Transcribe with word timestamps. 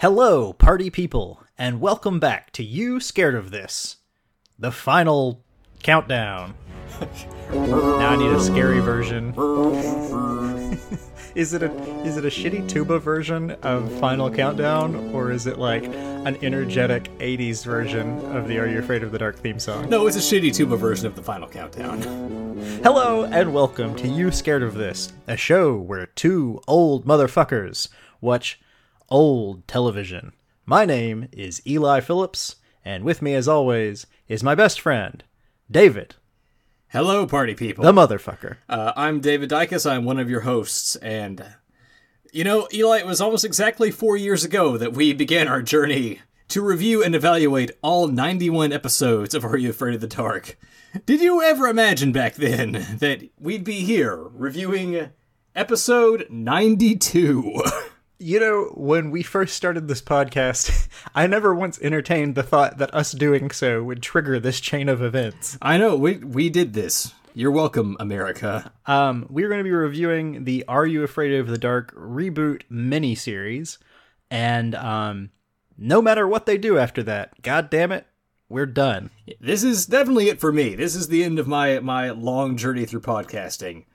Hello, 0.00 0.54
party 0.54 0.88
people, 0.88 1.42
and 1.58 1.78
welcome 1.78 2.18
back 2.18 2.52
to 2.52 2.64
You 2.64 3.00
Scared 3.00 3.34
of 3.34 3.50
This, 3.50 3.98
the 4.58 4.72
final 4.72 5.44
countdown. 5.82 6.54
now 7.52 8.08
I 8.08 8.16
need 8.16 8.32
a 8.32 8.40
scary 8.40 8.80
version. 8.80 9.34
is 11.34 11.52
it 11.52 11.62
a 11.62 11.70
is 12.02 12.16
it 12.16 12.24
a 12.24 12.28
shitty 12.28 12.66
tuba 12.66 12.98
version 12.98 13.50
of 13.62 13.92
Final 14.00 14.30
Countdown, 14.30 15.12
or 15.12 15.30
is 15.30 15.46
it 15.46 15.58
like 15.58 15.84
an 15.84 16.42
energetic 16.42 17.10
'80s 17.18 17.62
version 17.62 18.24
of 18.34 18.48
the 18.48 18.58
Are 18.58 18.66
You 18.66 18.78
Afraid 18.78 19.02
of 19.02 19.12
the 19.12 19.18
Dark 19.18 19.36
theme 19.36 19.58
song? 19.58 19.90
No, 19.90 20.06
it's 20.06 20.16
a 20.16 20.20
shitty 20.20 20.54
tuba 20.54 20.78
version 20.78 21.08
of 21.08 21.14
the 21.14 21.22
final 21.22 21.46
countdown. 21.46 22.00
Hello 22.82 23.24
and 23.24 23.52
welcome 23.52 23.94
to 23.96 24.08
You 24.08 24.30
Scared 24.30 24.62
of 24.62 24.72
This, 24.72 25.12
a 25.28 25.36
show 25.36 25.76
where 25.76 26.06
two 26.06 26.62
old 26.66 27.04
motherfuckers 27.04 27.88
watch 28.22 28.58
old 29.10 29.66
television. 29.66 30.32
My 30.64 30.84
name 30.84 31.28
is 31.32 31.60
Eli 31.66 32.00
Phillips, 32.00 32.56
and 32.84 33.04
with 33.04 33.20
me 33.22 33.34
as 33.34 33.48
always 33.48 34.06
is 34.28 34.42
my 34.42 34.54
best 34.54 34.80
friend, 34.80 35.24
David, 35.70 36.14
Hello, 36.88 37.26
party 37.26 37.54
people. 37.54 37.84
the 37.84 37.92
motherfucker. 37.92 38.56
Uh, 38.68 38.92
I'm 38.96 39.20
David 39.20 39.50
Dykus. 39.50 39.88
I'm 39.90 40.04
one 40.04 40.18
of 40.18 40.30
your 40.30 40.40
hosts, 40.40 40.96
and 40.96 41.44
you 42.32 42.44
know, 42.44 42.68
Eli, 42.72 42.98
it 42.98 43.06
was 43.06 43.20
almost 43.20 43.44
exactly 43.44 43.90
four 43.90 44.16
years 44.16 44.44
ago 44.44 44.76
that 44.76 44.92
we 44.92 45.12
began 45.12 45.48
our 45.48 45.62
journey 45.62 46.20
to 46.48 46.62
review 46.62 47.02
and 47.02 47.14
evaluate 47.14 47.70
all 47.82 48.08
91 48.08 48.72
episodes 48.72 49.34
of 49.34 49.44
Are 49.44 49.56
You 49.56 49.70
Afraid 49.70 49.94
of 49.94 50.00
the 50.00 50.06
Dark. 50.06 50.58
Did 51.06 51.20
you 51.20 51.42
ever 51.42 51.68
imagine 51.68 52.10
back 52.12 52.34
then 52.34 52.72
that 52.98 53.22
we'd 53.38 53.62
be 53.64 53.80
here 53.84 54.16
reviewing 54.16 55.10
episode 55.54 56.26
92? 56.28 57.62
You 58.22 58.38
know, 58.38 58.64
when 58.74 59.10
we 59.10 59.22
first 59.22 59.56
started 59.56 59.88
this 59.88 60.02
podcast, 60.02 60.88
I 61.14 61.26
never 61.26 61.54
once 61.54 61.80
entertained 61.80 62.34
the 62.34 62.42
thought 62.42 62.76
that 62.76 62.94
us 62.94 63.12
doing 63.12 63.50
so 63.50 63.82
would 63.82 64.02
trigger 64.02 64.38
this 64.38 64.60
chain 64.60 64.90
of 64.90 65.00
events. 65.00 65.56
I 65.62 65.78
know 65.78 65.96
we 65.96 66.18
we 66.18 66.50
did 66.50 66.74
this. 66.74 67.14
You're 67.32 67.50
welcome, 67.50 67.96
America. 67.98 68.74
Um, 68.84 69.24
we're 69.30 69.48
going 69.48 69.60
to 69.60 69.64
be 69.64 69.70
reviewing 69.70 70.44
the 70.44 70.66
Are 70.68 70.84
You 70.84 71.02
Afraid 71.02 71.32
of 71.32 71.46
the 71.46 71.56
Dark 71.56 71.94
reboot 71.94 72.60
miniseries, 72.70 73.78
and 74.30 74.74
um, 74.74 75.30
no 75.78 76.02
matter 76.02 76.28
what 76.28 76.44
they 76.44 76.58
do 76.58 76.76
after 76.76 77.02
that, 77.04 77.40
god 77.40 77.70
damn 77.70 77.90
it, 77.90 78.06
we're 78.50 78.66
done. 78.66 79.08
This 79.40 79.64
is 79.64 79.86
definitely 79.86 80.28
it 80.28 80.40
for 80.40 80.52
me. 80.52 80.74
This 80.74 80.94
is 80.94 81.08
the 81.08 81.24
end 81.24 81.38
of 81.38 81.48
my 81.48 81.80
my 81.80 82.10
long 82.10 82.58
journey 82.58 82.84
through 82.84 83.00
podcasting. 83.00 83.86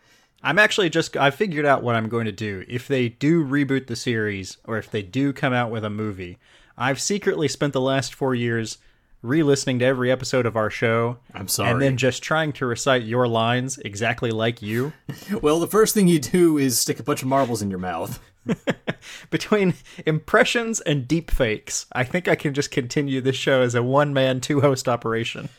I'm 0.46 0.60
actually 0.60 0.90
just 0.92 1.18
I 1.18 1.32
figured 1.32 1.66
out 1.66 1.82
what 1.84 1.96
I'm 1.96 2.08
going 2.08 2.26
to 2.26 2.32
do. 2.32 2.64
If 2.68 2.88
they 2.88 3.10
do 3.10 3.44
reboot 3.44 3.88
the 3.88 3.96
series 3.96 4.58
or 4.64 4.78
if 4.78 4.92
they 4.92 5.02
do 5.02 5.34
come 5.34 5.54
out 5.54 5.72
with 5.72 5.84
a 5.84 5.90
movie, 5.90 6.38
I've 6.78 7.02
secretly 7.02 7.48
spent 7.48 7.74
the 7.74 7.82
last 7.82 8.14
4 8.14 8.36
years 8.36 8.78
re-listening 9.24 9.80
to 9.80 9.86
every 9.86 10.12
episode 10.12 10.46
of 10.46 10.56
our 10.56 10.70
show 10.70 11.18
I'm 11.34 11.48
sorry. 11.48 11.72
and 11.72 11.82
then 11.82 11.98
just 11.98 12.22
trying 12.22 12.54
to 12.54 12.68
recite 12.68 13.02
your 13.02 13.28
lines 13.28 13.80
exactly 13.80 14.30
like 14.30 14.62
you. 14.62 14.94
Well, 15.42 15.60
the 15.60 15.66
first 15.68 15.96
thing 15.96 16.08
you 16.08 16.20
do 16.20 16.60
is 16.60 16.78
stick 16.78 17.00
a 17.00 17.04
bunch 17.04 17.24
of 17.24 17.28
marbles 17.28 17.64
in 17.64 17.72
your 17.72 17.80
mouth. 17.80 18.20
Between 19.32 19.74
impressions 20.06 20.80
and 20.82 21.08
deep 21.08 21.32
fakes, 21.32 21.88
I 21.92 22.04
think 22.04 22.28
I 22.28 22.36
can 22.36 22.54
just 22.54 22.70
continue 22.70 23.20
this 23.20 23.36
show 23.36 23.62
as 23.64 23.74
a 23.74 23.82
one-man 23.82 24.42
two-host 24.42 24.88
operation. 24.88 25.50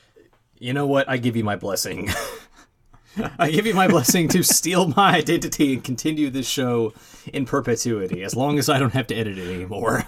You 0.61 0.73
know 0.73 0.87
what? 0.87 1.09
I 1.09 1.17
give 1.17 1.37
you 1.37 1.43
my 1.43 1.57
blessing. 1.57 2.09
I 3.39 3.51
give 3.51 3.67
you 3.67 3.75
my 3.75 3.89
blessing 3.89 4.29
to 4.29 4.43
steal 4.43 4.89
my 4.89 5.17
identity 5.17 5.75
and 5.75 5.83
continue 5.85 6.31
this 6.31 6.49
show 6.49 6.93
in 7.33 7.45
perpetuity, 7.47 8.23
as 8.23 8.35
long 8.37 8.59
as 8.59 8.69
I 8.69 8.79
don't 8.79 8.93
have 8.95 9.07
to 9.09 9.15
edit 9.15 9.39
it 9.39 9.53
anymore. 9.53 10.05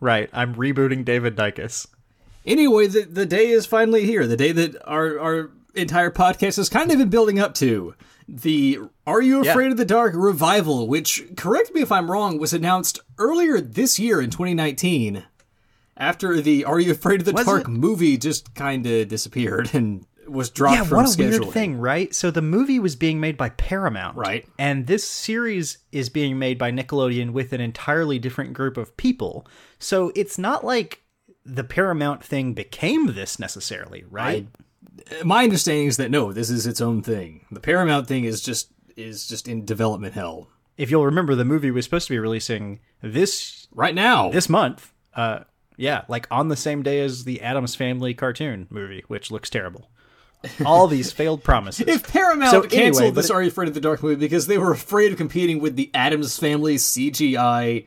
Right, 0.00 0.28
I'm 0.32 0.54
rebooting 0.54 1.04
David 1.04 1.36
Dykus. 1.36 1.86
Anyway, 2.44 2.86
the, 2.88 3.02
the 3.02 3.24
day 3.26 3.48
is 3.48 3.64
finally 3.64 4.04
here. 4.04 4.26
The 4.26 4.36
day 4.36 4.52
that 4.52 4.76
our, 4.86 5.18
our 5.18 5.50
entire 5.74 6.10
podcast 6.10 6.56
has 6.56 6.68
kind 6.68 6.90
of 6.92 6.98
been 6.98 7.08
building 7.08 7.38
up 7.38 7.54
to. 7.54 7.94
The 8.28 8.80
Are 9.06 9.20
You 9.22 9.40
Afraid 9.42 9.66
Yeah. 9.66 9.70
of 9.72 9.76
the 9.76 9.84
Dark 9.84 10.14
revival, 10.14 10.86
which, 10.88 11.22
correct 11.36 11.74
me 11.74 11.80
if 11.82 11.92
I'm 11.92 12.10
wrong, 12.10 12.38
was 12.38 12.52
announced 12.52 12.98
earlier 13.18 13.60
this 13.60 13.98
year 13.98 14.20
in 14.20 14.30
2019 14.30 15.24
after 15.96 16.40
the 16.40 16.64
Are 16.64 16.80
You 16.80 16.92
Afraid 16.92 17.20
of 17.20 17.26
the 17.26 17.32
Was 17.32 17.46
Dark 17.46 17.62
it? 17.62 17.68
movie 17.68 18.16
just 18.18 18.54
kind 18.54 18.84
of 18.86 19.08
disappeared 19.08 19.70
and 19.74 20.04
was 20.28 20.50
dropped 20.50 20.76
Yeah, 20.76 20.84
from 20.84 20.96
what 20.98 21.06
a 21.06 21.08
scheduling. 21.08 21.40
weird 21.40 21.52
thing, 21.52 21.78
right? 21.78 22.14
So 22.14 22.30
the 22.30 22.42
movie 22.42 22.78
was 22.78 22.96
being 22.96 23.20
made 23.20 23.36
by 23.36 23.50
Paramount, 23.50 24.16
Right. 24.16 24.46
And 24.58 24.86
this 24.86 25.04
series 25.04 25.78
is 25.92 26.08
being 26.08 26.38
made 26.38 26.58
by 26.58 26.70
Nickelodeon 26.70 27.30
with 27.32 27.52
an 27.52 27.60
entirely 27.60 28.18
different 28.18 28.52
group 28.52 28.76
of 28.76 28.96
people. 28.96 29.46
So 29.78 30.12
it's 30.14 30.38
not 30.38 30.64
like 30.64 31.02
the 31.44 31.64
Paramount 31.64 32.24
thing 32.24 32.54
became 32.54 33.14
this 33.14 33.38
necessarily, 33.38 34.04
right? 34.10 34.46
My 35.24 35.44
understanding 35.44 35.86
is 35.86 35.96
that 35.98 36.10
no, 36.10 36.32
this 36.32 36.50
is 36.50 36.66
its 36.66 36.80
own 36.80 37.02
thing. 37.02 37.44
The 37.50 37.60
Paramount 37.60 38.06
thing 38.06 38.24
is 38.24 38.40
just 38.40 38.72
is 38.96 39.26
just 39.26 39.48
in 39.48 39.64
development 39.64 40.14
hell 40.14 40.48
if 40.76 40.90
you'll 40.90 41.04
remember, 41.04 41.34
the 41.34 41.44
movie 41.44 41.70
was 41.70 41.84
supposed 41.84 42.08
to 42.08 42.12
be 42.12 42.18
releasing 42.18 42.80
this 43.00 43.68
right 43.72 43.94
now. 43.94 44.30
this 44.30 44.48
month. 44.48 44.92
Uh, 45.14 45.40
yeah, 45.76 46.02
like 46.08 46.26
on 46.30 46.48
the 46.48 46.56
same 46.56 46.82
day 46.82 47.00
as 47.00 47.24
the 47.24 47.40
Addams 47.42 47.74
Family 47.74 48.14
cartoon 48.14 48.66
movie, 48.70 49.04
which 49.08 49.30
looks 49.30 49.50
terrible. 49.50 49.90
All 50.66 50.86
these 50.86 51.12
failed 51.12 51.42
promises. 51.44 51.86
if 51.88 52.10
Paramount 52.12 52.50
So 52.50 52.62
canceled 52.62 52.80
anyway, 52.80 53.10
but 53.10 53.14
this 53.22 53.30
it- 53.30 53.34
Are 53.34 53.42
You 53.42 53.48
Afraid 53.48 53.68
of 53.68 53.74
the 53.74 53.80
Dark 53.80 54.02
movie 54.02 54.16
because 54.16 54.46
they 54.46 54.58
were 54.58 54.72
afraid 54.72 55.12
of 55.12 55.18
competing 55.18 55.60
with 55.60 55.76
the 55.76 55.90
Addams 55.94 56.38
Family 56.38 56.76
CGI, 56.76 57.86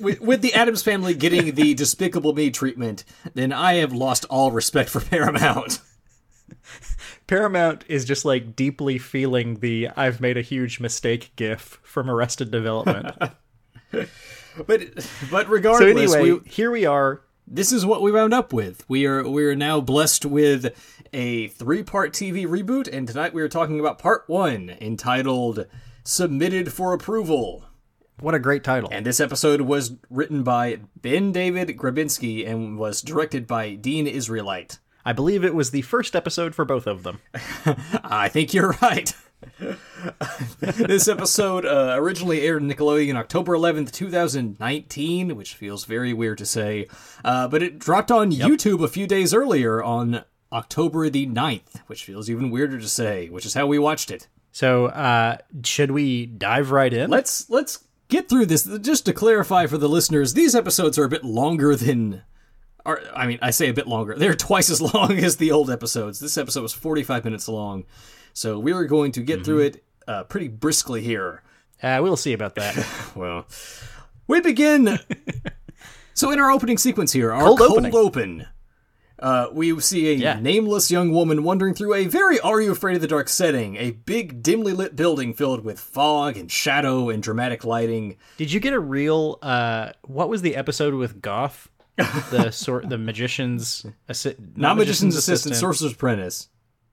with, 0.00 0.20
with 0.20 0.42
the 0.42 0.54
Addams 0.54 0.82
Family 0.82 1.14
getting 1.14 1.54
the 1.54 1.74
Despicable 1.74 2.34
Me 2.34 2.50
treatment, 2.50 3.04
then 3.34 3.52
I 3.52 3.74
have 3.74 3.92
lost 3.92 4.24
all 4.30 4.50
respect 4.52 4.90
for 4.90 5.00
Paramount. 5.00 5.80
Paramount 7.26 7.84
is 7.88 8.04
just 8.04 8.24
like 8.24 8.56
deeply 8.56 8.98
feeling 8.98 9.56
the 9.60 9.88
"I've 9.96 10.20
made 10.20 10.36
a 10.36 10.42
huge 10.42 10.80
mistake" 10.80 11.32
gif 11.36 11.78
from 11.82 12.10
Arrested 12.10 12.50
Development. 12.50 13.14
But 14.66 14.80
but 15.30 15.44
so 15.46 15.48
regardless, 15.48 16.12
anyway, 16.14 16.32
we, 16.32 16.48
here 16.50 16.70
we 16.72 16.84
are. 16.84 17.20
This 17.50 17.72
is 17.72 17.86
what 17.86 18.02
we 18.02 18.12
wound 18.12 18.34
up 18.34 18.52
with. 18.52 18.84
We 18.88 19.06
are 19.06 19.26
we 19.28 19.44
are 19.44 19.56
now 19.56 19.80
blessed 19.80 20.24
with 20.24 20.74
a 21.12 21.48
three 21.48 21.82
part 21.82 22.12
TV 22.12 22.46
reboot, 22.46 22.88
and 22.92 23.08
tonight 23.08 23.34
we 23.34 23.42
are 23.42 23.48
talking 23.48 23.80
about 23.80 23.98
part 23.98 24.24
one, 24.26 24.76
entitled 24.80 25.66
"Submitted 26.04 26.72
for 26.72 26.92
Approval." 26.92 27.64
What 28.20 28.34
a 28.34 28.40
great 28.40 28.64
title! 28.64 28.88
And 28.92 29.06
this 29.06 29.20
episode 29.20 29.62
was 29.62 29.96
written 30.10 30.42
by 30.42 30.80
Ben 31.00 31.32
David 31.32 31.68
Grabinski 31.76 32.46
and 32.46 32.78
was 32.78 33.00
directed 33.00 33.46
by 33.46 33.74
Dean 33.74 34.06
Israelite. 34.06 34.78
I 35.04 35.12
believe 35.12 35.44
it 35.44 35.54
was 35.54 35.70
the 35.70 35.82
first 35.82 36.14
episode 36.14 36.54
for 36.54 36.64
both 36.64 36.86
of 36.86 37.02
them. 37.02 37.20
I 38.04 38.28
think 38.28 38.52
you're 38.52 38.76
right. 38.82 39.14
this 40.60 41.08
episode 41.08 41.64
uh, 41.64 41.94
originally 41.96 42.42
aired 42.42 42.62
on 42.62 42.70
Nickelodeon 42.70 43.16
October 43.16 43.54
11th, 43.54 43.90
2019, 43.92 45.36
which 45.36 45.54
feels 45.54 45.84
very 45.84 46.12
weird 46.12 46.38
to 46.38 46.46
say. 46.46 46.86
Uh, 47.24 47.48
but 47.48 47.62
it 47.62 47.78
dropped 47.78 48.10
on 48.10 48.30
YouTube 48.30 48.82
a 48.82 48.88
few 48.88 49.06
days 49.06 49.34
earlier 49.34 49.82
on 49.82 50.24
October 50.52 51.10
the 51.10 51.26
9th, 51.26 51.82
which 51.86 52.04
feels 52.04 52.30
even 52.30 52.50
weirder 52.50 52.78
to 52.78 52.88
say, 52.88 53.28
which 53.28 53.44
is 53.46 53.54
how 53.54 53.66
we 53.66 53.78
watched 53.78 54.10
it. 54.10 54.28
So, 54.52 54.86
uh, 54.86 55.38
should 55.64 55.90
we 55.90 56.26
dive 56.26 56.70
right 56.70 56.92
in? 56.92 57.10
Let's 57.10 57.48
let's 57.50 57.84
get 58.08 58.28
through 58.28 58.46
this. 58.46 58.64
Just 58.80 59.06
to 59.06 59.12
clarify 59.12 59.66
for 59.66 59.78
the 59.78 59.88
listeners, 59.88 60.34
these 60.34 60.54
episodes 60.54 60.98
are 60.98 61.04
a 61.04 61.08
bit 61.08 61.24
longer 61.24 61.76
than. 61.76 62.22
Are, 62.86 63.00
I 63.14 63.26
mean, 63.26 63.38
I 63.42 63.50
say 63.50 63.68
a 63.68 63.74
bit 63.74 63.86
longer. 63.86 64.14
They're 64.14 64.34
twice 64.34 64.70
as 64.70 64.80
long 64.94 65.12
as 65.18 65.36
the 65.36 65.52
old 65.52 65.70
episodes. 65.70 66.20
This 66.20 66.38
episode 66.38 66.62
was 66.62 66.72
45 66.72 67.24
minutes 67.24 67.48
long. 67.48 67.84
So 68.38 68.56
we 68.56 68.70
are 68.70 68.84
going 68.84 69.10
to 69.12 69.20
get 69.20 69.44
through 69.44 69.58
it 69.62 69.84
uh, 70.06 70.22
pretty 70.22 70.46
briskly 70.46 71.00
here. 71.02 71.42
uh, 71.82 71.98
we'll 72.00 72.16
see 72.16 72.32
about 72.32 72.54
that. 72.54 72.76
Well, 73.16 73.46
we 74.28 74.40
begin. 74.40 75.00
so 76.14 76.30
in 76.30 76.38
our 76.38 76.48
opening 76.52 76.78
sequence 76.78 77.12
here, 77.12 77.32
our 77.32 77.42
Cold 77.42 77.58
cold, 77.58 77.70
opening. 77.72 77.94
open, 77.96 78.46
uh, 79.18 79.48
we 79.52 79.78
see 79.80 80.10
a 80.10 80.12
Yeah. 80.12 80.38
nameless 80.38 80.88
young 80.88 81.10
woman 81.10 81.42
wandering 81.42 81.74
through 81.74 81.94
a 81.94 82.06
very 82.06 82.38
Are 82.38 82.60
You 82.60 82.70
Afraid 82.70 82.94
of 82.94 83.00
the 83.02 83.08
Dark 83.08 83.28
setting. 83.28 83.74
A 83.76 83.90
big, 83.90 84.40
dimly 84.40 84.72
lit 84.72 84.94
building 84.94 85.34
filled 85.34 85.64
with 85.64 85.80
fog 85.80 86.36
and 86.36 86.48
shadow 86.48 87.08
and 87.10 87.20
dramatic 87.20 87.64
lighting. 87.64 88.18
Did 88.36 88.52
you 88.52 88.60
get 88.60 88.72
a 88.72 88.78
real? 88.78 89.40
Uh, 89.42 89.90
what 90.02 90.28
was 90.28 90.42
the 90.42 90.54
episode 90.54 90.94
with 90.94 91.20
Goth? 91.20 91.68
The 91.96 92.50
sort, 92.52 92.88
the 92.88 92.98
magician's 92.98 93.84
assi- 94.08 94.36
Not 94.56 94.76
magician's 94.76 95.16
assistant, 95.16 95.56
sorcerer's 95.56 95.92
apprentice. 95.94 96.48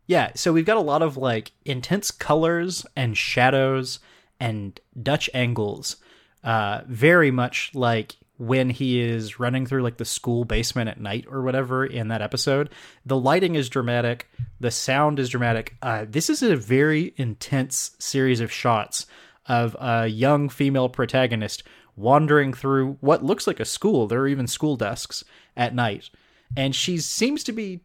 Yeah, 0.08 0.32
so 0.36 0.54
we've 0.54 0.66
got 0.66 0.78
a 0.78 0.82
lot 0.82 1.02
of 1.02 1.18
like 1.18 1.52
intense 1.66 2.12
colors 2.12 2.86
and 2.96 3.18
shadows 3.18 4.00
and 4.40 4.80
Dutch 5.02 5.30
angles. 5.34 5.98
Uh, 6.44 6.82
very 6.88 7.32
much 7.32 7.72
like 7.74 8.16
when 8.38 8.70
he 8.70 9.00
is 9.00 9.40
running 9.40 9.66
through 9.66 9.82
like 9.82 9.98
the 9.98 10.06
school 10.06 10.46
basement 10.46 10.90
at 10.90 11.00
night 11.00 11.26
or 11.30 11.42
whatever 11.42 11.86
in 11.86 12.10
that 12.10 12.22
episode. 12.22 12.70
The 13.06 13.18
lighting 13.18 13.56
is 13.56 13.70
dramatic, 13.70 14.30
the 14.60 14.72
sound 14.72 15.20
is 15.20 15.30
dramatic. 15.30 15.76
Uh, 15.82 16.06
this 16.08 16.30
is 16.30 16.44
a 16.44 16.56
very 16.56 17.14
intense 17.18 17.96
series 17.98 18.42
of 18.42 18.52
shots 18.52 19.08
of 19.48 19.76
a 19.80 20.08
young 20.08 20.50
female 20.50 20.90
protagonist 20.90 21.64
wandering 21.96 22.54
through 22.54 22.98
what 23.00 23.24
looks 23.24 23.48
like 23.48 23.60
a 23.60 23.66
school. 23.66 24.06
There 24.06 24.22
are 24.22 24.28
even 24.28 24.48
school 24.48 24.76
desks 24.76 25.24
at 25.56 25.74
night. 25.74 26.10
And 26.58 26.76
she 26.76 26.98
seems 26.98 27.44
to 27.46 27.54
be 27.54 27.82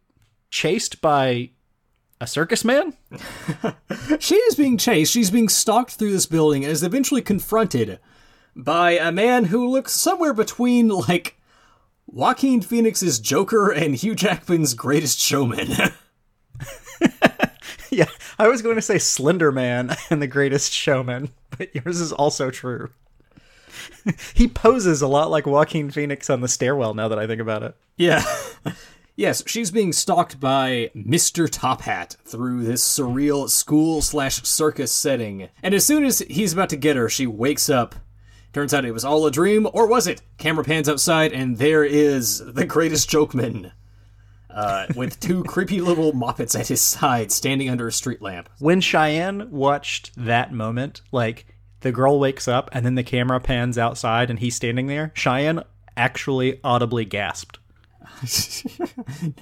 chased 0.49 1.01
by 1.01 1.51
a 2.21 2.27
circus 2.27 2.63
man? 2.63 2.93
She 4.19 4.35
is 4.35 4.55
being 4.55 4.77
chased. 4.77 5.11
She's 5.11 5.31
being 5.31 5.49
stalked 5.49 5.93
through 5.93 6.11
this 6.11 6.27
building 6.27 6.63
and 6.63 6.71
is 6.71 6.83
eventually 6.83 7.21
confronted 7.21 7.99
by 8.55 8.91
a 8.91 9.11
man 9.11 9.45
who 9.45 9.67
looks 9.67 9.93
somewhere 9.93 10.33
between, 10.33 10.89
like, 10.89 11.37
Joaquin 12.05 12.61
Phoenix's 12.61 13.19
Joker 13.19 13.71
and 13.71 13.95
Hugh 13.95 14.13
Jackman's 14.13 14.73
Greatest 14.75 15.19
Showman. 15.19 15.69
yeah, 17.89 18.09
I 18.37 18.47
was 18.47 18.61
going 18.61 18.75
to 18.75 18.81
say 18.81 18.99
Slender 18.99 19.51
Man 19.51 19.95
and 20.09 20.21
the 20.21 20.27
Greatest 20.27 20.71
Showman, 20.71 21.31
but 21.57 21.73
yours 21.73 21.99
is 21.99 22.11
also 22.11 22.51
true. 22.51 22.91
he 24.35 24.47
poses 24.47 25.01
a 25.01 25.07
lot 25.07 25.31
like 25.31 25.47
Joaquin 25.47 25.89
Phoenix 25.89 26.29
on 26.29 26.41
the 26.41 26.47
stairwell 26.47 26.93
now 26.93 27.07
that 27.07 27.19
I 27.19 27.25
think 27.25 27.41
about 27.41 27.63
it. 27.63 27.75
yeah. 27.97 28.23
Yes, 29.21 29.43
she's 29.45 29.69
being 29.69 29.93
stalked 29.93 30.39
by 30.39 30.89
Mr. 30.95 31.47
Top 31.47 31.81
Hat 31.81 32.15
through 32.25 32.63
this 32.63 32.83
surreal 32.83 33.47
school 33.47 34.01
slash 34.01 34.41
circus 34.41 34.91
setting. 34.91 35.49
And 35.61 35.75
as 35.75 35.85
soon 35.85 36.05
as 36.05 36.23
he's 36.27 36.53
about 36.53 36.69
to 36.69 36.75
get 36.75 36.95
her, 36.95 37.07
she 37.07 37.27
wakes 37.27 37.69
up. 37.69 37.93
Turns 38.51 38.73
out 38.73 38.83
it 38.83 38.93
was 38.93 39.05
all 39.05 39.27
a 39.27 39.31
dream, 39.31 39.67
or 39.73 39.85
was 39.85 40.07
it? 40.07 40.23
Camera 40.39 40.63
pans 40.63 40.89
outside, 40.89 41.33
and 41.33 41.59
there 41.59 41.83
is 41.83 42.39
the 42.39 42.65
greatest 42.65 43.11
jokeman. 43.11 43.73
Uh, 44.49 44.87
with 44.95 45.19
two 45.19 45.43
creepy 45.47 45.81
little 45.81 46.13
moppets 46.13 46.59
at 46.59 46.69
his 46.69 46.81
side, 46.81 47.31
standing 47.31 47.69
under 47.69 47.87
a 47.87 47.91
street 47.91 48.23
lamp. 48.23 48.49
When 48.57 48.81
Cheyenne 48.81 49.51
watched 49.51 50.13
that 50.17 50.51
moment, 50.51 51.01
like 51.11 51.45
the 51.81 51.91
girl 51.91 52.19
wakes 52.19 52.47
up 52.47 52.71
and 52.73 52.83
then 52.83 52.95
the 52.95 53.03
camera 53.03 53.39
pans 53.39 53.77
outside 53.77 54.31
and 54.31 54.39
he's 54.39 54.55
standing 54.55 54.87
there, 54.87 55.11
Cheyenne 55.13 55.63
actually 55.95 56.59
audibly 56.63 57.05
gasped. 57.05 57.59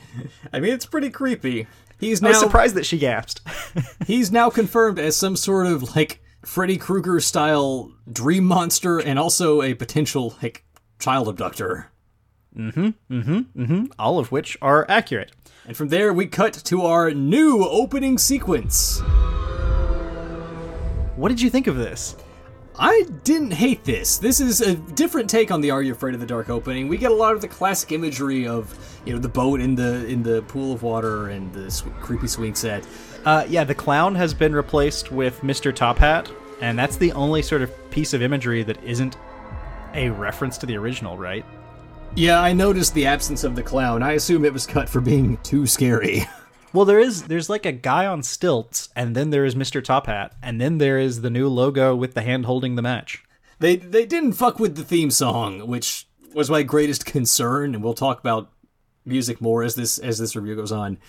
I 0.53 0.59
mean, 0.59 0.73
it's 0.73 0.85
pretty 0.85 1.09
creepy. 1.09 1.67
He's 1.99 2.21
now 2.21 2.33
surprised 2.33 2.75
that 2.75 2.85
she 2.85 2.97
gasped. 2.97 3.41
he's 4.07 4.31
now 4.31 4.49
confirmed 4.49 4.99
as 4.99 5.15
some 5.15 5.35
sort 5.35 5.67
of 5.67 5.95
like 5.95 6.21
Freddy 6.45 6.77
Krueger 6.77 7.19
style 7.19 7.91
dream 8.11 8.45
monster, 8.45 8.99
and 8.99 9.19
also 9.19 9.61
a 9.61 9.73
potential 9.73 10.35
like 10.41 10.63
child 10.99 11.27
abductor. 11.27 11.91
Mm-hmm, 12.55 12.87
mm-hmm, 13.11 13.61
mm-hmm. 13.61 13.85
All 13.99 14.19
of 14.19 14.31
which 14.31 14.57
are 14.61 14.85
accurate. 14.89 15.31
And 15.67 15.75
from 15.75 15.89
there, 15.89 16.13
we 16.13 16.25
cut 16.25 16.53
to 16.53 16.81
our 16.83 17.11
new 17.11 17.63
opening 17.65 18.17
sequence. 18.17 19.01
What 21.15 21.29
did 21.29 21.41
you 21.41 21.49
think 21.49 21.67
of 21.67 21.75
this? 21.75 22.15
I 22.79 23.05
didn't 23.25 23.51
hate 23.51 23.83
this. 23.83 24.17
This 24.17 24.39
is 24.39 24.61
a 24.61 24.75
different 24.75 25.29
take 25.29 25.51
on 25.51 25.59
the 25.59 25.69
Are 25.71 25.81
You 25.81 25.91
Afraid 25.91 26.13
of 26.13 26.21
the 26.21 26.25
Dark 26.25 26.49
opening. 26.49 26.87
We 26.87 26.95
get 26.95 27.11
a 27.11 27.15
lot 27.15 27.35
of 27.35 27.41
the 27.41 27.47
classic 27.47 27.91
imagery 27.91 28.47
of, 28.47 28.73
you 29.05 29.11
know, 29.11 29.19
the 29.19 29.27
boat 29.27 29.59
in 29.59 29.75
the 29.75 30.05
in 30.07 30.23
the 30.23 30.43
pool 30.43 30.73
of 30.73 30.81
water 30.81 31.27
and 31.27 31.51
the 31.53 31.69
sw- 31.69 31.87
creepy 31.99 32.27
swing 32.27 32.55
set. 32.55 32.87
Uh, 33.25 33.45
yeah, 33.49 33.65
the 33.65 33.75
clown 33.75 34.15
has 34.15 34.33
been 34.33 34.55
replaced 34.55 35.11
with 35.11 35.41
Mr. 35.41 35.75
Top 35.75 35.97
Hat, 35.97 36.31
and 36.61 36.79
that's 36.79 36.95
the 36.95 37.11
only 37.11 37.41
sort 37.41 37.61
of 37.61 37.91
piece 37.91 38.13
of 38.13 38.21
imagery 38.21 38.63
that 38.63 38.81
isn't 38.81 39.17
a 39.93 40.09
reference 40.09 40.57
to 40.59 40.65
the 40.65 40.77
original, 40.77 41.17
right? 41.17 41.43
Yeah, 42.15 42.39
I 42.39 42.53
noticed 42.53 42.93
the 42.93 43.05
absence 43.05 43.43
of 43.43 43.55
the 43.55 43.63
clown. 43.63 44.01
I 44.01 44.13
assume 44.13 44.45
it 44.45 44.53
was 44.53 44.65
cut 44.65 44.87
for 44.87 45.01
being 45.01 45.35
too 45.43 45.67
scary. 45.67 46.23
Well, 46.71 46.85
there 46.85 46.99
is 46.99 47.23
there's 47.23 47.49
like 47.49 47.65
a 47.65 47.71
guy 47.71 48.05
on 48.05 48.23
stilts, 48.23 48.89
and 48.95 49.15
then 49.15 49.31
there 49.31 49.45
is 49.45 49.55
Mr. 49.55 49.83
Top 49.83 50.05
Hat, 50.07 50.35
and 50.43 50.61
then 50.61 50.77
there 50.77 50.99
is 50.99 51.21
the 51.21 51.29
new 51.29 51.47
logo 51.47 51.95
with 51.95 52.13
the 52.13 52.21
hand 52.21 52.45
holding 52.45 52.75
the 52.75 52.81
match. 52.81 53.23
They 53.59 53.75
they 53.75 54.05
didn't 54.05 54.33
fuck 54.33 54.59
with 54.59 54.75
the 54.75 54.83
theme 54.83 55.11
song, 55.11 55.67
which 55.67 56.07
was 56.33 56.49
my 56.49 56.63
greatest 56.63 57.05
concern, 57.05 57.73
and 57.73 57.83
we'll 57.83 57.93
talk 57.93 58.19
about 58.19 58.51
music 59.05 59.41
more 59.41 59.63
as 59.63 59.75
this 59.75 59.97
as 59.97 60.19
this 60.19 60.35
review 60.35 60.55
goes 60.55 60.71
on. 60.71 60.99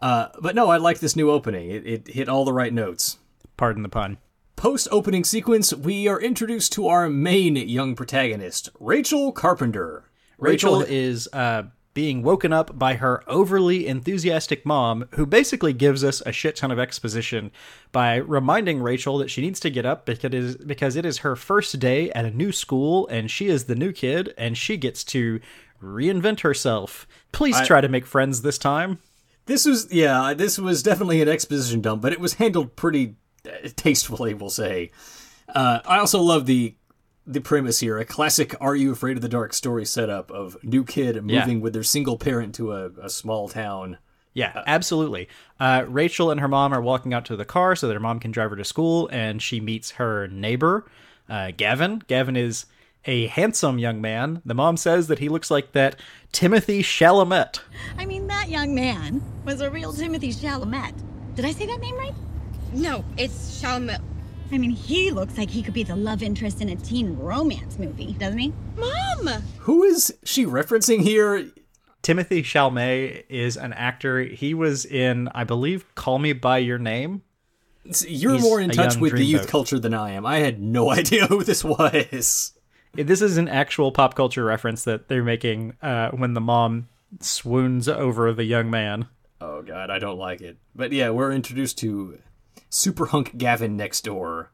Uh, 0.00 0.28
but 0.40 0.54
no, 0.54 0.68
I 0.68 0.78
like 0.78 0.98
this 0.98 1.14
new 1.14 1.30
opening. 1.30 1.70
It, 1.70 1.86
it 1.86 2.08
hit 2.08 2.28
all 2.28 2.44
the 2.44 2.52
right 2.52 2.72
notes. 2.72 3.18
Pardon 3.56 3.82
the 3.82 3.88
pun. 3.88 4.18
Post 4.56 4.88
opening 4.90 5.24
sequence, 5.24 5.72
we 5.72 6.08
are 6.08 6.20
introduced 6.20 6.72
to 6.74 6.86
our 6.86 7.08
main 7.08 7.56
young 7.56 7.94
protagonist, 7.94 8.68
Rachel 8.78 9.32
Carpenter. 9.32 10.04
Rachel 10.38 10.82
is 10.82 11.28
uh, 11.32 11.64
being 11.94 12.22
woken 12.22 12.52
up 12.52 12.78
by 12.78 12.94
her 12.94 13.22
overly 13.26 13.86
enthusiastic 13.86 14.64
mom, 14.64 15.06
who 15.12 15.26
basically 15.26 15.72
gives 15.72 16.02
us 16.02 16.22
a 16.24 16.32
shit 16.32 16.56
ton 16.56 16.70
of 16.70 16.78
exposition 16.78 17.50
by 17.92 18.16
reminding 18.16 18.82
Rachel 18.82 19.18
that 19.18 19.30
she 19.30 19.42
needs 19.42 19.60
to 19.60 19.70
get 19.70 19.84
up 19.84 20.06
because 20.06 20.24
it 20.24 20.34
is, 20.34 20.56
because 20.56 20.96
it 20.96 21.04
is 21.04 21.18
her 21.18 21.36
first 21.36 21.78
day 21.78 22.10
at 22.12 22.24
a 22.24 22.30
new 22.30 22.52
school 22.52 23.06
and 23.08 23.30
she 23.30 23.48
is 23.48 23.64
the 23.64 23.74
new 23.74 23.92
kid 23.92 24.32
and 24.38 24.56
she 24.56 24.76
gets 24.76 25.04
to 25.04 25.40
reinvent 25.82 26.40
herself. 26.40 27.06
Please 27.32 27.60
try 27.66 27.80
to 27.80 27.88
make 27.88 28.06
friends 28.06 28.42
this 28.42 28.58
time. 28.58 28.98
This 29.46 29.66
was 29.66 29.92
yeah, 29.92 30.34
this 30.34 30.58
was 30.58 30.82
definitely 30.82 31.20
an 31.20 31.28
exposition 31.28 31.80
dump, 31.80 32.00
but 32.00 32.12
it 32.12 32.20
was 32.20 32.34
handled 32.34 32.76
pretty 32.76 33.16
tastefully, 33.76 34.34
we'll 34.34 34.50
say. 34.50 34.90
Uh, 35.48 35.80
I 35.84 35.98
also 35.98 36.20
love 36.20 36.46
the 36.46 36.76
the 37.26 37.40
premise 37.40 37.80
here, 37.80 37.98
a 37.98 38.04
classic 38.04 38.54
"Are 38.60 38.74
You 38.74 38.92
Afraid 38.92 39.16
of 39.16 39.22
the 39.22 39.28
Dark" 39.28 39.52
story 39.54 39.84
setup 39.84 40.30
of 40.30 40.56
new 40.62 40.84
kid 40.84 41.22
moving 41.24 41.60
with 41.60 41.72
their 41.72 41.82
single 41.82 42.18
parent 42.18 42.54
to 42.56 42.72
a, 42.72 42.90
a 43.02 43.10
small 43.10 43.48
town. 43.48 43.98
Yeah, 44.34 44.62
absolutely. 44.66 45.28
Uh, 45.60 45.84
Rachel 45.86 46.30
and 46.30 46.40
her 46.40 46.48
mom 46.48 46.72
are 46.72 46.80
walking 46.80 47.12
out 47.12 47.26
to 47.26 47.36
the 47.36 47.44
car 47.44 47.76
so 47.76 47.86
that 47.86 47.94
her 47.94 48.00
mom 48.00 48.18
can 48.18 48.30
drive 48.30 48.50
her 48.50 48.56
to 48.56 48.64
school, 48.64 49.08
and 49.12 49.42
she 49.42 49.60
meets 49.60 49.92
her 49.92 50.26
neighbor, 50.28 50.90
uh, 51.28 51.52
Gavin. 51.56 52.02
Gavin 52.06 52.36
is 52.36 52.64
a 53.04 53.26
handsome 53.26 53.78
young 53.78 54.00
man. 54.00 54.40
The 54.44 54.54
mom 54.54 54.76
says 54.76 55.08
that 55.08 55.18
he 55.18 55.28
looks 55.28 55.50
like 55.50 55.72
that 55.72 55.96
Timothy 56.30 56.82
Chalamet. 56.82 57.60
I 57.98 58.06
mean, 58.06 58.26
that 58.28 58.48
young 58.48 58.74
man 58.74 59.22
was 59.44 59.60
a 59.60 59.70
real 59.70 59.92
Timothy 59.92 60.32
Chalamet. 60.32 60.94
Did 61.34 61.44
I 61.44 61.52
say 61.52 61.66
that 61.66 61.80
name 61.80 61.96
right? 61.96 62.14
No, 62.72 63.04
it's 63.16 63.60
Chalamet. 63.62 64.00
I 64.52 64.58
mean, 64.58 64.70
he 64.70 65.10
looks 65.10 65.38
like 65.38 65.48
he 65.48 65.62
could 65.62 65.72
be 65.72 65.82
the 65.82 65.96
love 65.96 66.22
interest 66.22 66.60
in 66.60 66.68
a 66.68 66.76
teen 66.76 67.16
romance 67.16 67.78
movie, 67.78 68.12
doesn't 68.18 68.38
he? 68.38 68.52
Mom! 68.76 69.42
Who 69.60 69.82
is 69.82 70.14
she 70.24 70.44
referencing 70.44 71.00
here? 71.00 71.50
Timothy 72.02 72.42
Chalamet 72.42 73.24
is 73.30 73.56
an 73.56 73.72
actor. 73.72 74.20
He 74.20 74.52
was 74.52 74.84
in, 74.84 75.28
I 75.28 75.44
believe, 75.44 75.94
Call 75.94 76.18
Me 76.18 76.34
by 76.34 76.58
Your 76.58 76.78
Name. 76.78 77.22
You're 78.06 78.34
He's 78.34 78.42
more 78.42 78.60
in 78.60 78.70
touch 78.70 78.96
with 78.96 79.16
the 79.16 79.24
youth 79.24 79.42
dreamboat. 79.42 79.48
culture 79.48 79.78
than 79.78 79.94
I 79.94 80.10
am. 80.10 80.26
I 80.26 80.38
had 80.40 80.60
no 80.60 80.90
idea 80.92 81.26
who 81.26 81.42
this 81.42 81.64
was. 81.64 82.52
This 82.94 83.22
is 83.22 83.38
an 83.38 83.48
actual 83.48 83.90
pop 83.90 84.14
culture 84.14 84.44
reference 84.44 84.84
that 84.84 85.08
they're 85.08 85.24
making 85.24 85.76
uh, 85.80 86.10
when 86.10 86.34
the 86.34 86.40
mom 86.42 86.88
swoons 87.20 87.88
over 87.88 88.32
the 88.34 88.44
young 88.44 88.70
man. 88.70 89.06
Oh 89.40 89.62
god, 89.62 89.90
I 89.90 89.98
don't 89.98 90.18
like 90.18 90.42
it. 90.42 90.58
But 90.74 90.92
yeah, 90.92 91.10
we're 91.10 91.32
introduced 91.32 91.78
to 91.78 92.18
super 92.72 93.06
hunk 93.06 93.36
Gavin 93.36 93.76
next 93.76 94.02
door 94.02 94.50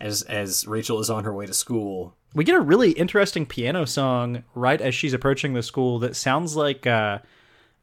as 0.00 0.22
as 0.22 0.66
Rachel 0.66 1.00
is 1.00 1.10
on 1.10 1.24
her 1.24 1.34
way 1.34 1.46
to 1.46 1.54
school. 1.54 2.16
we 2.34 2.44
get 2.44 2.54
a 2.54 2.60
really 2.60 2.92
interesting 2.92 3.46
piano 3.46 3.84
song 3.86 4.44
right 4.54 4.80
as 4.80 4.94
she's 4.94 5.12
approaching 5.12 5.54
the 5.54 5.62
school 5.62 5.98
that 5.98 6.16
sounds 6.16 6.56
like 6.56 6.86
uh 6.86 7.18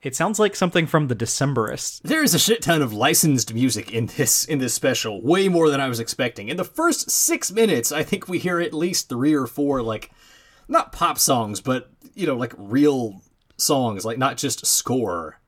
it 0.02 0.16
sounds 0.16 0.38
like 0.38 0.56
something 0.56 0.86
from 0.86 1.08
the 1.08 1.16
Decemberists. 1.16 2.00
There 2.04 2.22
is 2.22 2.36
a 2.36 2.40
shit 2.40 2.62
ton 2.62 2.84
of 2.84 2.94
licensed 2.94 3.56
music 3.56 3.92
in 3.92 4.06
this 4.06 4.46
in 4.46 4.60
this 4.60 4.74
special, 4.74 5.22
way 5.22 5.50
more 5.50 5.70
than 5.70 5.82
I 5.82 5.90
was 5.90 6.00
expecting. 6.00 6.48
In 6.48 6.58
the 6.58 6.64
first 6.64 7.10
6 7.10 7.52
minutes, 7.52 7.92
I 7.92 8.04
think 8.04 8.28
we 8.28 8.38
hear 8.38 8.60
at 8.60 8.74
least 8.74 9.10
3 9.10 9.34
or 9.34 9.48
4 9.48 9.82
like 9.82 10.12
not 10.68 10.92
pop 10.92 11.18
songs, 11.18 11.60
but 11.60 11.90
you 12.14 12.28
know, 12.28 12.36
like 12.36 12.54
real 12.58 13.22
songs, 13.58 14.06
like 14.06 14.18
not 14.18 14.38
just 14.38 14.66
score. 14.66 15.40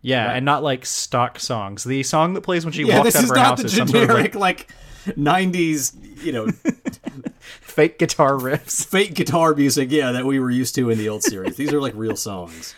Yeah, 0.00 0.32
and 0.32 0.44
not 0.44 0.62
like 0.62 0.86
stock 0.86 1.40
songs. 1.40 1.84
The 1.84 2.02
song 2.02 2.34
that 2.34 2.42
plays 2.42 2.64
when 2.64 2.72
she 2.72 2.84
Yeah, 2.84 2.98
walks 2.98 3.16
out 3.16 3.24
of 3.24 3.30
her 3.30 3.36
house 3.38 3.60
the 3.60 3.66
is 3.66 3.76
some 3.76 3.88
sort 3.88 4.08
of 4.10 4.16
like 4.16 4.34
like 4.34 4.72
90s, 5.06 6.22
you 6.24 6.32
know, 6.32 6.46
fake 7.40 7.98
guitar 7.98 8.32
riffs. 8.34 8.86
fake 8.86 9.14
guitar 9.14 9.54
music, 9.54 9.90
yeah, 9.90 10.12
that 10.12 10.24
we 10.24 10.38
were 10.38 10.50
used 10.50 10.74
to 10.76 10.90
in 10.90 10.98
the 10.98 11.08
old 11.08 11.22
series. 11.22 11.56
These 11.56 11.72
are 11.72 11.80
like 11.80 11.94
real 11.96 12.16
songs. 12.16 12.74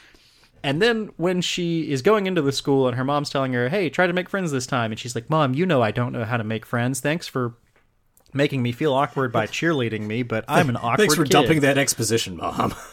And 0.62 0.80
then 0.82 1.10
when 1.16 1.40
she 1.40 1.90
is 1.90 2.02
going 2.02 2.26
into 2.26 2.42
the 2.42 2.52
school 2.52 2.86
and 2.86 2.96
her 2.96 3.04
mom's 3.04 3.30
telling 3.30 3.52
her, 3.54 3.68
"Hey, 3.70 3.88
try 3.88 4.06
to 4.06 4.12
make 4.12 4.28
friends 4.28 4.50
this 4.52 4.66
time." 4.66 4.92
And 4.92 4.98
she's 4.98 5.14
like, 5.14 5.30
"Mom, 5.30 5.54
you 5.54 5.64
know 5.66 5.82
I 5.82 5.90
don't 5.90 6.12
know 6.12 6.24
how 6.24 6.36
to 6.36 6.44
make 6.44 6.66
friends. 6.66 7.00
Thanks 7.00 7.26
for 7.26 7.54
making 8.34 8.62
me 8.62 8.70
feel 8.72 8.92
awkward 8.92 9.32
by 9.32 9.46
cheerleading 9.46 10.02
me, 10.02 10.22
but 10.22 10.44
I'm 10.48 10.68
an 10.68 10.76
awkward 10.76 10.98
Thanks 10.98 11.14
for 11.14 11.24
kid." 11.24 11.32
dumping 11.32 11.60
that 11.60 11.78
exposition, 11.78 12.36
mom. 12.36 12.74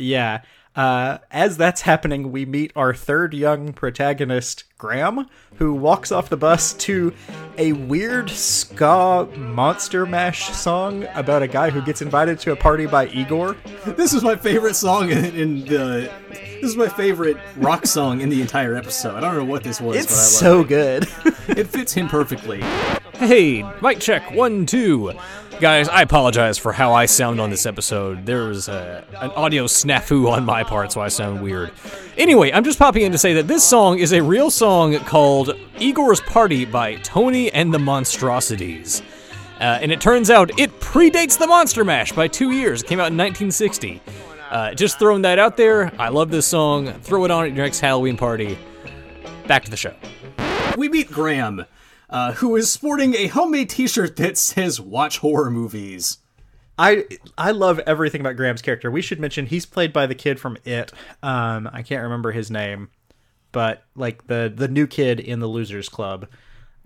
Yeah. 0.00 0.42
Uh, 0.78 1.18
as 1.32 1.56
that's 1.56 1.80
happening, 1.80 2.30
we 2.30 2.46
meet 2.46 2.70
our 2.76 2.94
third 2.94 3.34
young 3.34 3.72
protagonist, 3.72 4.62
Graham, 4.78 5.26
who 5.56 5.74
walks 5.74 6.12
off 6.12 6.28
the 6.28 6.36
bus 6.36 6.72
to 6.74 7.12
a 7.56 7.72
weird 7.72 8.30
ska 8.30 9.28
monster 9.36 10.06
mash 10.06 10.50
song 10.50 11.04
about 11.16 11.42
a 11.42 11.48
guy 11.48 11.70
who 11.70 11.82
gets 11.82 12.00
invited 12.00 12.38
to 12.38 12.52
a 12.52 12.56
party 12.56 12.86
by 12.86 13.08
Igor. 13.08 13.56
This 13.86 14.12
is 14.14 14.22
my 14.22 14.36
favorite 14.36 14.76
song 14.76 15.10
in, 15.10 15.24
in 15.34 15.64
the. 15.64 16.12
This 16.30 16.70
is 16.70 16.76
my 16.76 16.88
favorite 16.88 17.38
rock 17.56 17.84
song 17.84 18.20
in 18.20 18.28
the 18.28 18.40
entire 18.40 18.76
episode. 18.76 19.16
I 19.16 19.20
don't 19.20 19.34
know 19.36 19.44
what 19.44 19.64
this 19.64 19.80
was, 19.80 19.96
It's 19.96 20.06
but 20.06 20.12
I 20.12 20.48
so 20.48 20.62
good. 20.62 21.02
it. 21.24 21.34
It 21.58 21.66
fits 21.66 21.92
him 21.94 22.08
perfectly. 22.08 22.62
Hey, 23.18 23.64
mic 23.82 23.98
check, 23.98 24.30
one, 24.30 24.64
two. 24.64 25.12
Guys, 25.58 25.88
I 25.88 26.02
apologize 26.02 26.56
for 26.56 26.72
how 26.72 26.94
I 26.94 27.06
sound 27.06 27.40
on 27.40 27.50
this 27.50 27.66
episode. 27.66 28.24
There 28.24 28.44
was 28.44 28.68
a, 28.68 29.04
an 29.20 29.32
audio 29.32 29.64
snafu 29.64 30.30
on 30.30 30.44
my 30.44 30.62
part, 30.62 30.92
so 30.92 31.00
I 31.00 31.08
sound 31.08 31.42
weird. 31.42 31.72
Anyway, 32.16 32.52
I'm 32.52 32.62
just 32.62 32.78
popping 32.78 33.02
in 33.02 33.10
to 33.10 33.18
say 33.18 33.34
that 33.34 33.48
this 33.48 33.64
song 33.64 33.98
is 33.98 34.12
a 34.12 34.22
real 34.22 34.52
song 34.52 34.96
called 35.00 35.56
Igor's 35.80 36.20
Party 36.20 36.64
by 36.64 36.94
Tony 36.96 37.50
and 37.52 37.74
the 37.74 37.80
Monstrosities. 37.80 39.02
Uh, 39.58 39.80
and 39.82 39.90
it 39.90 40.00
turns 40.00 40.30
out 40.30 40.56
it 40.56 40.78
predates 40.78 41.36
the 41.36 41.48
Monster 41.48 41.84
Mash 41.84 42.12
by 42.12 42.28
two 42.28 42.52
years. 42.52 42.82
It 42.84 42.86
came 42.86 43.00
out 43.00 43.10
in 43.10 43.16
1960. 43.16 44.00
Uh, 44.48 44.74
just 44.74 45.00
throwing 45.00 45.22
that 45.22 45.40
out 45.40 45.56
there. 45.56 45.92
I 45.98 46.10
love 46.10 46.30
this 46.30 46.46
song. 46.46 46.92
Throw 47.00 47.24
it 47.24 47.32
on 47.32 47.46
at 47.46 47.52
your 47.52 47.64
next 47.64 47.80
Halloween 47.80 48.16
party. 48.16 48.56
Back 49.48 49.64
to 49.64 49.72
the 49.72 49.76
show. 49.76 49.96
We 50.76 50.88
meet 50.88 51.10
Graham, 51.10 51.64
uh, 52.10 52.32
who 52.34 52.56
is 52.56 52.70
sporting 52.70 53.14
a 53.14 53.28
homemade 53.28 53.70
T-shirt 53.70 54.16
that 54.16 54.38
says 54.38 54.80
"Watch 54.80 55.18
horror 55.18 55.50
movies." 55.50 56.18
I 56.78 57.06
I 57.36 57.50
love 57.50 57.80
everything 57.80 58.20
about 58.20 58.36
Graham's 58.36 58.62
character. 58.62 58.90
We 58.90 59.02
should 59.02 59.20
mention 59.20 59.46
he's 59.46 59.66
played 59.66 59.92
by 59.92 60.06
the 60.06 60.14
kid 60.14 60.38
from 60.38 60.56
It. 60.64 60.92
Um, 61.22 61.68
I 61.72 61.82
can't 61.82 62.04
remember 62.04 62.30
his 62.30 62.50
name, 62.50 62.90
but 63.52 63.84
like 63.96 64.28
the 64.28 64.52
the 64.54 64.68
new 64.68 64.86
kid 64.86 65.18
in 65.18 65.40
the 65.40 65.48
Losers 65.48 65.88
Club, 65.88 66.28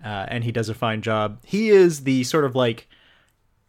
uh, 0.03 0.25
and 0.27 0.43
he 0.43 0.51
does 0.51 0.69
a 0.69 0.73
fine 0.73 1.01
job. 1.01 1.39
He 1.45 1.69
is 1.69 2.03
the 2.03 2.23
sort 2.23 2.43
of 2.43 2.55
like 2.55 2.87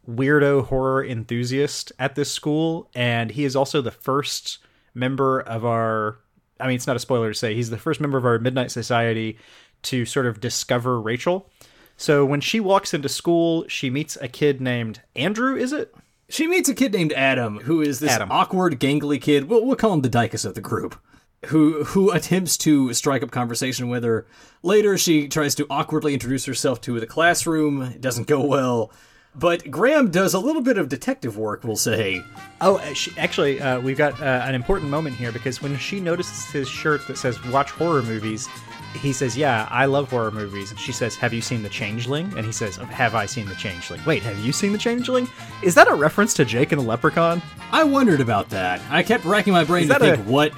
weirdo 0.09 0.65
horror 0.65 1.05
enthusiast 1.05 1.91
at 1.99 2.15
this 2.15 2.31
school, 2.31 2.89
and 2.95 3.31
he 3.31 3.45
is 3.45 3.55
also 3.55 3.81
the 3.81 3.91
first 3.91 4.59
member 4.93 5.41
of 5.41 5.63
our. 5.63 6.17
I 6.59 6.67
mean, 6.67 6.77
it's 6.77 6.87
not 6.87 6.95
a 6.95 6.99
spoiler 6.99 7.33
to 7.33 7.37
say 7.37 7.53
he's 7.53 7.69
the 7.69 7.77
first 7.77 7.99
member 7.99 8.17
of 8.17 8.25
our 8.25 8.39
Midnight 8.39 8.71
Society 8.71 9.37
to 9.85 10.05
sort 10.05 10.25
of 10.25 10.39
discover 10.39 10.99
Rachel. 11.01 11.49
So 11.97 12.25
when 12.25 12.41
she 12.41 12.59
walks 12.59 12.93
into 12.93 13.09
school, 13.09 13.65
she 13.67 13.89
meets 13.89 14.17
a 14.17 14.27
kid 14.27 14.59
named 14.61 15.01
Andrew. 15.15 15.55
Is 15.55 15.71
it? 15.71 15.95
She 16.27 16.47
meets 16.47 16.67
a 16.67 16.75
kid 16.75 16.93
named 16.93 17.13
Adam, 17.13 17.59
who 17.59 17.81
is 17.81 17.99
this 17.99 18.11
Adam. 18.11 18.31
awkward, 18.31 18.79
gangly 18.79 19.21
kid. 19.21 19.47
We'll, 19.47 19.65
we'll 19.65 19.75
call 19.75 19.93
him 19.93 20.01
the 20.01 20.09
Dykus 20.09 20.45
of 20.45 20.55
the 20.55 20.61
group. 20.61 20.99
Who 21.47 21.83
who 21.83 22.11
attempts 22.11 22.57
to 22.59 22.91
strike 22.93 23.21
up 23.21 23.29
conversation 23.29 23.87
with 23.87 24.03
her. 24.03 24.25
Later, 24.63 24.97
she 24.97 25.27
tries 25.27 25.53
to 25.55 25.67
awkwardly 25.69 26.13
introduce 26.13 26.45
herself 26.45 26.81
to 26.81 26.99
the 26.99 27.05
classroom. 27.05 27.83
It 27.83 28.01
doesn't 28.01 28.27
go 28.27 28.43
well. 28.43 28.91
But 29.37 29.69
Graham 29.69 30.11
does 30.11 30.33
a 30.33 30.39
little 30.39 30.61
bit 30.61 30.77
of 30.77 30.87
detective 30.87 31.37
work, 31.37 31.63
we'll 31.63 31.75
say. 31.75 32.23
Oh, 32.61 32.77
uh, 32.77 32.93
actually, 33.17 33.61
uh, 33.61 33.79
we've 33.81 33.97
got 33.97 34.19
uh, 34.21 34.41
an 34.45 34.55
important 34.55 34.89
moment 34.89 35.15
here 35.17 35.31
because 35.31 35.61
when 35.61 35.77
she 35.77 35.99
notices 35.99 36.45
his 36.51 36.69
shirt 36.69 37.05
that 37.07 37.17
says 37.17 37.43
"Watch 37.47 37.71
horror 37.71 38.01
movies," 38.01 38.47
he 38.93 39.11
says, 39.11 39.37
"Yeah, 39.37 39.67
I 39.69 39.85
love 39.87 40.09
horror 40.09 40.31
movies." 40.31 40.71
And 40.71 40.79
she 40.79 40.93
says, 40.93 41.15
"Have 41.17 41.33
you 41.33 41.41
seen 41.41 41.63
The 41.63 41.69
Changeling?" 41.69 42.31
And 42.37 42.45
he 42.45 42.53
says, 42.53 42.77
"Have 42.77 43.13
I 43.13 43.25
seen 43.25 43.45
The 43.47 43.55
Changeling?" 43.55 43.99
Wait, 44.05 44.23
have 44.23 44.39
you 44.39 44.53
seen 44.53 44.71
The 44.71 44.77
Changeling? 44.77 45.27
Is 45.61 45.75
that 45.75 45.89
a 45.89 45.95
reference 45.95 46.33
to 46.35 46.45
Jake 46.45 46.71
and 46.71 46.79
the 46.81 46.85
Leprechaun? 46.85 47.41
I 47.73 47.83
wondered 47.83 48.21
about 48.21 48.49
that. 48.51 48.81
I 48.89 49.03
kept 49.03 49.25
racking 49.25 49.51
my 49.51 49.65
brain 49.65 49.83
to 49.83 49.89
that 49.89 50.01
a- 50.01 50.15
think 50.15 50.27
what 50.29 50.53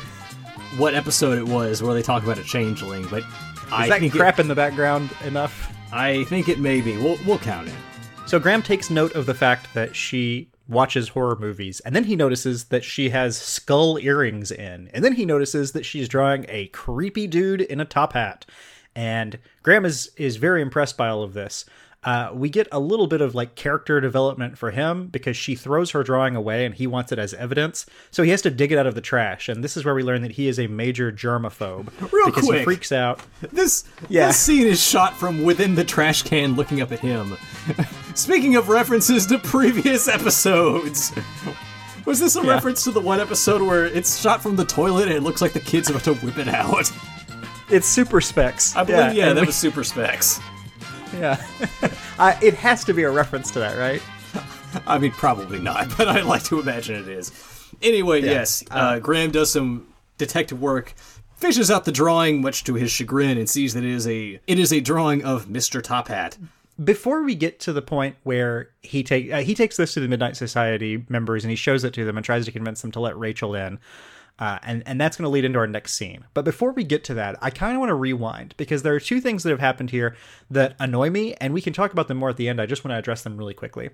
what 0.78 0.94
episode 0.94 1.40
it 1.40 1.48
was 1.48 1.82
where 1.82 1.96
they 1.96 2.04
talk 2.04 2.22
about 2.24 2.38
a 2.38 2.44
changeling, 2.44 3.08
but 3.08 3.24
Is 3.24 3.28
I 3.72 3.90
that 3.90 4.00
think 4.02 4.14
crap 4.14 4.38
it, 4.38 4.44
in 4.44 4.48
the 4.48 4.56
background 4.56 5.10
enough? 5.26 5.74
I 5.92 6.26
think 6.26 6.48
it 6.48 6.60
may 6.60 6.82
be. 6.82 6.96
We'll 6.98 7.18
we'll 7.26 7.40
count 7.40 7.70
it. 7.70 7.74
So 8.28 8.40
Graham 8.40 8.62
takes 8.62 8.90
note 8.90 9.16
of 9.16 9.26
the 9.26 9.34
fact 9.34 9.74
that 9.74 9.96
she 9.96 10.50
watches 10.68 11.08
horror 11.08 11.38
movies, 11.40 11.80
and 11.82 11.96
then 11.96 12.04
he 12.04 12.18
notices 12.18 12.66
that 12.66 12.84
she 12.84 13.10
has 13.10 13.38
skull 13.38 13.98
earrings 13.98 14.52
in, 14.52 14.90
and 14.94 15.04
then 15.04 15.14
he 15.14 15.26
notices 15.26 15.72
that 15.72 15.86
she's 15.86 16.10
drawing 16.10 16.46
a 16.50 16.68
creepy 16.68 17.26
dude 17.26 17.62
in 17.62 17.80
a 17.80 17.86
top 17.86 18.12
hat. 18.14 18.46
And 18.94 19.40
Graham 19.64 19.86
is 19.86 20.12
is 20.18 20.36
very 20.36 20.62
impressed 20.62 20.98
by 20.98 21.08
all 21.08 21.24
of 21.24 21.34
this. 21.34 21.64
Uh, 22.04 22.30
we 22.34 22.50
get 22.50 22.68
a 22.72 22.80
little 22.80 23.08
bit 23.08 23.22
of 23.22 23.34
like 23.34 23.56
character 23.56 24.00
development 24.02 24.58
for 24.58 24.72
him 24.72 25.08
because 25.08 25.36
she 25.36 25.56
throws 25.56 25.92
her 25.92 26.04
drawing 26.04 26.36
away 26.36 26.66
and 26.66 26.76
he 26.76 26.86
wants 26.86 27.12
it 27.12 27.20
as 27.20 27.34
evidence. 27.34 27.86
So 28.12 28.24
he 28.24 28.30
has 28.32 28.42
to 28.44 28.50
dig 28.50 28.72
it 28.72 28.78
out 28.78 28.88
of 28.88 28.96
the 28.96 29.02
trash. 29.02 29.50
And 29.50 29.64
this 29.64 29.76
is 29.76 29.84
where 29.84 29.96
we 29.96 30.04
learn 30.04 30.22
that 30.22 30.32
he 30.32 30.48
is 30.48 30.60
a 30.60 30.68
major 30.68 31.12
germaphobe. 31.12 31.90
Real 32.12 32.28
because 32.28 32.48
he 32.50 32.64
freaks 32.64 32.92
out. 32.92 33.20
This 33.52 33.84
Yeah. 34.10 34.28
this 34.28 34.38
scene 34.38 34.68
is 34.68 34.82
shot 34.82 35.18
from 35.18 35.44
within 35.44 35.76
the 35.76 35.84
trash 35.84 36.22
can, 36.22 36.56
looking 36.56 36.82
up 36.82 36.92
at 36.92 37.00
him. 37.00 37.36
Speaking 38.18 38.56
of 38.56 38.68
references 38.70 39.28
to 39.28 39.38
previous 39.38 40.08
episodes. 40.08 41.14
Was 42.06 42.20
this 42.20 42.36
a 42.36 42.42
Yeah. 42.42 42.50
reference 42.50 42.84
to 42.86 42.92
the 42.92 43.00
one 43.00 43.20
episode 43.20 43.62
where 43.62 43.86
it's 43.86 44.20
shot 44.20 44.42
from 44.42 44.56
the 44.56 44.66
toilet 44.66 45.08
and 45.08 45.16
it 45.16 45.22
looks 45.22 45.40
like 45.42 45.54
the 45.54 45.60
kid's 45.60 45.90
about 45.92 46.04
to 46.06 46.16
whip 46.16 46.38
it 46.38 46.48
out? 46.48 46.92
It's 47.70 47.86
super 47.86 48.22
specs. 48.22 48.74
I 48.78 48.84
believe, 48.86 49.14
yeah, 49.14 49.28
and 49.28 49.38
that 49.38 49.42
we- 49.42 49.48
was 49.48 49.56
Super 49.58 49.84
Specs. 49.84 50.40
Yeah. 51.14 51.36
I, 52.18 52.38
it 52.42 52.54
has 52.54 52.86
to 52.86 52.94
be 52.94 53.04
a 53.04 53.12
reference 53.12 53.52
to 53.52 53.60
that, 53.60 53.78
right? 53.78 54.02
I 54.88 54.98
mean, 54.98 55.12
probably 55.12 55.60
not, 55.60 55.90
but 55.98 56.08
I 56.08 56.22
like 56.22 56.44
to 56.46 56.62
imagine 56.62 56.96
it 56.96 57.10
is. 57.10 57.30
Anyway, 57.82 58.22
yes, 58.22 58.64
uh, 58.72 59.00
Graham 59.00 59.32
does 59.32 59.52
some 59.52 59.86
detective 60.18 60.62
work, 60.62 60.94
fishes 61.36 61.70
out 61.70 61.84
the 61.84 61.92
drawing, 61.92 62.42
much 62.42 62.64
to 62.64 62.76
his 62.76 62.90
chagrin, 62.90 63.38
and 63.38 63.50
sees 63.50 63.74
that 63.74 63.84
it 63.84 63.92
is 63.92 64.08
a 64.08 64.40
it 64.48 64.58
is 64.60 64.72
a 64.72 64.80
drawing 64.80 65.26
of 65.26 65.50
Mister 65.50 65.82
Top 65.82 66.08
Hat. 66.08 66.38
Before 66.84 67.24
we 67.24 67.36
get 67.36 67.60
to 67.62 67.74
the 67.74 67.82
point 67.82 68.16
where 68.24 68.70
he 68.82 69.04
take 69.04 69.32
uh, 69.32 69.42
he 69.42 69.56
takes 69.56 69.78
this 69.78 69.94
to 69.94 70.00
the 70.00 70.08
Midnight 70.08 70.38
Society 70.38 71.06
members 71.10 71.44
and 71.44 71.50
he 71.50 71.56
shows 71.56 71.84
it 71.84 71.94
to 71.96 72.06
them 72.06 72.18
and 72.18 72.26
tries 72.26 72.46
to 72.46 72.52
convince 72.52 72.82
them 72.82 72.92
to 72.92 73.00
let 73.00 73.18
Rachel 73.18 73.56
in. 73.56 73.80
Uh, 74.40 74.60
and 74.62 74.84
and 74.86 75.02
that's 75.02 75.18
going 75.18 75.24
to 75.24 75.30
lead 75.30 75.46
into 75.46 75.58
our 75.58 75.66
next 75.66 75.94
scene. 75.94 76.24
But 76.36 76.46
before 76.46 76.72
we 76.72 76.84
get 76.84 77.04
to 77.06 77.16
that, 77.16 77.38
I 77.42 77.50
kind 77.50 77.74
of 77.74 77.80
want 77.80 77.90
to 77.90 77.96
rewind 77.96 78.54
because 78.58 78.84
there 78.84 78.94
are 78.94 79.00
two 79.00 79.20
things 79.20 79.42
that 79.42 79.50
have 79.50 79.60
happened 79.60 79.90
here 79.90 80.16
that 80.52 80.76
annoy 80.80 81.10
me, 81.10 81.34
and 81.36 81.54
we 81.54 81.62
can 81.62 81.74
talk 81.74 81.92
about 81.92 82.08
them 82.08 82.18
more 82.18 82.30
at 82.30 82.38
the 82.38 82.48
end. 82.48 82.62
I 82.62 82.68
just 82.68 82.86
want 82.86 82.94
to 82.94 83.00
address 83.00 83.24
them 83.24 83.38
really 83.38 83.56
quickly. 83.56 83.90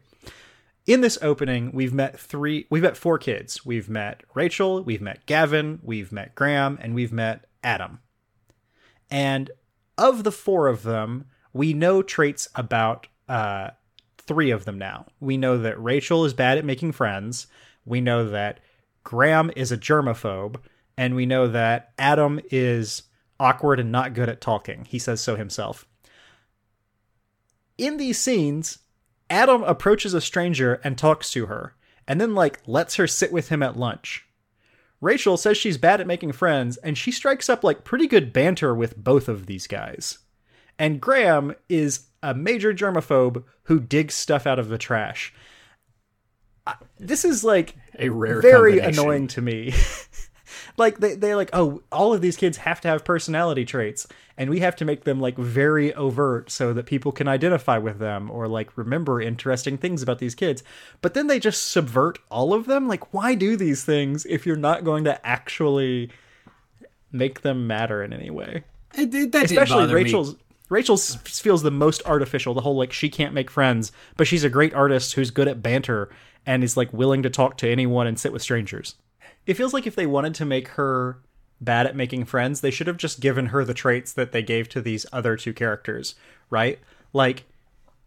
In 0.86 1.00
this 1.00 1.18
opening, 1.22 1.72
we've 1.72 1.94
met 1.94 2.20
three, 2.20 2.68
we've 2.70 2.84
met 2.84 2.98
four 2.98 3.18
kids. 3.18 3.66
We've 3.66 3.88
met 3.88 4.24
Rachel, 4.34 4.84
we've 4.84 5.02
met 5.02 5.26
Gavin, 5.26 5.80
we've 5.82 6.12
met 6.12 6.36
Graham, 6.36 6.78
and 6.82 6.94
we've 6.94 7.14
met 7.14 7.46
Adam. 7.64 8.00
And 9.10 9.50
of 9.98 10.26
the 10.26 10.32
four 10.32 10.68
of 10.68 10.84
them, 10.84 11.26
we 11.54 11.74
know 11.74 12.02
traits 12.02 12.50
about 12.56 13.08
uh, 13.30 13.70
three 14.18 14.52
of 14.52 14.66
them 14.66 14.78
now. 14.78 15.06
We 15.20 15.38
know 15.38 15.58
that 15.60 15.82
Rachel 15.82 16.26
is 16.26 16.34
bad 16.34 16.58
at 16.58 16.66
making 16.66 16.92
friends. 16.92 17.48
We 17.86 18.02
know 18.02 18.30
that 18.30 18.60
Graham 19.04 19.52
is 19.56 19.72
a 19.72 19.78
germaphobe. 19.78 20.58
And 20.98 21.16
we 21.16 21.26
know 21.26 21.48
that 21.48 21.92
Adam 21.98 22.40
is 22.52 23.04
awkward 23.40 23.80
and 23.80 23.92
not 23.92 24.14
good 24.14 24.30
at 24.30 24.42
talking. 24.42 24.86
He 24.86 25.00
says 25.00 25.22
so 25.22 25.36
himself. 25.36 25.88
In 27.78 27.98
these 27.98 28.20
scenes, 28.20 28.80
Adam 29.30 29.64
approaches 29.64 30.14
a 30.14 30.22
stranger 30.22 30.76
and 30.84 30.98
talks 30.98 31.32
to 31.32 31.48
her, 31.48 31.74
and 32.08 32.22
then, 32.22 32.36
like, 32.36 32.60
lets 32.68 32.96
her 32.96 33.08
sit 33.08 33.32
with 33.32 33.50
him 33.50 33.64
at 33.64 33.76
lunch. 33.76 34.28
Rachel 35.02 35.36
says 35.36 35.58
she's 35.58 35.78
bad 35.78 36.00
at 36.00 36.08
making 36.08 36.34
friends, 36.34 36.78
and 36.78 36.98
she 36.98 37.12
strikes 37.12 37.50
up 37.50 37.64
like 37.64 37.84
pretty 37.84 38.08
good 38.08 38.32
banter 38.32 38.76
with 38.76 38.96
both 38.96 39.28
of 39.28 39.48
these 39.48 39.66
guys. 39.68 40.20
And 40.80 41.00
Graham 41.00 41.56
is 41.70 42.08
a 42.22 42.34
major 42.34 42.74
germaphobe 42.74 43.44
who 43.64 43.80
digs 43.80 44.16
stuff 44.16 44.46
out 44.48 44.60
of 44.60 44.70
the 44.70 44.78
trash. 44.78 45.34
I- 46.66 46.76
This 47.00 47.26
is 47.26 47.44
like 47.44 47.76
A 48.00 48.10
rare 48.10 48.42
very 48.42 48.80
annoying 48.80 49.28
to 49.28 49.42
me. 49.42 49.74
like 50.78 51.00
they 51.00 51.16
they're 51.16 51.36
like, 51.36 51.50
oh, 51.54 51.82
all 51.92 52.14
of 52.14 52.22
these 52.22 52.38
kids 52.38 52.58
have 52.58 52.82
to 52.82 52.88
have 52.88 53.04
personality 53.06 53.66
traits, 53.66 54.08
and 54.38 54.50
we 54.50 54.60
have 54.62 54.76
to 54.78 54.86
make 54.86 55.04
them 55.04 55.20
like 55.20 55.38
very 55.38 55.94
overt 55.94 56.50
so 56.50 56.74
that 56.74 56.86
people 56.86 57.12
can 57.12 57.28
identify 57.28 57.78
with 57.78 58.00
them 58.00 58.32
or 58.32 58.48
like 58.48 58.76
remember 58.78 59.22
interesting 59.22 59.78
things 59.78 60.02
about 60.02 60.20
these 60.20 60.36
kids. 60.36 60.64
But 61.02 61.14
then 61.14 61.28
they 61.28 61.40
just 61.40 61.70
subvert 61.70 62.18
all 62.32 62.54
of 62.54 62.66
them. 62.66 62.88
Like, 62.88 63.14
why 63.14 63.36
do 63.36 63.56
these 63.58 63.84
things 63.84 64.26
if 64.26 64.46
you're 64.46 64.56
not 64.56 64.84
going 64.84 65.04
to 65.04 65.26
actually 65.28 66.10
make 67.12 67.42
them 67.42 67.68
matter 67.68 68.02
in 68.04 68.14
any 68.14 68.30
way? 68.32 68.64
It, 68.96 69.14
it- 69.14 69.32
that 69.34 69.46
Especially 69.46 69.76
bother 69.84 69.96
me. 70.00 70.12
Rachel 70.74 70.98
feels 70.98 71.62
the 71.62 71.70
most 71.70 72.02
artificial. 72.04 72.56
The 72.56 72.62
whole 72.62 72.76
like 72.76 72.92
she 72.92 73.08
can't 73.08 73.36
make 73.36 73.52
friends, 73.52 73.92
but 74.18 74.26
she's 74.26 74.44
a 74.44 74.50
great 74.50 74.74
artist 74.74 75.14
who's 75.14 75.30
good 75.30 75.48
at 75.48 75.62
banter 75.62 76.10
and 76.48 76.64
is 76.64 76.76
like 76.76 76.92
willing 76.92 77.22
to 77.22 77.30
talk 77.30 77.58
to 77.58 77.70
anyone 77.70 78.08
and 78.08 78.18
sit 78.18 78.34
with 78.34 78.42
strangers. 78.42 78.96
It 79.46 79.54
feels 79.54 79.72
like 79.72 79.86
if 79.86 79.96
they 79.96 80.08
wanted 80.08 80.34
to 80.34 80.46
make 80.46 80.70
her 80.70 81.20
bad 81.62 81.86
at 81.86 81.96
making 81.96 82.26
friends, 82.26 82.62
they 82.62 82.72
should 82.72 82.88
have 82.88 82.98
just 82.98 83.20
given 83.20 83.48
her 83.48 83.64
the 83.64 83.76
traits 83.76 84.14
that 84.14 84.32
they 84.32 84.42
gave 84.42 84.68
to 84.70 84.82
these 84.82 85.06
other 85.14 85.38
two 85.38 85.54
characters, 85.54 86.16
right? 86.50 86.80
Like 87.14 87.44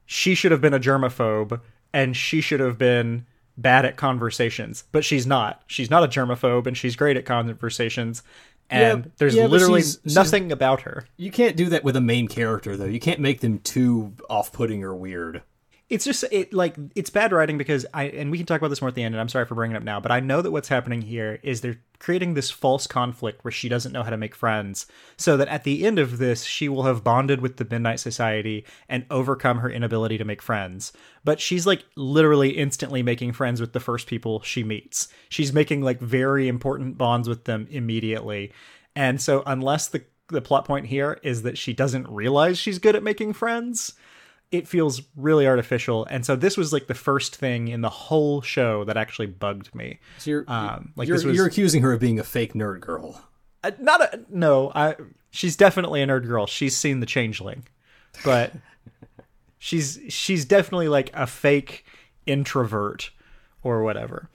she 0.04 0.35
should 0.35 0.50
have 0.50 0.61
been 0.61 0.75
a 0.75 0.80
germaphobe 0.80 1.61
and 1.92 2.16
she 2.16 2.40
should 2.40 2.58
have 2.58 2.78
been 2.78 3.26
bad 3.56 3.85
at 3.85 3.96
conversations, 3.96 4.82
but 4.90 5.04
she's 5.04 5.25
not. 5.25 5.62
She's 5.68 5.88
not 5.88 6.02
a 6.02 6.08
germaphobe 6.08 6.66
and 6.66 6.76
she's 6.76 6.96
great 6.96 7.16
at 7.16 7.25
conversations. 7.25 8.25
And 8.68 9.04
Yeah, 9.04 9.11
there's 9.18 9.35
yeah, 9.35 9.46
literally 9.46 9.80
she's- 9.82 9.99
she's- 10.02 10.14
nothing 10.14 10.50
about 10.50 10.82
her. 10.82 11.06
You 11.16 11.30
can't 11.30 11.56
do 11.56 11.66
that 11.70 11.85
with 11.85 11.94
a 11.96 12.00
main 12.00 12.26
character, 12.28 12.76
though. 12.76 12.85
You 12.85 12.99
can't 13.00 13.20
make 13.20 13.40
them 13.40 13.61
too 13.61 14.14
off-putting 14.28 14.82
or 14.82 14.94
weird. 14.94 15.42
It's 15.88 16.05
just 16.05 16.25
it 16.33 16.52
like 16.52 16.76
it's 16.97 17.11
bad 17.11 17.33
writing 17.33 17.59
because 17.59 17.87
I 17.95 18.05
and 18.05 18.31
we 18.31 18.38
can 18.38 18.47
talk 18.47 18.61
about 18.61 18.69
this 18.69 18.81
more 18.81 18.88
at 18.88 18.95
the 18.95 19.05
end 19.05 19.14
and 19.14 19.21
I'm 19.21 19.28
sorry 19.28 19.47
for 19.47 19.55
bringing 19.55 19.76
it 19.76 19.78
up 19.78 19.85
now 19.85 20.00
but 20.00 20.11
I 20.11 20.21
know 20.21 20.43
that 20.43 20.50
what's 20.50 20.69
happening 20.69 21.02
here 21.02 21.38
is 21.43 21.61
they're 21.61 21.78
creating 21.99 22.35
this 22.35 22.50
false 22.50 22.87
conflict 22.87 23.45
where 23.45 23.52
she 23.52 23.69
doesn't 23.69 23.93
know 23.93 24.02
how 24.02 24.11
to 24.11 24.16
make 24.16 24.35
friends 24.35 24.87
so 25.16 25.37
that 25.37 25.49
at 25.49 25.64
the 25.64 25.87
end 25.87 25.99
of 25.99 26.19
this 26.19 26.45
she 26.45 26.69
will 26.69 26.83
have 26.83 27.05
bonded 27.05 27.40
with 27.40 27.57
the 27.57 27.66
Midnight 27.71 28.00
Society 28.00 28.64
and 28.88 29.07
overcome 29.11 29.59
her 29.59 29.71
inability 29.71 30.19
to 30.19 30.25
make 30.25 30.43
friends. 30.43 30.93
But 31.25 31.40
she's 31.40 31.66
like 31.66 31.85
literally 31.95 32.50
instantly 32.50 33.02
making 33.02 33.33
friends 33.33 33.61
with 33.61 33.73
the 33.73 33.81
first 33.81 34.07
people 34.07 34.43
she 34.43 34.64
meets. 34.64 35.09
She's 35.28 35.52
making 35.52 35.83
like 35.83 36.00
very 36.00 36.49
important 36.49 36.99
bonds 36.99 37.28
with 37.28 37.45
them 37.45 37.66
immediately. 37.71 38.52
And 38.95 39.21
so 39.21 39.43
unless 39.47 39.88
the 39.88 40.05
the 40.28 40.43
plot 40.43 40.64
point 40.64 40.87
here 40.87 41.21
is 41.23 41.43
that 41.43 41.57
she 41.57 41.73
doesn't 41.73 42.09
realize 42.09 42.59
she's 42.59 42.81
good 42.81 42.97
at 42.97 43.02
making 43.05 43.33
friends 43.33 43.95
it 44.52 44.68
feels 44.68 45.02
really 45.16 45.46
artificial. 45.46 46.06
And 46.08 46.24
so 46.24 46.36
this 46.36 46.56
was 46.56 46.72
like 46.72 46.86
the 46.86 46.94
first 46.94 47.34
thing 47.36 47.68
in 47.68 47.80
the 47.80 47.90
whole 47.90 48.42
show 48.42 48.84
that 48.84 48.96
actually 48.96 49.26
bugged 49.26 49.74
me. 49.74 49.98
So 50.18 50.30
you're, 50.30 50.44
Um, 50.48 50.92
like 50.96 51.08
you're, 51.08 51.16
this 51.16 51.24
was 51.24 51.36
you're 51.36 51.46
accusing 51.46 51.82
her 51.82 51.92
of 51.92 52.00
being 52.00 52.18
a 52.20 52.24
fake 52.24 52.54
nerd 52.54 52.80
girl. 52.80 53.20
uh, 53.64 53.72
not 53.80 54.00
a 54.02 54.20
no. 54.30 54.70
I 54.74 54.94
she's 55.30 55.56
definitely 55.56 56.00
a 56.02 56.06
nerd 56.06 56.26
girl. 56.26 56.46
She's 56.46 56.76
seen 56.76 57.00
the 57.00 57.06
Changeling, 57.06 57.66
but 58.24 58.52
she's 59.58 59.98
she's 60.08 60.44
definitely 60.44 60.88
like 60.88 61.10
a 61.14 61.26
fake 61.26 61.84
introvert 62.26 63.10
or 63.62 63.82
whatever. 63.82 64.28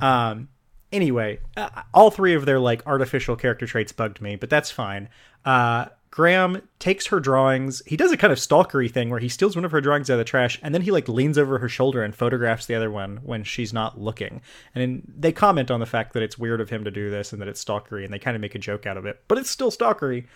Um. 0.00 0.48
Anyway, 0.90 1.38
uh, 1.54 1.68
all 1.92 2.10
three 2.10 2.32
of 2.32 2.46
their 2.46 2.58
like 2.58 2.86
artificial 2.86 3.36
character 3.36 3.66
traits 3.66 3.92
bugged 3.92 4.22
me, 4.22 4.36
but 4.36 4.48
that's 4.48 4.70
fine. 4.70 5.10
Uh, 5.44 5.84
Graham 6.10 6.62
takes 6.78 7.06
her 7.06 7.20
drawings. 7.20 7.82
He 7.86 7.96
does 7.96 8.12
a 8.12 8.16
kind 8.16 8.32
of 8.32 8.38
stalkery 8.38 8.90
thing 8.90 9.10
where 9.10 9.20
he 9.20 9.28
steals 9.28 9.54
one 9.54 9.64
of 9.64 9.72
her 9.72 9.80
drawings 9.80 10.10
out 10.10 10.14
of 10.14 10.18
the 10.18 10.24
trash, 10.24 10.58
and 10.62 10.74
then 10.74 10.82
he 10.82 10.90
like 10.90 11.08
leans 11.08 11.38
over 11.38 11.58
her 11.58 11.68
shoulder 11.68 12.02
and 12.02 12.14
photographs 12.14 12.66
the 12.66 12.74
other 12.74 12.90
one 12.90 13.18
when 13.22 13.44
she's 13.44 13.72
not 13.72 14.00
looking. 14.00 14.40
And 14.74 14.82
then 14.82 15.12
they 15.18 15.32
comment 15.32 15.70
on 15.70 15.80
the 15.80 15.86
fact 15.86 16.14
that 16.14 16.22
it's 16.22 16.38
weird 16.38 16.60
of 16.60 16.70
him 16.70 16.84
to 16.84 16.90
do 16.90 17.10
this 17.10 17.32
and 17.32 17.40
that 17.40 17.48
it's 17.48 17.62
stalkery, 17.62 18.04
and 18.04 18.12
they 18.12 18.18
kind 18.18 18.34
of 18.34 18.40
make 18.40 18.54
a 18.54 18.58
joke 18.58 18.86
out 18.86 18.96
of 18.96 19.06
it. 19.06 19.22
But 19.28 19.38
it's 19.38 19.50
still 19.50 19.70
stalkery. 19.70 20.26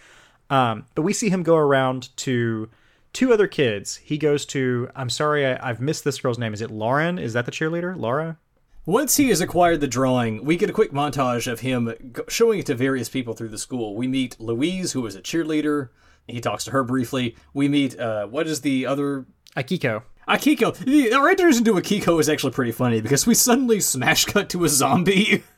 Um, 0.50 0.86
but 0.94 1.02
we 1.02 1.12
see 1.12 1.30
him 1.30 1.42
go 1.42 1.56
around 1.56 2.14
to 2.18 2.68
two 3.12 3.32
other 3.32 3.46
kids. 3.46 3.96
He 3.96 4.18
goes 4.18 4.44
to. 4.46 4.90
I'm 4.94 5.10
sorry, 5.10 5.46
I, 5.46 5.70
I've 5.70 5.80
missed 5.80 6.04
this 6.04 6.20
girl's 6.20 6.38
name. 6.38 6.52
Is 6.52 6.60
it 6.60 6.70
Lauren? 6.70 7.18
Is 7.18 7.32
that 7.32 7.46
the 7.46 7.52
cheerleader, 7.52 7.96
Laura? 7.96 8.36
Once 8.84 9.16
he 9.16 9.28
has 9.28 9.40
acquired 9.40 9.80
the 9.80 9.86
drawing, 9.86 10.44
we 10.44 10.56
get 10.56 10.68
a 10.68 10.72
quick 10.72 10.90
montage 10.90 11.50
of 11.50 11.60
him 11.60 11.92
showing 12.28 12.58
it 12.58 12.66
to 12.66 12.74
various 12.74 13.08
people 13.08 13.32
through 13.32 13.48
the 13.48 13.58
school. 13.58 13.94
We 13.94 14.08
meet 14.08 14.40
Louise, 14.40 14.92
who 14.92 15.06
is 15.06 15.14
a 15.14 15.22
cheerleader. 15.22 15.90
He 16.26 16.40
talks 16.40 16.64
to 16.64 16.72
her 16.72 16.82
briefly. 16.82 17.36
We 17.54 17.68
meet, 17.68 17.98
uh, 17.98 18.26
what 18.26 18.48
is 18.48 18.62
the 18.62 18.86
other 18.86 19.26
Akiko. 19.56 20.02
Akiko. 20.28 20.76
The 20.76 21.12
our 21.12 21.30
introduction 21.30 21.64
to 21.64 21.74
Akiko 21.74 22.18
is 22.20 22.28
actually 22.28 22.52
pretty 22.52 22.72
funny 22.72 23.00
because 23.00 23.26
we 23.26 23.34
suddenly 23.34 23.80
smash 23.80 24.24
cut 24.24 24.48
to 24.50 24.64
a 24.64 24.68
zombie. 24.68 25.44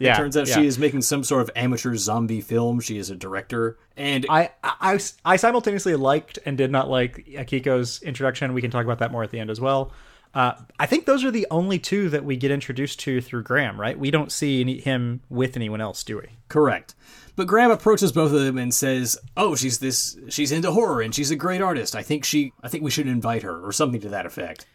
Yeah, 0.00 0.16
Turns 0.16 0.36
out 0.36 0.46
yeah. 0.46 0.54
she 0.54 0.66
is 0.66 0.78
making 0.78 1.02
some 1.02 1.24
sort 1.24 1.42
of 1.42 1.50
amateur 1.56 1.96
zombie 1.96 2.40
film. 2.40 2.78
She 2.78 2.96
is 2.96 3.10
a 3.10 3.16
director, 3.16 3.76
and 3.96 4.24
I, 4.30 4.50
I, 4.62 5.00
I 5.24 5.34
simultaneously 5.34 5.96
liked 5.96 6.38
and 6.46 6.56
did 6.56 6.70
not 6.70 6.88
like 6.88 7.26
Akiko's 7.26 8.00
introduction. 8.02 8.52
We 8.52 8.60
can 8.62 8.70
talk 8.70 8.84
about 8.84 9.00
that 9.00 9.10
more 9.10 9.24
at 9.24 9.32
the 9.32 9.40
end 9.40 9.50
as 9.50 9.60
well. 9.60 9.92
Uh, 10.32 10.52
I 10.78 10.86
think 10.86 11.06
those 11.06 11.24
are 11.24 11.30
the 11.30 11.46
only 11.50 11.78
two 11.78 12.08
that 12.10 12.24
we 12.24 12.36
get 12.36 12.52
introduced 12.52 13.00
to 13.00 13.20
through 13.20 13.42
Graham, 13.42 13.80
right? 13.80 13.98
We 13.98 14.12
don't 14.12 14.30
see 14.30 14.60
any, 14.60 14.80
him 14.80 15.22
with 15.28 15.56
anyone 15.56 15.80
else, 15.80 16.04
do 16.04 16.18
we? 16.18 16.28
correct. 16.50 16.94
But 17.36 17.46
Graham 17.46 17.70
approaches 17.70 18.12
both 18.12 18.32
of 18.32 18.40
them 18.40 18.58
and 18.58 18.74
says, 18.74 19.18
"Oh, 19.36 19.54
she's 19.54 19.78
this. 19.78 20.18
She's 20.28 20.52
into 20.52 20.72
horror 20.72 21.00
and 21.00 21.14
she's 21.14 21.30
a 21.30 21.36
great 21.36 21.62
artist. 21.62 21.96
I 21.96 22.02
think 22.02 22.24
she. 22.26 22.52
I 22.62 22.68
think 22.68 22.84
we 22.84 22.90
should 22.90 23.06
invite 23.06 23.42
her, 23.44 23.64
or 23.64 23.72
something 23.72 24.00
to 24.02 24.10
that 24.10 24.26
effect." 24.26 24.66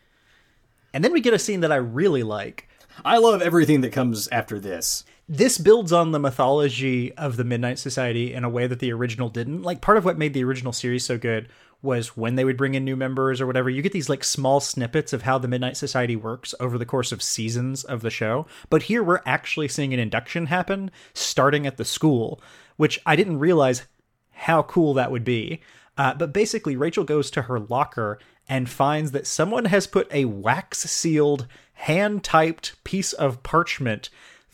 And 0.91 1.03
then 1.03 1.13
we 1.13 1.21
get 1.21 1.35
a 1.35 1.39
scene 1.39 1.59
that 1.59 1.71
I 1.71 1.75
really 1.75 2.23
like. 2.23 2.67
I 3.03 3.17
love 3.17 3.41
everything 3.41 3.81
that 3.81 3.91
comes 3.91 4.27
after 4.29 4.59
this. 4.59 5.03
This 5.27 5.57
builds 5.57 5.91
on 5.91 6.11
the 6.11 6.19
mythology 6.19 7.13
of 7.13 7.35
the 7.35 7.43
Midnight 7.43 7.77
Society 7.77 8.33
in 8.33 8.45
a 8.45 8.49
way 8.49 8.65
that 8.67 8.79
the 8.79 8.93
original 8.93 9.27
didn't. 9.27 9.63
Like, 9.63 9.81
part 9.81 9.97
of 9.97 10.05
what 10.05 10.17
made 10.17 10.33
the 10.33 10.45
original 10.45 10.71
series 10.71 11.03
so 11.03 11.17
good 11.17 11.49
was 11.81 12.17
when 12.17 12.35
they 12.35 12.45
would 12.45 12.57
bring 12.57 12.75
in 12.75 12.83
new 12.83 12.95
members 12.95 13.39
or 13.39 13.47
whatever, 13.47 13.69
you 13.69 13.81
get 13.81 13.91
these 13.91 14.09
like 14.09 14.23
small 14.23 14.59
snippets 14.59 15.13
of 15.13 15.21
how 15.21 15.37
the 15.37 15.47
Midnight 15.47 15.77
Society 15.77 16.15
works 16.15 16.53
over 16.59 16.77
the 16.77 16.85
course 16.85 17.11
of 17.11 17.21
seasons 17.21 17.83
of 17.83 18.01
the 18.01 18.09
show. 18.09 18.47
But 18.69 18.83
here 18.83 19.03
we're 19.03 19.21
actually 19.25 19.67
seeing 19.67 19.93
an 19.93 19.99
induction 19.99 20.47
happen 20.47 20.91
starting 21.13 21.67
at 21.67 21.77
the 21.77 21.85
school, 21.85 22.41
which 22.77 22.99
I 23.05 23.15
didn't 23.15 23.39
realize 23.39 23.83
how 24.31 24.63
cool 24.63 24.93
that 24.95 25.11
would 25.11 25.23
be. 25.23 25.61
Uh, 25.97 26.13
but 26.13 26.33
basically, 26.33 26.75
Rachel 26.75 27.03
goes 27.03 27.31
to 27.31 27.43
her 27.43 27.59
locker 27.59 28.19
and 28.47 28.69
finds 28.69 29.11
that 29.11 29.27
someone 29.27 29.65
has 29.65 29.87
put 29.87 30.07
a 30.11 30.25
wax 30.25 30.79
sealed, 30.79 31.47
hand 31.73 32.23
typed 32.23 32.83
piece 32.83 33.13
of 33.13 33.43
parchment, 33.43 34.09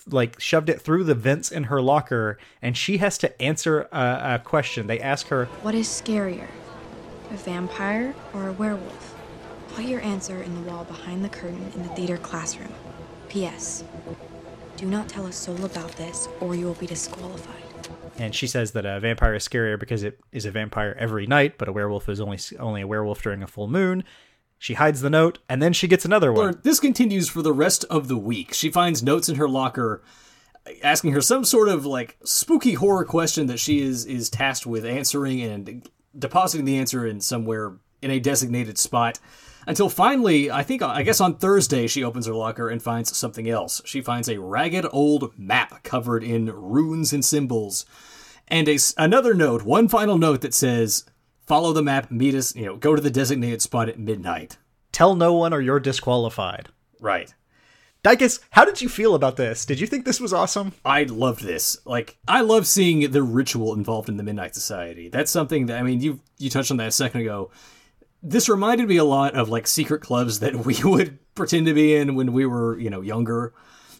like 0.07 0.39
shoved 0.39 0.69
it 0.69 0.81
through 0.81 1.03
the 1.03 1.15
vents 1.15 1.51
in 1.51 1.65
her 1.65 1.81
locker, 1.81 2.37
and 2.61 2.77
she 2.77 2.97
has 2.97 3.17
to 3.17 3.41
answer 3.41 3.87
a, 3.91 4.35
a 4.35 4.41
question. 4.43 4.87
They 4.87 4.99
ask 4.99 5.27
her, 5.27 5.45
What 5.63 5.75
is 5.75 5.87
scarier, 5.87 6.47
a 7.31 7.37
vampire 7.37 8.13
or 8.33 8.47
a 8.49 8.53
werewolf? 8.53 9.15
Put 9.69 9.85
your 9.85 10.01
answer 10.01 10.41
in 10.41 10.53
the 10.55 10.69
wall 10.69 10.83
behind 10.83 11.23
the 11.23 11.29
curtain 11.29 11.71
in 11.75 11.83
the 11.83 11.89
theater 11.89 12.17
classroom. 12.17 12.73
P.S. 13.29 13.83
Do 14.77 14.85
not 14.85 15.07
tell 15.07 15.25
a 15.25 15.31
soul 15.31 15.63
about 15.63 15.91
this, 15.93 16.27
or 16.41 16.55
you 16.55 16.65
will 16.65 16.73
be 16.73 16.87
disqualified. 16.87 17.55
and 18.17 18.35
she 18.35 18.47
says 18.47 18.71
that 18.73 18.85
a 18.85 18.99
vampire 18.99 19.35
is 19.35 19.47
scarier 19.47 19.79
because 19.79 20.03
it 20.03 20.19
is 20.31 20.45
a 20.45 20.51
vampire 20.51 20.95
every 20.99 21.25
night, 21.25 21.57
but 21.57 21.67
a 21.67 21.71
werewolf 21.71 22.09
is 22.09 22.19
only 22.19 22.37
only 22.59 22.81
a 22.81 22.87
werewolf 22.87 23.21
during 23.21 23.41
a 23.41 23.47
full 23.47 23.67
moon. 23.67 24.03
She 24.59 24.75
hides 24.75 25.01
the 25.01 25.09
note, 25.09 25.39
and 25.49 25.61
then 25.61 25.73
she 25.73 25.87
gets 25.87 26.05
another 26.05 26.31
one. 26.31 26.59
This 26.63 26.79
continues 26.79 27.29
for 27.29 27.41
the 27.41 27.53
rest 27.53 27.83
of 27.89 28.07
the 28.09 28.17
week. 28.17 28.53
She 28.53 28.69
finds 28.69 29.01
notes 29.01 29.27
in 29.29 29.35
her 29.35 29.47
locker 29.49 30.03
asking 30.83 31.13
her 31.13 31.21
some 31.21 31.43
sort 31.43 31.67
of 31.67 31.85
like 31.85 32.17
spooky 32.23 32.73
horror 32.73 33.05
question 33.05 33.47
that 33.47 33.57
she 33.59 33.81
is 33.81 34.05
is 34.05 34.29
tasked 34.29 34.67
with 34.67 34.85
answering 34.85 35.41
and 35.41 35.89
depositing 36.17 36.65
the 36.65 36.77
answer 36.77 37.05
in 37.05 37.21
somewhere 37.21 37.73
in 38.01 38.11
a 38.11 38.19
designated 38.19 38.77
spot. 38.77 39.19
Until 39.67 39.89
finally, 39.89 40.49
I 40.49 40.63
think 40.63 40.81
I 40.81 41.03
guess 41.03 41.21
on 41.21 41.37
Thursday 41.37 41.85
she 41.87 42.03
opens 42.03 42.25
her 42.25 42.33
locker 42.33 42.69
and 42.69 42.81
finds 42.81 43.15
something 43.15 43.47
else. 43.47 43.81
She 43.85 44.01
finds 44.01 44.27
a 44.27 44.39
ragged 44.39 44.87
old 44.91 45.37
map 45.37 45.83
covered 45.83 46.23
in 46.23 46.47
runes 46.47 47.13
and 47.13 47.23
symbols, 47.23 47.85
and 48.47 48.67
a 48.67 48.79
another 48.97 49.33
note, 49.35 49.61
one 49.61 49.87
final 49.87 50.17
note 50.17 50.41
that 50.41 50.55
says, 50.55 51.05
"Follow 51.45 51.73
the 51.73 51.83
map, 51.83 52.09
meet 52.09 52.33
us, 52.33 52.55
you 52.55 52.65
know, 52.65 52.75
go 52.75 52.95
to 52.95 53.01
the 53.01 53.11
designated 53.11 53.61
spot 53.61 53.87
at 53.87 53.99
midnight." 53.99 54.57
Tell 54.91 55.15
no 55.15 55.33
one 55.33 55.53
or 55.53 55.61
you're 55.61 55.79
disqualified. 55.79 56.69
Right. 56.99 57.33
Dykus, 58.03 58.39
how 58.49 58.65
did 58.65 58.81
you 58.81 58.89
feel 58.89 59.13
about 59.13 59.35
this? 59.37 59.63
Did 59.65 59.79
you 59.79 59.85
think 59.85 60.05
this 60.05 60.19
was 60.19 60.33
awesome? 60.33 60.73
I 60.83 61.03
loved 61.03 61.43
this. 61.43 61.77
Like, 61.85 62.17
I 62.27 62.41
love 62.41 62.65
seeing 62.65 63.11
the 63.11 63.21
ritual 63.21 63.73
involved 63.75 64.09
in 64.09 64.17
the 64.17 64.23
Midnight 64.23 64.55
Society. 64.55 65.09
That's 65.09 65.29
something 65.31 65.67
that 65.67 65.77
I 65.77 65.83
mean, 65.83 66.01
you 66.01 66.19
you 66.39 66.49
touched 66.49 66.71
on 66.71 66.77
that 66.77 66.87
a 66.87 66.91
second 66.91 67.21
ago. 67.21 67.51
This 68.23 68.49
reminded 68.49 68.87
me 68.87 68.97
a 68.97 69.03
lot 69.03 69.35
of 69.35 69.49
like 69.49 69.67
secret 69.67 70.01
clubs 70.01 70.39
that 70.39 70.55
we 70.65 70.77
would 70.83 71.19
pretend 71.35 71.67
to 71.67 71.73
be 71.75 71.95
in 71.95 72.15
when 72.15 72.33
we 72.33 72.45
were, 72.45 72.77
you 72.79 72.89
know, 72.89 73.01
younger. 73.01 73.53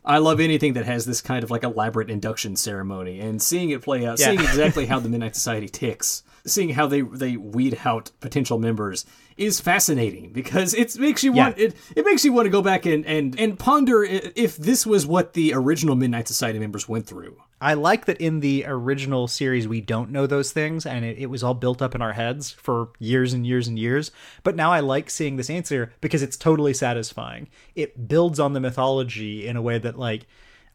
I 0.03 0.17
love 0.17 0.39
anything 0.39 0.73
that 0.73 0.85
has 0.85 1.05
this 1.05 1.21
kind 1.21 1.43
of 1.43 1.51
like 1.51 1.63
elaborate 1.63 2.09
induction 2.09 2.55
ceremony 2.55 3.19
and 3.19 3.39
seeing 3.39 3.69
it 3.69 3.83
play 3.83 4.03
out, 4.03 4.19
Yeah. 4.19 4.27
seeing 4.27 4.39
exactly 4.39 4.85
how 4.87 4.99
the 4.99 5.09
Midnight 5.09 5.35
Society 5.35 5.69
ticks, 5.69 6.23
seeing 6.45 6.69
how 6.69 6.87
they 6.87 7.01
they 7.01 7.37
weed 7.37 7.77
out 7.85 8.11
potential 8.19 8.57
members 8.59 9.05
is 9.37 9.59
fascinating 9.61 10.31
because 10.31 10.73
it 10.73 10.97
makes 10.99 11.23
you 11.23 11.31
want 11.31 11.57
Yeah. 11.57 11.65
it 11.65 11.75
it 11.95 12.05
makes 12.05 12.23
you 12.25 12.33
want 12.33 12.45
to 12.45 12.49
go 12.49 12.61
back 12.61 12.85
and 12.85 13.05
and 13.05 13.39
and 13.39 13.57
ponder 13.57 14.03
if 14.03 14.57
this 14.57 14.85
was 14.85 15.05
what 15.05 15.33
the 15.33 15.53
original 15.53 15.95
Midnight 15.95 16.27
Society 16.27 16.59
members 16.59 16.87
went 16.89 17.05
through. 17.07 17.37
I 17.59 17.75
like 17.75 18.05
that 18.05 18.19
in 18.19 18.39
the 18.39 18.65
original 18.67 19.27
series 19.27 19.67
we 19.67 19.81
don't 19.81 20.09
know 20.09 20.25
those 20.27 20.51
things 20.51 20.85
and 20.85 21.05
it, 21.05 21.17
it 21.19 21.27
was 21.27 21.43
all 21.43 21.53
built 21.53 21.81
up 21.81 21.93
in 21.95 22.01
our 22.01 22.13
heads 22.13 22.51
for 22.51 22.89
years 22.99 23.33
and 23.33 23.45
years 23.45 23.67
and 23.67 23.77
years. 23.77 24.11
But 24.43 24.55
now 24.55 24.71
I 24.71 24.79
like 24.79 25.09
seeing 25.09 25.35
this 25.37 25.49
answer 25.49 25.93
because 26.01 26.23
it's 26.23 26.37
totally 26.37 26.73
satisfying. 26.73 27.47
It 27.75 28.07
builds 28.07 28.39
on 28.39 28.53
the 28.53 28.59
mythology 28.59 29.47
in 29.47 29.55
a 29.55 29.61
way 29.61 29.77
that 29.77 29.97
like 29.97 30.25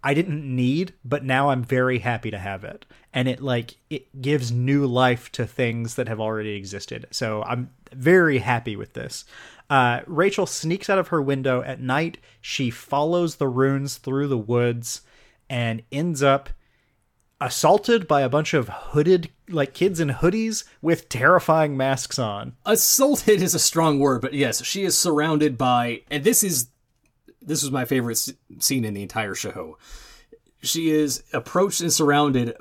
I 0.04 0.14
didn't 0.14 0.44
need, 0.54 0.92
but 1.04 1.24
now 1.24 1.50
I'm 1.50 1.64
very 1.64 1.98
happy 1.98 2.30
to 2.30 2.38
have 2.38 2.62
it. 2.62 2.86
And 3.16 3.26
it 3.26 3.40
like 3.40 3.78
it 3.90 4.20
gives 4.20 4.52
new 4.52 4.86
life 4.86 5.32
to 5.32 5.46
things 5.46 5.96
that 5.96 6.06
have 6.06 6.20
already 6.20 6.50
existed. 6.50 7.06
So 7.10 7.42
I'm 7.42 7.70
very 7.92 8.38
happy 8.38 8.76
with 8.76 8.92
this. 8.92 9.24
Uh, 9.68 10.02
Rachel 10.06 10.46
sneaks 10.46 10.88
out 10.88 10.98
of 10.98 11.08
her 11.08 11.20
window 11.20 11.62
at 11.62 11.80
night. 11.80 12.18
She 12.40 12.70
follows 12.70 13.36
the 13.36 13.48
runes 13.48 13.96
through 13.96 14.28
the 14.28 14.38
woods 14.38 15.00
and 15.50 15.82
ends 15.90 16.22
up 16.22 16.50
assaulted 17.40 18.06
by 18.06 18.22
a 18.22 18.28
bunch 18.28 18.54
of 18.54 18.68
hooded 18.68 19.30
like 19.48 19.74
kids 19.74 20.00
in 20.00 20.08
hoodies 20.08 20.64
with 20.80 21.08
terrifying 21.08 21.76
masks 21.76 22.18
on. 22.18 22.56
assaulted 22.64 23.42
is 23.42 23.54
a 23.54 23.58
strong 23.58 23.98
word, 23.98 24.20
but 24.20 24.34
yes, 24.34 24.64
she 24.64 24.84
is 24.84 24.96
surrounded 24.96 25.56
by, 25.58 26.02
and 26.10 26.24
this 26.24 26.42
is 26.42 26.68
this 27.40 27.62
was 27.62 27.70
my 27.70 27.84
favorite 27.84 28.18
scene 28.58 28.84
in 28.84 28.94
the 28.94 29.02
entire 29.02 29.34
show. 29.34 29.78
She 30.62 30.90
is 30.90 31.22
approached 31.32 31.80
and 31.80 31.92
surrounded 31.92 32.56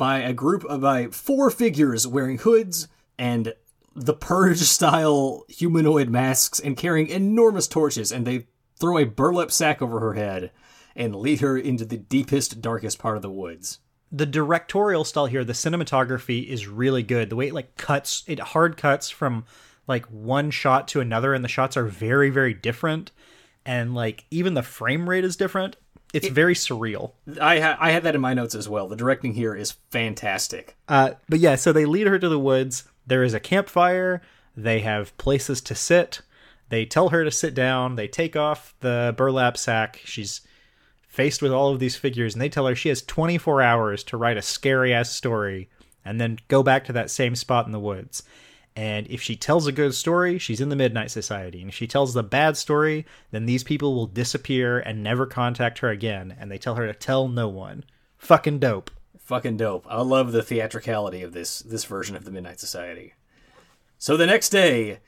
by 0.00 0.20
a 0.20 0.32
group 0.32 0.64
of 0.64 0.80
by 0.80 1.08
four 1.08 1.50
figures 1.50 2.06
wearing 2.06 2.38
hoods 2.38 2.88
and 3.18 3.52
the 3.94 4.14
purge 4.14 4.60
style 4.60 5.44
humanoid 5.46 6.08
masks 6.08 6.58
and 6.58 6.74
carrying 6.74 7.08
enormous 7.08 7.68
torches, 7.68 8.10
and 8.10 8.26
they 8.26 8.46
throw 8.78 8.96
a 8.96 9.04
burlap 9.04 9.52
sack 9.52 9.82
over 9.82 10.00
her 10.00 10.14
head 10.14 10.52
and 10.96 11.14
lead 11.14 11.40
her 11.40 11.58
into 11.58 11.84
the 11.84 11.98
deepest, 11.98 12.62
darkest 12.62 12.98
part 12.98 13.16
of 13.16 13.22
the 13.22 13.30
woods. 13.30 13.80
the 14.12 14.26
directorial 14.26 15.04
style 15.04 15.26
here, 15.26 15.44
the 15.44 15.52
cinematography 15.52 16.46
is 16.46 16.66
really 16.66 17.02
good. 17.02 17.30
The 17.30 17.36
way 17.36 17.48
it 17.48 17.54
like 17.54 17.76
cuts, 17.76 18.24
it 18.26 18.40
hard 18.40 18.76
cuts 18.76 19.08
from 19.10 19.44
like 19.86 20.06
one 20.06 20.50
shot 20.50 20.88
to 20.88 21.00
another, 21.00 21.32
and 21.34 21.44
the 21.44 21.48
shots 21.48 21.76
are 21.76 21.86
very, 21.86 22.30
very 22.30 22.54
different. 22.54 23.12
And 23.64 23.94
like 23.94 24.24
even 24.30 24.54
the 24.54 24.62
frame 24.62 25.08
rate 25.08 25.24
is 25.24 25.36
different. 25.36 25.76
It's 26.12 26.28
very 26.28 26.54
surreal. 26.54 27.12
I 27.40 27.60
ha- 27.60 27.76
I 27.78 27.92
had 27.92 28.02
that 28.02 28.14
in 28.14 28.20
my 28.20 28.34
notes 28.34 28.54
as 28.54 28.68
well. 28.68 28.88
The 28.88 28.96
directing 28.96 29.34
here 29.34 29.54
is 29.54 29.72
fantastic. 29.90 30.76
Uh, 30.88 31.12
but 31.28 31.38
yeah, 31.38 31.54
so 31.54 31.72
they 31.72 31.84
lead 31.84 32.06
her 32.06 32.18
to 32.18 32.28
the 32.28 32.38
woods. 32.38 32.84
There 33.06 33.22
is 33.22 33.34
a 33.34 33.40
campfire. 33.40 34.20
They 34.56 34.80
have 34.80 35.16
places 35.18 35.60
to 35.62 35.74
sit. 35.74 36.20
They 36.68 36.84
tell 36.84 37.10
her 37.10 37.24
to 37.24 37.30
sit 37.30 37.54
down. 37.54 37.96
They 37.96 38.08
take 38.08 38.36
off 38.36 38.74
the 38.80 39.14
burlap 39.16 39.56
sack. 39.56 40.00
She's 40.04 40.40
faced 41.08 41.42
with 41.42 41.52
all 41.52 41.72
of 41.72 41.80
these 41.80 41.96
figures, 41.96 42.34
and 42.34 42.42
they 42.42 42.48
tell 42.48 42.66
her 42.66 42.74
she 42.74 42.88
has 42.88 43.02
24 43.02 43.62
hours 43.62 44.04
to 44.04 44.16
write 44.16 44.36
a 44.36 44.42
scary 44.42 44.94
ass 44.94 45.10
story 45.10 45.68
and 46.04 46.20
then 46.20 46.38
go 46.48 46.62
back 46.62 46.84
to 46.84 46.92
that 46.92 47.10
same 47.10 47.34
spot 47.34 47.66
in 47.66 47.72
the 47.72 47.80
woods. 47.80 48.22
And 48.80 49.06
if 49.10 49.20
she 49.20 49.36
tells 49.36 49.66
a 49.66 49.72
good 49.72 49.92
story, 49.92 50.38
she's 50.38 50.62
in 50.62 50.70
the 50.70 50.74
Midnight 50.74 51.10
Society. 51.10 51.60
And 51.60 51.68
if 51.68 51.74
she 51.74 51.86
tells 51.86 52.14
the 52.14 52.22
bad 52.22 52.56
story, 52.56 53.04
then 53.30 53.44
these 53.44 53.62
people 53.62 53.94
will 53.94 54.06
disappear 54.06 54.78
and 54.78 55.02
never 55.02 55.26
contact 55.26 55.80
her 55.80 55.90
again. 55.90 56.34
And 56.40 56.50
they 56.50 56.56
tell 56.56 56.76
her 56.76 56.86
to 56.86 56.94
tell 56.94 57.28
no 57.28 57.46
one. 57.46 57.84
Fucking 58.16 58.58
dope. 58.58 58.90
Fucking 59.18 59.58
dope. 59.58 59.86
I 59.90 60.00
love 60.00 60.32
the 60.32 60.42
theatricality 60.42 61.22
of 61.22 61.34
this 61.34 61.58
this 61.58 61.84
version 61.84 62.16
of 62.16 62.24
the 62.24 62.30
Midnight 62.30 62.58
Society. 62.58 63.12
So 63.98 64.16
the 64.16 64.24
next 64.24 64.48
day, 64.48 65.00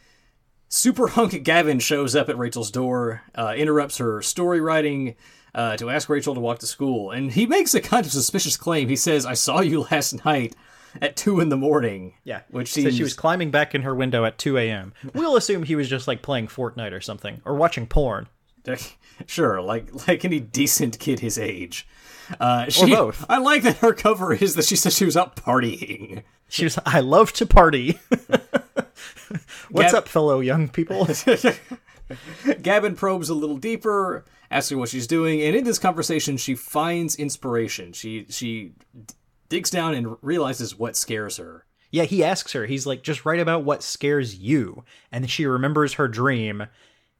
Super 0.68 1.06
Hunk 1.06 1.42
Gavin 1.42 1.78
shows 1.78 2.14
up 2.14 2.28
at 2.28 2.36
Rachel's 2.36 2.70
door, 2.70 3.22
uh, 3.34 3.54
interrupts 3.56 3.96
her 3.96 4.20
story 4.20 4.60
writing 4.60 5.14
uh, 5.54 5.78
to 5.78 5.88
ask 5.88 6.10
Rachel 6.10 6.34
to 6.34 6.40
walk 6.42 6.58
to 6.58 6.66
school, 6.66 7.10
and 7.10 7.32
he 7.32 7.46
makes 7.46 7.72
a 7.72 7.80
kind 7.80 8.04
of 8.04 8.12
suspicious 8.12 8.58
claim. 8.58 8.90
He 8.90 8.96
says, 8.96 9.24
"I 9.24 9.32
saw 9.32 9.60
you 9.60 9.80
last 9.90 10.26
night 10.26 10.54
at 11.00 11.16
two 11.16 11.40
in 11.40 11.48
the 11.48 11.56
morning." 11.56 12.14
Yeah, 12.24 12.42
which 12.50 12.72
seems 12.72 12.96
she 12.96 13.02
was 13.02 13.14
climbing 13.14 13.50
back 13.50 13.74
in 13.74 13.82
her 13.82 13.94
window 13.94 14.24
at 14.24 14.38
2 14.38 14.58
a.m. 14.58 14.92
We'll 15.14 15.36
assume 15.36 15.62
he 15.62 15.76
was 15.76 15.88
just 15.88 16.06
like 16.08 16.22
playing 16.22 16.48
Fortnite 16.48 16.92
or 16.92 17.00
something, 17.00 17.40
or 17.44 17.54
watching 17.54 17.86
porn. 17.86 18.28
sure, 19.26 19.60
like 19.60 20.06
like 20.06 20.24
any 20.24 20.40
decent 20.40 20.98
kid 20.98 21.20
his 21.20 21.38
age. 21.38 21.86
Uh, 22.40 22.68
she, 22.68 22.94
both. 22.94 23.24
I 23.28 23.38
like 23.38 23.62
that 23.62 23.78
her 23.78 23.92
cover 23.92 24.32
is 24.32 24.54
that 24.54 24.64
she 24.64 24.76
said 24.76 24.92
she 24.92 25.04
was 25.04 25.16
out 25.16 25.36
partying. 25.36 26.22
She 26.48 26.64
was, 26.64 26.78
I 26.84 27.00
love 27.00 27.32
to 27.34 27.46
party. 27.46 27.98
What's 29.70 29.92
Gab- 29.92 29.94
up, 29.94 30.08
fellow 30.08 30.40
young 30.40 30.68
people? 30.68 31.08
Gavin 32.60 32.94
probes 32.94 33.28
a 33.28 33.34
little 33.34 33.56
deeper, 33.56 34.24
asks 34.50 34.70
her 34.70 34.76
what 34.76 34.90
she's 34.90 35.06
doing, 35.06 35.40
and 35.42 35.56
in 35.56 35.64
this 35.64 35.78
conversation, 35.78 36.36
she 36.36 36.54
finds 36.54 37.16
inspiration. 37.16 37.92
She 37.92 38.26
she 38.28 38.72
digs 39.52 39.68
down 39.68 39.92
and 39.92 40.16
realizes 40.22 40.78
what 40.78 40.96
scares 40.96 41.36
her. 41.36 41.66
yeah, 41.90 42.04
he 42.04 42.24
asks 42.24 42.52
her, 42.54 42.64
he's 42.64 42.86
like, 42.86 43.02
just 43.02 43.26
write 43.26 43.38
about 43.38 43.64
what 43.64 43.82
scares 43.82 44.36
you. 44.36 44.82
And 45.12 45.28
she 45.28 45.44
remembers 45.44 45.92
her 45.94 46.08
dream. 46.08 46.68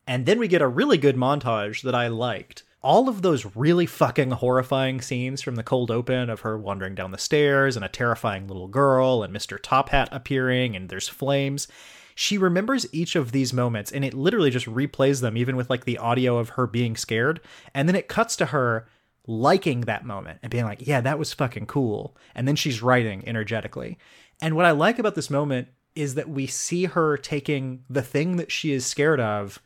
And 0.06 0.24
then 0.24 0.38
we 0.38 0.48
get 0.48 0.62
a 0.62 0.66
really 0.66 0.96
good 0.96 1.14
montage 1.14 1.82
that 1.82 1.94
I 1.94 2.08
liked. 2.08 2.62
All 2.80 3.06
of 3.06 3.20
those 3.20 3.54
really 3.54 3.84
fucking 3.84 4.30
horrifying 4.30 5.02
scenes 5.02 5.42
from 5.42 5.56
the 5.56 5.62
cold 5.62 5.90
open 5.90 6.30
of 6.30 6.40
her 6.40 6.56
wandering 6.56 6.94
down 6.94 7.10
the 7.10 7.18
stairs 7.18 7.76
and 7.76 7.84
a 7.84 7.88
terrifying 7.90 8.48
little 8.48 8.66
girl 8.66 9.22
and 9.22 9.36
Mr. 9.36 9.58
Top 9.62 9.90
Hat 9.90 10.08
appearing 10.10 10.74
and 10.74 10.88
there's 10.88 11.08
flames. 11.08 11.68
She 12.14 12.38
remembers 12.38 12.86
each 12.94 13.14
of 13.14 13.32
these 13.32 13.52
moments 13.52 13.92
and 13.92 14.06
it 14.06 14.14
literally 14.14 14.50
just 14.50 14.64
replays 14.64 15.20
them, 15.20 15.36
even 15.36 15.54
with 15.54 15.68
like 15.68 15.84
the 15.84 15.98
audio 15.98 16.38
of 16.38 16.48
her 16.50 16.66
being 16.66 16.96
scared. 16.96 17.42
And 17.74 17.90
then 17.90 17.94
it 17.94 18.08
cuts 18.08 18.36
to 18.36 18.46
her 18.46 18.86
liking 19.26 19.82
that 19.82 20.04
moment 20.04 20.38
and 20.42 20.50
being 20.50 20.64
like, 20.64 20.86
yeah, 20.86 21.00
that 21.00 21.18
was 21.18 21.32
fucking 21.32 21.66
cool. 21.66 22.16
And 22.34 22.46
then 22.46 22.56
she's 22.56 22.82
writing 22.82 23.22
energetically. 23.26 23.98
And 24.40 24.56
what 24.56 24.66
I 24.66 24.72
like 24.72 24.98
about 24.98 25.14
this 25.14 25.30
moment 25.30 25.68
is 25.94 26.14
that 26.14 26.28
we 26.28 26.46
see 26.46 26.86
her 26.86 27.16
taking 27.16 27.84
the 27.88 28.02
thing 28.02 28.36
that 28.36 28.50
she 28.50 28.72
is 28.72 28.86
scared 28.86 29.20
of 29.20 29.60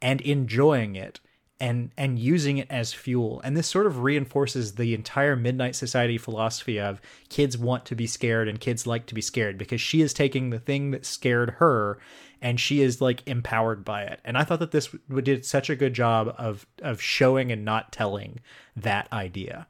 and 0.00 0.20
enjoying 0.20 0.96
it 0.96 1.20
and 1.60 1.92
and 1.96 2.18
using 2.18 2.58
it 2.58 2.66
as 2.68 2.92
fuel 2.92 3.40
and 3.44 3.56
this 3.56 3.68
sort 3.68 3.86
of 3.86 4.02
reinforces 4.02 4.74
the 4.74 4.92
entire 4.92 5.36
midnight 5.36 5.76
society 5.76 6.18
philosophy 6.18 6.80
of 6.80 7.00
kids 7.28 7.56
want 7.56 7.84
to 7.84 7.94
be 7.94 8.08
scared 8.08 8.48
and 8.48 8.60
kids 8.60 8.88
like 8.88 9.06
to 9.06 9.14
be 9.14 9.20
scared 9.20 9.56
because 9.56 9.80
she 9.80 10.02
is 10.02 10.12
taking 10.12 10.50
the 10.50 10.58
thing 10.58 10.90
that 10.90 11.06
scared 11.06 11.50
her 11.58 11.98
and 12.44 12.60
she 12.60 12.80
is 12.80 13.00
like 13.00 13.26
empowered 13.26 13.84
by 13.84 14.02
it 14.02 14.20
and 14.24 14.38
i 14.38 14.44
thought 14.44 14.60
that 14.60 14.70
this 14.70 14.94
did 15.22 15.44
such 15.44 15.68
a 15.68 15.74
good 15.74 15.94
job 15.94 16.32
of 16.38 16.66
of 16.82 17.00
showing 17.00 17.50
and 17.50 17.64
not 17.64 17.90
telling 17.90 18.38
that 18.76 19.08
idea 19.12 19.66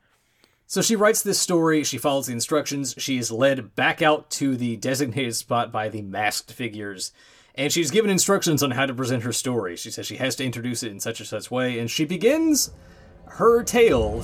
So 0.66 0.82
she 0.82 0.96
writes 0.96 1.22
this 1.22 1.38
story, 1.38 1.84
she 1.84 1.98
follows 1.98 2.26
the 2.26 2.32
instructions, 2.32 2.94
she 2.98 3.18
is 3.18 3.30
led 3.30 3.74
back 3.76 4.02
out 4.02 4.28
to 4.32 4.56
the 4.56 4.76
designated 4.76 5.36
spot 5.36 5.70
by 5.70 5.88
the 5.88 6.02
masked 6.02 6.50
figures, 6.52 7.12
and 7.54 7.72
she's 7.72 7.90
given 7.92 8.10
instructions 8.10 8.62
on 8.62 8.72
how 8.72 8.86
to 8.86 8.94
present 8.94 9.22
her 9.22 9.32
story. 9.32 9.76
She 9.76 9.90
says 9.90 10.06
she 10.06 10.16
has 10.16 10.34
to 10.36 10.44
introduce 10.44 10.82
it 10.82 10.90
in 10.90 11.00
such 11.00 11.20
and 11.20 11.28
such 11.28 11.50
way, 11.50 11.78
and 11.78 11.88
she 11.88 12.04
begins 12.04 12.72
her 13.26 13.62
tale. 13.62 14.20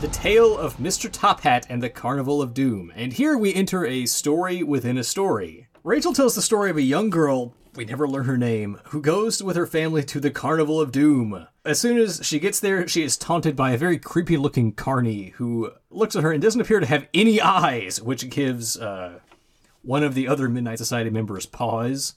The 0.00 0.08
tale 0.10 0.56
of 0.56 0.76
Mr. 0.78 1.10
Top 1.12 1.40
Hat 1.42 1.66
and 1.68 1.82
the 1.82 1.90
Carnival 1.90 2.40
of 2.40 2.54
Doom. 2.54 2.92
And 2.96 3.12
here 3.12 3.36
we 3.36 3.52
enter 3.52 3.84
a 3.84 4.06
story 4.06 4.62
within 4.62 4.96
a 4.96 5.04
story. 5.04 5.68
Rachel 5.84 6.12
tells 6.12 6.34
the 6.34 6.42
story 6.42 6.70
of 6.70 6.76
a 6.76 6.82
young 6.82 7.10
girl, 7.10 7.54
we 7.74 7.84
never 7.84 8.06
learn 8.06 8.24
her 8.24 8.36
name, 8.36 8.78
who 8.86 9.00
goes 9.00 9.42
with 9.42 9.56
her 9.56 9.66
family 9.66 10.04
to 10.04 10.20
the 10.20 10.30
Carnival 10.30 10.80
of 10.80 10.92
Doom. 10.92 11.46
As 11.64 11.80
soon 11.80 11.98
as 11.98 12.20
she 12.24 12.38
gets 12.38 12.60
there, 12.60 12.86
she 12.86 13.02
is 13.02 13.16
taunted 13.16 13.56
by 13.56 13.72
a 13.72 13.78
very 13.78 13.98
creepy 13.98 14.36
looking 14.36 14.72
carny 14.72 15.30
who 15.36 15.72
looks 15.90 16.14
at 16.14 16.22
her 16.22 16.30
and 16.32 16.40
doesn't 16.40 16.60
appear 16.60 16.78
to 16.78 16.86
have 16.86 17.08
any 17.12 17.40
eyes, 17.40 18.00
which 18.00 18.30
gives 18.30 18.76
uh, 18.78 19.18
one 19.82 20.04
of 20.04 20.14
the 20.14 20.28
other 20.28 20.48
Midnight 20.48 20.78
Society 20.78 21.10
members 21.10 21.46
pause. 21.46 22.14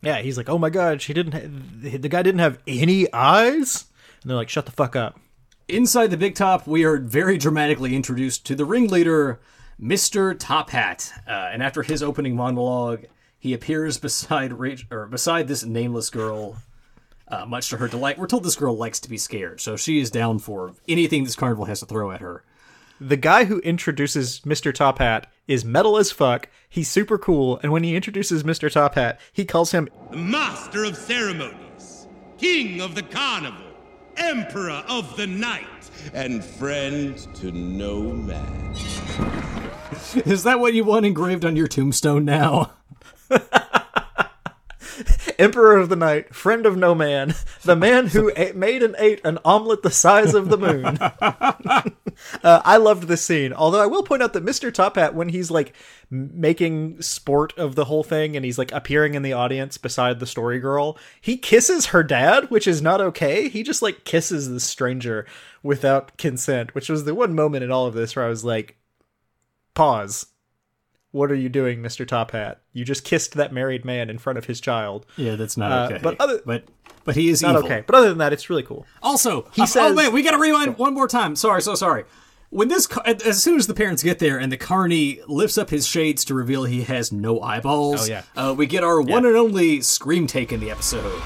yeah 0.00 0.18
he's 0.18 0.36
like 0.36 0.48
oh 0.48 0.58
my 0.58 0.70
god 0.70 1.02
she 1.02 1.12
didn't 1.12 1.32
ha- 1.32 1.98
the 1.98 2.08
guy 2.08 2.22
didn't 2.22 2.38
have 2.38 2.58
any 2.68 3.12
eyes 3.12 3.86
and 4.22 4.30
they're 4.30 4.36
like 4.36 4.48
shut 4.48 4.64
the 4.66 4.72
fuck 4.72 4.94
up 4.94 5.18
Inside 5.66 6.06
the 6.10 6.16
Big 6.16 6.34
Top, 6.34 6.66
we 6.66 6.82
are 6.84 6.96
very 6.96 7.36
dramatically 7.36 7.94
introduced 7.94 8.46
to 8.46 8.54
the 8.54 8.64
ringleader, 8.64 9.38
Mr. 9.80 10.36
Top 10.38 10.70
Hat. 10.70 11.12
Uh, 11.26 11.30
and 11.52 11.62
after 11.62 11.82
his 11.82 12.02
opening 12.02 12.34
monologue, 12.36 13.04
he 13.38 13.52
appears 13.54 13.98
beside 13.98 14.50
Rach- 14.52 14.90
or 14.90 15.06
beside 15.06 15.48
this 15.48 15.64
nameless 15.64 16.10
girl. 16.10 16.56
Uh, 17.28 17.44
much 17.46 17.68
to 17.70 17.76
her 17.76 17.88
delight, 17.88 18.18
we're 18.18 18.26
told 18.26 18.42
this 18.42 18.56
girl 18.56 18.74
likes 18.76 18.98
to 19.00 19.08
be 19.10 19.18
scared, 19.18 19.60
so 19.60 19.76
she 19.76 20.00
is 20.00 20.10
down 20.10 20.38
for 20.38 20.72
anything 20.88 21.24
this 21.24 21.36
carnival 21.36 21.66
has 21.66 21.80
to 21.80 21.86
throw 21.86 22.10
at 22.10 22.20
her. 22.22 22.42
the 23.00 23.16
guy 23.18 23.44
who 23.44 23.60
introduces 23.60 24.40
Mr. 24.40 24.72
Top 24.74 24.98
Hat 24.98 25.30
is 25.46 25.62
metal 25.64 25.98
as 25.98 26.10
fuck. 26.10 26.48
He's 26.68 26.88
super 26.90 27.18
cool, 27.18 27.60
and 27.62 27.70
when 27.70 27.84
he 27.84 27.94
introduces 27.94 28.42
Mr. 28.44 28.72
Top 28.72 28.94
Hat, 28.94 29.20
he 29.32 29.44
calls 29.44 29.70
him 29.72 29.88
the 30.10 30.16
master 30.16 30.84
of 30.84 30.96
ceremonies, 30.96 32.08
king 32.38 32.80
of 32.80 32.94
the 32.94 33.02
carnival, 33.02 33.62
emperor 34.16 34.82
of 34.88 35.14
the 35.18 35.26
night. 35.26 35.90
and 36.14 36.42
friend 36.42 37.18
to 37.34 37.52
no 37.52 38.00
man. 38.02 38.74
Is 40.26 40.44
that 40.44 40.60
what 40.60 40.74
you 40.74 40.84
want 40.84 41.06
engraved 41.06 41.44
on 41.44 41.56
your 41.56 41.66
tombstone 41.68 42.24
now? 42.24 42.72
Emperor 45.38 45.76
of 45.76 45.88
the 45.88 45.96
Night, 45.96 46.34
friend 46.34 46.66
of 46.66 46.76
no 46.76 46.94
man, 46.94 47.34
the 47.62 47.76
man 47.76 48.08
who 48.08 48.32
ate, 48.36 48.56
made 48.56 48.82
and 48.82 48.96
ate 48.98 49.20
an 49.24 49.38
omelet 49.44 49.82
the 49.82 49.90
size 49.90 50.34
of 50.34 50.48
the 50.48 50.58
moon. 50.58 50.98
uh, 51.00 52.62
I 52.64 52.76
loved 52.76 53.04
this 53.04 53.24
scene, 53.24 53.52
although 53.52 53.80
I 53.80 53.86
will 53.86 54.02
point 54.02 54.22
out 54.22 54.32
that 54.32 54.44
Mr. 54.44 54.72
Top 54.72 54.96
Hat, 54.96 55.14
when 55.14 55.28
he's 55.28 55.50
like 55.50 55.74
making 56.10 57.00
sport 57.02 57.56
of 57.56 57.76
the 57.76 57.84
whole 57.84 58.02
thing 58.02 58.34
and 58.34 58.44
he's 58.44 58.58
like 58.58 58.72
appearing 58.72 59.14
in 59.14 59.22
the 59.22 59.32
audience 59.32 59.78
beside 59.78 60.18
the 60.18 60.26
story 60.26 60.58
girl, 60.58 60.98
he 61.20 61.36
kisses 61.36 61.86
her 61.86 62.02
dad, 62.02 62.50
which 62.50 62.66
is 62.66 62.82
not 62.82 63.00
okay. 63.00 63.48
He 63.48 63.62
just 63.62 63.82
like 63.82 64.04
kisses 64.04 64.48
the 64.48 64.60
stranger 64.60 65.24
without 65.62 66.16
consent, 66.18 66.74
which 66.74 66.88
was 66.88 67.04
the 67.04 67.14
one 67.14 67.34
moment 67.34 67.62
in 67.62 67.70
all 67.70 67.86
of 67.86 67.94
this 67.94 68.16
where 68.16 68.24
I 68.24 68.28
was 68.28 68.44
like, 68.44 68.77
pause. 69.74 70.26
What 71.10 71.30
are 71.32 71.36
you 71.36 71.48
doing, 71.48 71.80
Mr. 71.80 72.06
Top 72.06 72.32
Hat? 72.32 72.60
You 72.72 72.84
just 72.84 73.02
kissed 73.02 73.34
that 73.34 73.52
married 73.52 73.84
man 73.84 74.10
in 74.10 74.18
front 74.18 74.38
of 74.38 74.44
his 74.44 74.60
child. 74.60 75.06
Yeah, 75.16 75.36
that's 75.36 75.56
not 75.56 75.72
Uh, 75.72 75.94
okay. 75.94 76.00
but 76.02 76.16
other- 76.20 76.40
but 76.44 76.64
but 77.04 77.16
he 77.16 77.30
is 77.30 77.40
Not 77.40 77.56
evil. 77.56 77.64
okay. 77.64 77.82
But 77.86 77.94
other 77.96 78.10
than 78.10 78.18
that, 78.18 78.34
it's 78.34 78.50
really 78.50 78.62
cool. 78.62 78.84
Also, 79.02 79.48
He 79.54 79.62
uh, 79.62 79.66
says- 79.66 79.92
"Oh 79.92 79.94
man, 79.94 80.12
we 80.12 80.22
got 80.22 80.32
to 80.32 80.38
rewind 80.38 80.76
one 80.76 80.92
more 80.92 81.08
time." 81.08 81.34
Sorry, 81.36 81.62
so 81.62 81.74
sorry. 81.74 82.04
When 82.50 82.68
this, 82.68 82.86
as 83.24 83.42
soon 83.42 83.58
as 83.58 83.66
the 83.66 83.74
parents 83.74 84.02
get 84.02 84.18
there 84.18 84.38
and 84.38 84.50
the 84.52 84.56
carney 84.58 85.20
lifts 85.26 85.56
up 85.58 85.70
his 85.70 85.86
shades 85.86 86.24
to 86.26 86.34
reveal 86.34 86.64
he 86.64 86.82
has 86.82 87.10
no 87.12 87.40
eyeballs, 87.40 88.08
Oh, 88.08 88.12
yeah. 88.12 88.22
uh, 88.36 88.54
we 88.56 88.66
get 88.66 88.84
our 88.84 89.00
one 89.02 89.24
and 89.26 89.36
only 89.36 89.80
scream 89.82 90.26
take 90.26 90.50
in 90.52 90.60
the 90.60 90.70
episode. 90.70 91.20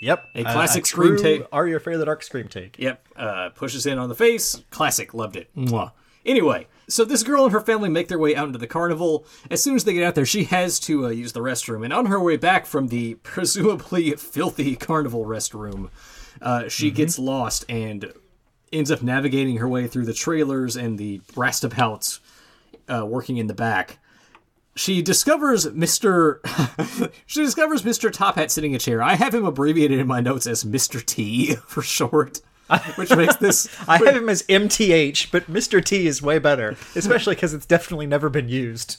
Yep. 0.00 0.30
A 0.34 0.42
classic 0.42 0.86
scream 0.86 1.16
true 1.16 1.22
take. 1.22 1.46
Are 1.52 1.66
you 1.66 1.76
afraid 1.76 1.94
of 1.94 2.00
the 2.00 2.06
dark 2.06 2.22
scream 2.22 2.48
take? 2.48 2.78
Yep, 2.78 3.06
uh, 3.16 3.50
pushes 3.50 3.86
in 3.86 3.98
on 3.98 4.08
the 4.08 4.14
face. 4.14 4.62
Classic, 4.70 5.12
loved 5.14 5.36
it. 5.36 5.54
Mwah. 5.54 5.92
Anyway, 6.24 6.66
so 6.88 7.04
this 7.04 7.22
girl 7.22 7.44
and 7.44 7.52
her 7.52 7.60
family 7.60 7.88
make 7.88 8.08
their 8.08 8.18
way 8.18 8.34
out 8.34 8.46
into 8.46 8.58
the 8.58 8.66
carnival. 8.66 9.26
As 9.50 9.62
soon 9.62 9.76
as 9.76 9.84
they 9.84 9.94
get 9.94 10.04
out 10.04 10.14
there, 10.14 10.26
she 10.26 10.44
has 10.44 10.78
to 10.80 11.06
uh, 11.06 11.10
use 11.10 11.32
the 11.32 11.40
restroom. 11.40 11.84
And 11.84 11.92
on 11.92 12.06
her 12.06 12.20
way 12.20 12.36
back 12.36 12.66
from 12.66 12.88
the 12.88 13.14
presumably 13.22 14.10
filthy 14.12 14.76
carnival 14.76 15.24
restroom, 15.24 15.90
uh, 16.42 16.68
she 16.68 16.90
gets 16.90 17.18
lost 17.18 17.64
and 17.68 18.12
ends 18.72 18.90
up 18.90 19.02
navigating 19.02 19.58
her 19.58 19.68
way 19.68 19.86
through 19.86 20.06
the 20.06 20.14
trailers 20.14 20.76
and 20.76 20.98
the 20.98 21.20
roustabouts 21.34 22.20
uh, 22.88 23.04
working 23.06 23.36
in 23.36 23.46
the 23.46 23.54
back. 23.54 23.98
She 24.76 25.02
discovers 25.02 25.66
Mr. 25.66 26.40
she 27.26 27.42
discovers 27.42 27.82
Mr. 27.82 28.12
Top 28.12 28.36
Hat 28.36 28.50
sitting 28.50 28.72
in 28.72 28.76
a 28.76 28.78
chair. 28.78 29.02
I 29.02 29.14
have 29.14 29.34
him 29.34 29.44
abbreviated 29.44 29.98
in 29.98 30.06
my 30.06 30.20
notes 30.20 30.46
as 30.46 30.64
Mr. 30.64 31.04
T 31.04 31.54
for 31.66 31.82
short, 31.82 32.40
which 32.96 33.10
makes 33.14 33.36
this 33.36 33.68
I 33.88 33.98
have 33.98 34.16
him 34.16 34.28
as 34.28 34.42
MTH, 34.44 35.30
but 35.30 35.50
Mr. 35.50 35.84
T 35.84 36.06
is 36.06 36.22
way 36.22 36.38
better, 36.38 36.76
especially 36.94 37.34
because 37.34 37.52
it's 37.54 37.66
definitely 37.66 38.06
never 38.06 38.28
been 38.28 38.48
used. 38.48 38.98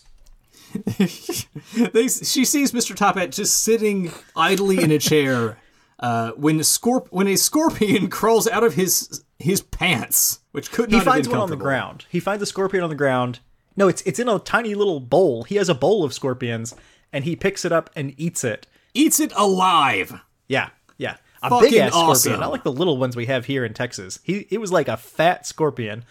they, 0.73 2.07
she 2.07 2.45
sees 2.45 2.71
Mr. 2.71 2.95
Top 2.95 3.17
Hat 3.17 3.31
just 3.31 3.61
sitting 3.61 4.11
idly 4.35 4.81
in 4.81 4.91
a 4.91 4.99
chair 4.99 5.57
uh, 5.99 6.31
when 6.31 6.59
scorp- 6.59 7.07
when 7.11 7.27
a 7.27 7.35
scorpion 7.35 8.09
crawls 8.09 8.47
out 8.47 8.63
of 8.63 8.73
his 8.73 9.23
his 9.39 9.61
pants, 9.61 10.39
which 10.51 10.71
could 10.71 10.91
not 10.91 10.99
He 10.99 11.05
finds 11.05 11.29
one 11.29 11.39
on 11.39 11.49
the 11.49 11.55
ground. 11.55 12.05
He 12.09 12.19
finds 12.19 12.41
a 12.43 12.45
scorpion 12.45 12.83
on 12.83 12.89
the 12.89 12.95
ground. 12.95 13.39
No, 13.75 13.87
it's 13.87 14.01
it's 14.03 14.19
in 14.19 14.27
a 14.27 14.39
tiny 14.39 14.75
little 14.75 14.99
bowl. 14.99 15.43
He 15.43 15.55
has 15.55 15.69
a 15.69 15.75
bowl 15.75 16.03
of 16.03 16.13
scorpions, 16.13 16.75
and 17.13 17.23
he 17.23 17.35
picks 17.35 17.65
it 17.65 17.71
up 17.71 17.89
and 17.95 18.13
eats 18.17 18.43
it. 18.43 18.67
Eats 18.93 19.19
it 19.19 19.31
alive. 19.35 20.19
Yeah, 20.47 20.69
yeah, 20.97 21.17
a 21.41 21.49
Fucking 21.49 21.69
big 21.69 21.79
ass 21.79 21.93
awesome. 21.93 22.15
scorpion, 22.15 22.39
not 22.41 22.51
like 22.51 22.63
the 22.63 22.71
little 22.71 22.97
ones 22.97 23.15
we 23.15 23.27
have 23.27 23.45
here 23.45 23.63
in 23.63 23.73
Texas. 23.73 24.19
He 24.23 24.47
it 24.49 24.59
was 24.59 24.71
like 24.71 24.87
a 24.87 24.97
fat 24.97 25.45
scorpion. 25.45 26.03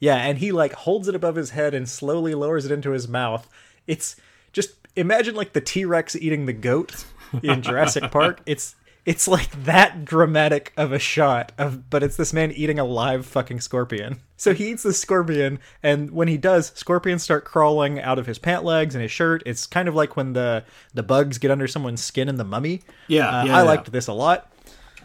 Yeah, 0.00 0.16
and 0.16 0.38
he 0.38 0.50
like 0.50 0.72
holds 0.72 1.06
it 1.08 1.14
above 1.14 1.36
his 1.36 1.50
head 1.50 1.74
and 1.74 1.88
slowly 1.88 2.34
lowers 2.34 2.64
it 2.64 2.72
into 2.72 2.90
his 2.90 3.06
mouth. 3.06 3.48
It's 3.86 4.16
just 4.52 4.72
imagine 4.96 5.34
like 5.34 5.52
the 5.52 5.60
T 5.60 5.84
Rex 5.84 6.16
eating 6.16 6.46
the 6.46 6.52
goat 6.52 7.04
in 7.42 7.62
Jurassic 7.62 8.10
Park. 8.10 8.40
It's 8.46 8.74
it's 9.04 9.26
like 9.26 9.50
that 9.64 10.04
dramatic 10.04 10.72
of 10.76 10.92
a 10.92 10.98
shot 10.98 11.50
of 11.58 11.90
but 11.90 12.02
it's 12.02 12.16
this 12.16 12.32
man 12.32 12.52
eating 12.52 12.78
a 12.78 12.84
live 12.84 13.26
fucking 13.26 13.60
scorpion. 13.60 14.20
So 14.36 14.54
he 14.54 14.70
eats 14.70 14.82
the 14.84 14.92
scorpion 14.92 15.58
and 15.82 16.10
when 16.12 16.28
he 16.28 16.36
does, 16.36 16.72
scorpions 16.74 17.22
start 17.22 17.44
crawling 17.44 18.00
out 18.00 18.18
of 18.18 18.26
his 18.26 18.38
pant 18.38 18.64
legs 18.64 18.94
and 18.94 19.02
his 19.02 19.10
shirt. 19.10 19.42
It's 19.46 19.66
kind 19.66 19.88
of 19.88 19.94
like 19.94 20.16
when 20.16 20.32
the 20.34 20.64
the 20.94 21.02
bugs 21.02 21.38
get 21.38 21.50
under 21.50 21.66
someone's 21.66 22.02
skin 22.02 22.28
in 22.28 22.36
the 22.36 22.44
mummy. 22.44 22.82
Yeah, 23.08 23.28
Uh, 23.28 23.44
yeah, 23.44 23.56
I 23.56 23.58
yeah. 23.58 23.62
liked 23.62 23.90
this 23.92 24.06
a 24.06 24.12
lot. 24.12 24.52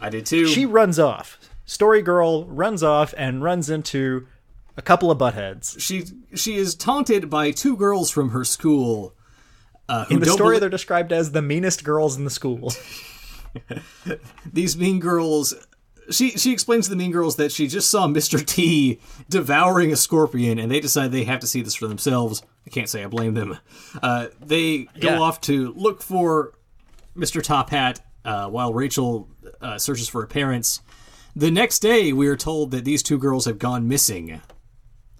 I 0.00 0.10
did 0.10 0.26
too. 0.26 0.46
She 0.46 0.64
runs 0.64 0.98
off. 0.98 1.38
Story 1.66 2.00
girl 2.02 2.44
runs 2.46 2.82
off 2.82 3.12
and 3.16 3.42
runs 3.42 3.68
into 3.68 4.26
a 4.76 4.82
couple 4.82 5.10
of 5.10 5.18
buttheads. 5.18 5.80
she 5.80 6.04
she 6.36 6.54
is 6.56 6.74
taunted 6.76 7.28
by 7.28 7.50
two 7.50 7.76
girls 7.76 8.10
from 8.10 8.30
her 8.30 8.44
school. 8.44 9.14
Uh, 9.88 10.04
In 10.10 10.20
the 10.20 10.26
story, 10.26 10.58
they're 10.58 10.68
described 10.68 11.12
as 11.12 11.32
the 11.32 11.42
meanest 11.42 11.82
girls 11.82 12.16
in 12.16 12.24
the 12.24 12.30
school. 12.30 12.72
these 14.52 14.76
mean 14.76 14.98
girls 15.00 15.54
she 16.10 16.30
she 16.32 16.52
explains 16.52 16.86
to 16.86 16.90
the 16.90 16.96
mean 16.96 17.10
girls 17.12 17.36
that 17.36 17.52
she 17.52 17.66
just 17.66 17.90
saw 17.90 18.06
Mr. 18.06 18.44
T 18.44 18.98
devouring 19.28 19.92
a 19.92 19.96
scorpion 19.96 20.58
and 20.58 20.70
they 20.70 20.80
decide 20.80 21.12
they 21.12 21.24
have 21.24 21.40
to 21.40 21.46
see 21.46 21.60
this 21.62 21.74
for 21.74 21.86
themselves. 21.86 22.42
I 22.66 22.70
can't 22.70 22.88
say 22.88 23.04
I 23.04 23.08
blame 23.08 23.34
them. 23.34 23.58
Uh, 24.02 24.28
they 24.40 24.84
go 25.00 25.08
Yeah. 25.10 25.18
off 25.20 25.40
to 25.42 25.72
look 25.74 26.02
for 26.02 26.52
Mr. 27.16 27.42
Top 27.42 27.70
Hat 27.70 28.00
uh, 28.24 28.48
while 28.48 28.72
Rachel 28.72 29.28
uh, 29.60 29.76
searches 29.78 30.08
for 30.08 30.22
her 30.22 30.26
parents. 30.26 30.80
The 31.36 31.50
next 31.50 31.80
day, 31.80 32.12
we 32.12 32.26
are 32.28 32.36
told 32.36 32.70
that 32.72 32.84
these 32.84 33.02
two 33.02 33.18
girls 33.18 33.44
have 33.44 33.58
gone 33.58 33.86
missing. 33.86 34.40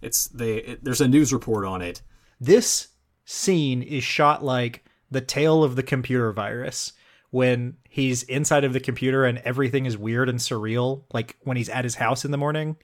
It's 0.01 0.27
they. 0.29 0.55
It, 0.57 0.85
there's 0.85 1.01
a 1.03 1.09
news 1.09 1.33
report 1.35 1.65
on 1.67 1.83
it. 1.83 2.01
this 2.41 2.89
scene 3.27 3.83
is 3.83 4.03
shot 4.03 4.43
like 4.43 4.85
the 5.11 5.21
tale 5.21 5.63
of 5.63 5.77
the 5.77 5.83
computer 5.83 6.33
virus 6.33 6.95
when 7.31 7.77
he's 7.89 8.23
inside 8.25 8.65
of 8.65 8.73
the 8.73 8.81
computer 8.81 9.25
and 9.25 9.39
everything 9.39 9.87
is 9.87 9.97
weird 9.97 10.29
and 10.29 10.39
surreal 10.39 11.03
like 11.13 11.37
when 11.43 11.57
he's 11.57 11.69
at 11.69 11.85
his 11.85 11.97
house 11.97 12.25
in 12.25 12.31
the 12.31 12.39
morning 12.39 12.77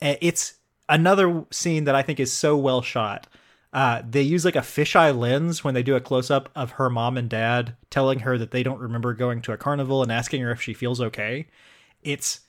Uh, 0.00 0.14
it's 0.20 0.54
another 0.88 1.44
scene 1.50 1.84
that 1.84 1.94
i 1.94 2.02
think 2.02 2.20
is 2.20 2.32
so 2.32 2.56
well 2.56 2.82
shot 2.82 3.26
uh, 3.72 4.00
they 4.08 4.22
use 4.22 4.44
like 4.44 4.56
a 4.56 4.60
fisheye 4.60 5.14
lens 5.14 5.62
when 5.62 5.74
they 5.74 5.82
do 5.82 5.96
a 5.96 6.00
close-up 6.00 6.48
of 6.54 6.72
her 6.72 6.88
mom 6.88 7.18
and 7.18 7.28
dad 7.28 7.76
telling 7.90 8.20
her 8.20 8.38
that 8.38 8.50
they 8.50 8.62
don't 8.62 8.80
remember 8.80 9.12
going 9.12 9.42
to 9.42 9.52
a 9.52 9.56
carnival 9.58 10.02
and 10.02 10.10
asking 10.10 10.40
her 10.40 10.50
if 10.50 10.62
she 10.62 10.72
feels 10.72 11.00
okay 11.00 11.46
it's 12.02 12.40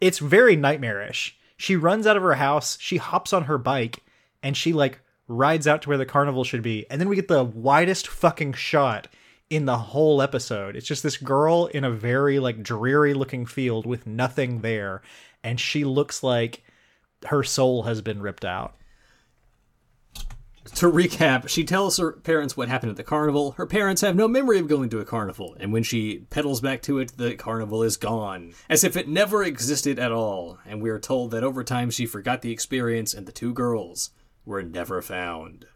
it's 0.00 0.18
very 0.18 0.56
nightmarish. 0.56 1.38
She 1.56 1.76
runs 1.76 2.06
out 2.06 2.16
of 2.16 2.22
her 2.22 2.34
house, 2.34 2.76
she 2.80 2.98
hops 2.98 3.32
on 3.32 3.44
her 3.44 3.58
bike, 3.58 4.04
and 4.42 4.56
she 4.56 4.72
like 4.72 5.00
rides 5.28 5.66
out 5.66 5.82
to 5.82 5.88
where 5.88 5.98
the 5.98 6.06
carnival 6.06 6.44
should 6.44 6.62
be. 6.62 6.86
And 6.90 7.00
then 7.00 7.08
we 7.08 7.16
get 7.16 7.28
the 7.28 7.44
widest 7.44 8.06
fucking 8.06 8.52
shot 8.54 9.08
in 9.48 9.64
the 9.64 9.78
whole 9.78 10.20
episode. 10.20 10.76
It's 10.76 10.86
just 10.86 11.02
this 11.02 11.16
girl 11.16 11.66
in 11.66 11.84
a 11.84 11.90
very 11.90 12.38
like 12.38 12.62
dreary 12.62 13.14
looking 13.14 13.46
field 13.46 13.86
with 13.86 14.06
nothing 14.06 14.60
there, 14.60 15.02
and 15.42 15.60
she 15.60 15.84
looks 15.84 16.22
like 16.22 16.64
her 17.26 17.42
soul 17.42 17.84
has 17.84 18.02
been 18.02 18.20
ripped 18.20 18.44
out. 18.44 18.74
To 20.74 20.90
recap, 20.90 21.48
she 21.48 21.62
tells 21.62 21.96
her 21.98 22.10
parents 22.10 22.56
what 22.56 22.68
happened 22.68 22.90
at 22.90 22.96
the 22.96 23.04
carnival. 23.04 23.52
Her 23.52 23.66
parents 23.66 24.02
have 24.02 24.16
no 24.16 24.26
memory 24.26 24.58
of 24.58 24.66
going 24.66 24.90
to 24.90 24.98
a 24.98 25.04
carnival, 25.04 25.56
and 25.60 25.72
when 25.72 25.84
she 25.84 26.26
pedals 26.30 26.60
back 26.60 26.82
to 26.82 26.98
it, 26.98 27.16
the 27.16 27.36
carnival 27.36 27.84
is 27.84 27.96
gone, 27.96 28.52
as 28.68 28.82
if 28.82 28.96
it 28.96 29.08
never 29.08 29.44
existed 29.44 30.00
at 30.00 30.10
all. 30.10 30.58
And 30.66 30.82
we 30.82 30.90
are 30.90 30.98
told 30.98 31.30
that 31.30 31.44
over 31.44 31.62
time 31.62 31.90
she 31.90 32.04
forgot 32.04 32.42
the 32.42 32.50
experience, 32.50 33.14
and 33.14 33.26
the 33.26 33.32
two 33.32 33.54
girls 33.54 34.10
were 34.44 34.62
never 34.62 35.00
found. 35.00 35.66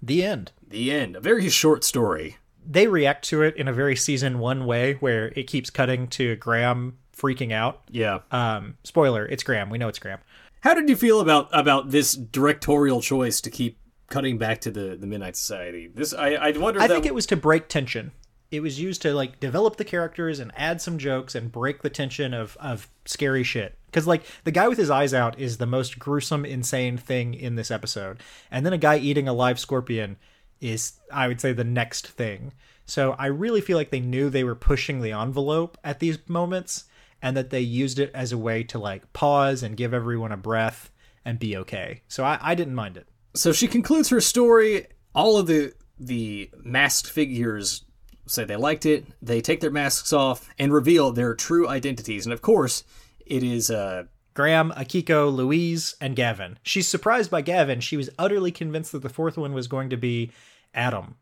The 0.00 0.24
end. 0.24 0.52
The 0.66 0.90
end. 0.90 1.16
A 1.16 1.20
very 1.20 1.48
short 1.50 1.84
story. 1.84 2.38
They 2.68 2.88
react 2.88 3.24
to 3.28 3.42
it 3.42 3.56
in 3.56 3.68
a 3.68 3.72
very 3.72 3.96
season 3.96 4.38
one 4.38 4.66
way 4.66 4.94
where 4.94 5.32
it 5.36 5.46
keeps 5.46 5.70
cutting 5.70 6.08
to 6.08 6.36
Graham 6.36 6.98
freaking 7.16 7.52
out. 7.52 7.82
Yeah. 7.90 8.20
Um, 8.30 8.76
spoiler, 8.82 9.26
it's 9.26 9.42
Graham. 9.42 9.70
We 9.70 9.78
know 9.78 9.88
it's 9.88 9.98
Graham. 9.98 10.20
How 10.60 10.74
did 10.74 10.88
you 10.88 10.96
feel 10.96 11.20
about 11.20 11.48
about 11.52 11.90
this 11.90 12.14
directorial 12.14 13.00
choice 13.00 13.40
to 13.42 13.50
keep 13.50 13.78
cutting 14.08 14.38
back 14.38 14.60
to 14.62 14.70
the 14.70 14.96
the 14.96 15.06
Midnight 15.06 15.36
Society? 15.36 15.86
This 15.86 16.12
I 16.12 16.30
I 16.34 16.50
wonder. 16.52 16.80
I 16.80 16.88
think 16.88 17.06
it 17.06 17.14
was 17.14 17.26
to 17.26 17.36
break 17.36 17.68
tension. 17.68 18.12
It 18.50 18.60
was 18.60 18.80
used 18.80 19.02
to 19.02 19.12
like 19.12 19.40
develop 19.40 19.76
the 19.76 19.84
characters 19.84 20.38
and 20.38 20.52
add 20.56 20.80
some 20.80 20.98
jokes 20.98 21.34
and 21.34 21.50
break 21.50 21.82
the 21.82 21.90
tension 21.90 22.34
of 22.34 22.56
of 22.58 22.88
scary 23.04 23.42
shit. 23.42 23.78
Because 23.86 24.06
like 24.06 24.24
the 24.44 24.50
guy 24.50 24.68
with 24.68 24.78
his 24.78 24.90
eyes 24.90 25.14
out 25.14 25.38
is 25.38 25.58
the 25.58 25.66
most 25.66 25.98
gruesome, 25.98 26.44
insane 26.44 26.96
thing 26.96 27.34
in 27.34 27.54
this 27.54 27.70
episode, 27.70 28.20
and 28.50 28.66
then 28.66 28.72
a 28.72 28.78
guy 28.78 28.98
eating 28.98 29.28
a 29.28 29.32
live 29.32 29.58
scorpion 29.58 30.16
is, 30.60 30.94
I 31.12 31.28
would 31.28 31.40
say, 31.40 31.52
the 31.52 31.64
next 31.64 32.06
thing. 32.06 32.52
So 32.84 33.14
I 33.18 33.26
really 33.26 33.60
feel 33.60 33.76
like 33.76 33.90
they 33.90 34.00
knew 34.00 34.30
they 34.30 34.44
were 34.44 34.54
pushing 34.54 35.00
the 35.00 35.12
envelope 35.12 35.76
at 35.82 35.98
these 35.98 36.18
moments, 36.28 36.84
and 37.22 37.36
that 37.36 37.50
they 37.50 37.60
used 37.60 37.98
it 37.98 38.10
as 38.14 38.30
a 38.32 38.38
way 38.38 38.62
to 38.64 38.78
like 38.78 39.12
pause 39.12 39.62
and 39.62 39.76
give 39.76 39.94
everyone 39.94 40.32
a 40.32 40.36
breath 40.36 40.90
and 41.24 41.38
be 41.38 41.56
okay. 41.56 42.02
So 42.08 42.22
I, 42.24 42.38
I 42.40 42.54
didn't 42.54 42.74
mind 42.74 42.96
it. 42.96 43.08
so 43.34 43.52
she 43.52 43.66
concludes 43.66 44.10
her 44.10 44.20
story. 44.20 44.86
All 45.14 45.36
of 45.36 45.46
the 45.46 45.72
the 45.98 46.50
masked 46.62 47.08
figures 47.08 47.84
say 48.26 48.44
they 48.44 48.56
liked 48.56 48.84
it. 48.86 49.06
They 49.22 49.40
take 49.40 49.60
their 49.60 49.70
masks 49.70 50.12
off 50.12 50.48
and 50.58 50.72
reveal 50.72 51.10
their 51.10 51.34
true 51.34 51.66
identities. 51.68 52.26
And 52.26 52.32
of 52.32 52.42
course, 52.42 52.84
it 53.24 53.42
is 53.42 53.70
uh 53.70 54.04
Graham, 54.36 54.72
Akiko, 54.76 55.34
Louise, 55.34 55.96
and 56.00 56.14
Gavin. 56.14 56.58
She's 56.62 56.86
surprised 56.86 57.30
by 57.30 57.40
Gavin. 57.42 57.80
She 57.80 57.96
was 57.96 58.08
utterly 58.18 58.52
convinced 58.52 58.92
that 58.92 59.02
the 59.02 59.08
fourth 59.08 59.36
one 59.36 59.52
was 59.52 59.66
going 59.66 59.90
to 59.90 59.96
be 59.96 60.30
Adam. 60.74 61.16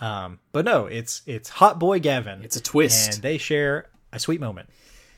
Um, 0.00 0.38
but 0.52 0.64
no, 0.64 0.86
it's 0.86 1.20
it's 1.26 1.48
Hot 1.50 1.78
Boy 1.78 2.00
Gavin. 2.00 2.42
It's 2.42 2.56
a 2.56 2.62
twist. 2.62 3.14
And 3.14 3.22
they 3.22 3.36
share 3.36 3.90
a 4.12 4.18
sweet 4.18 4.40
moment. 4.40 4.68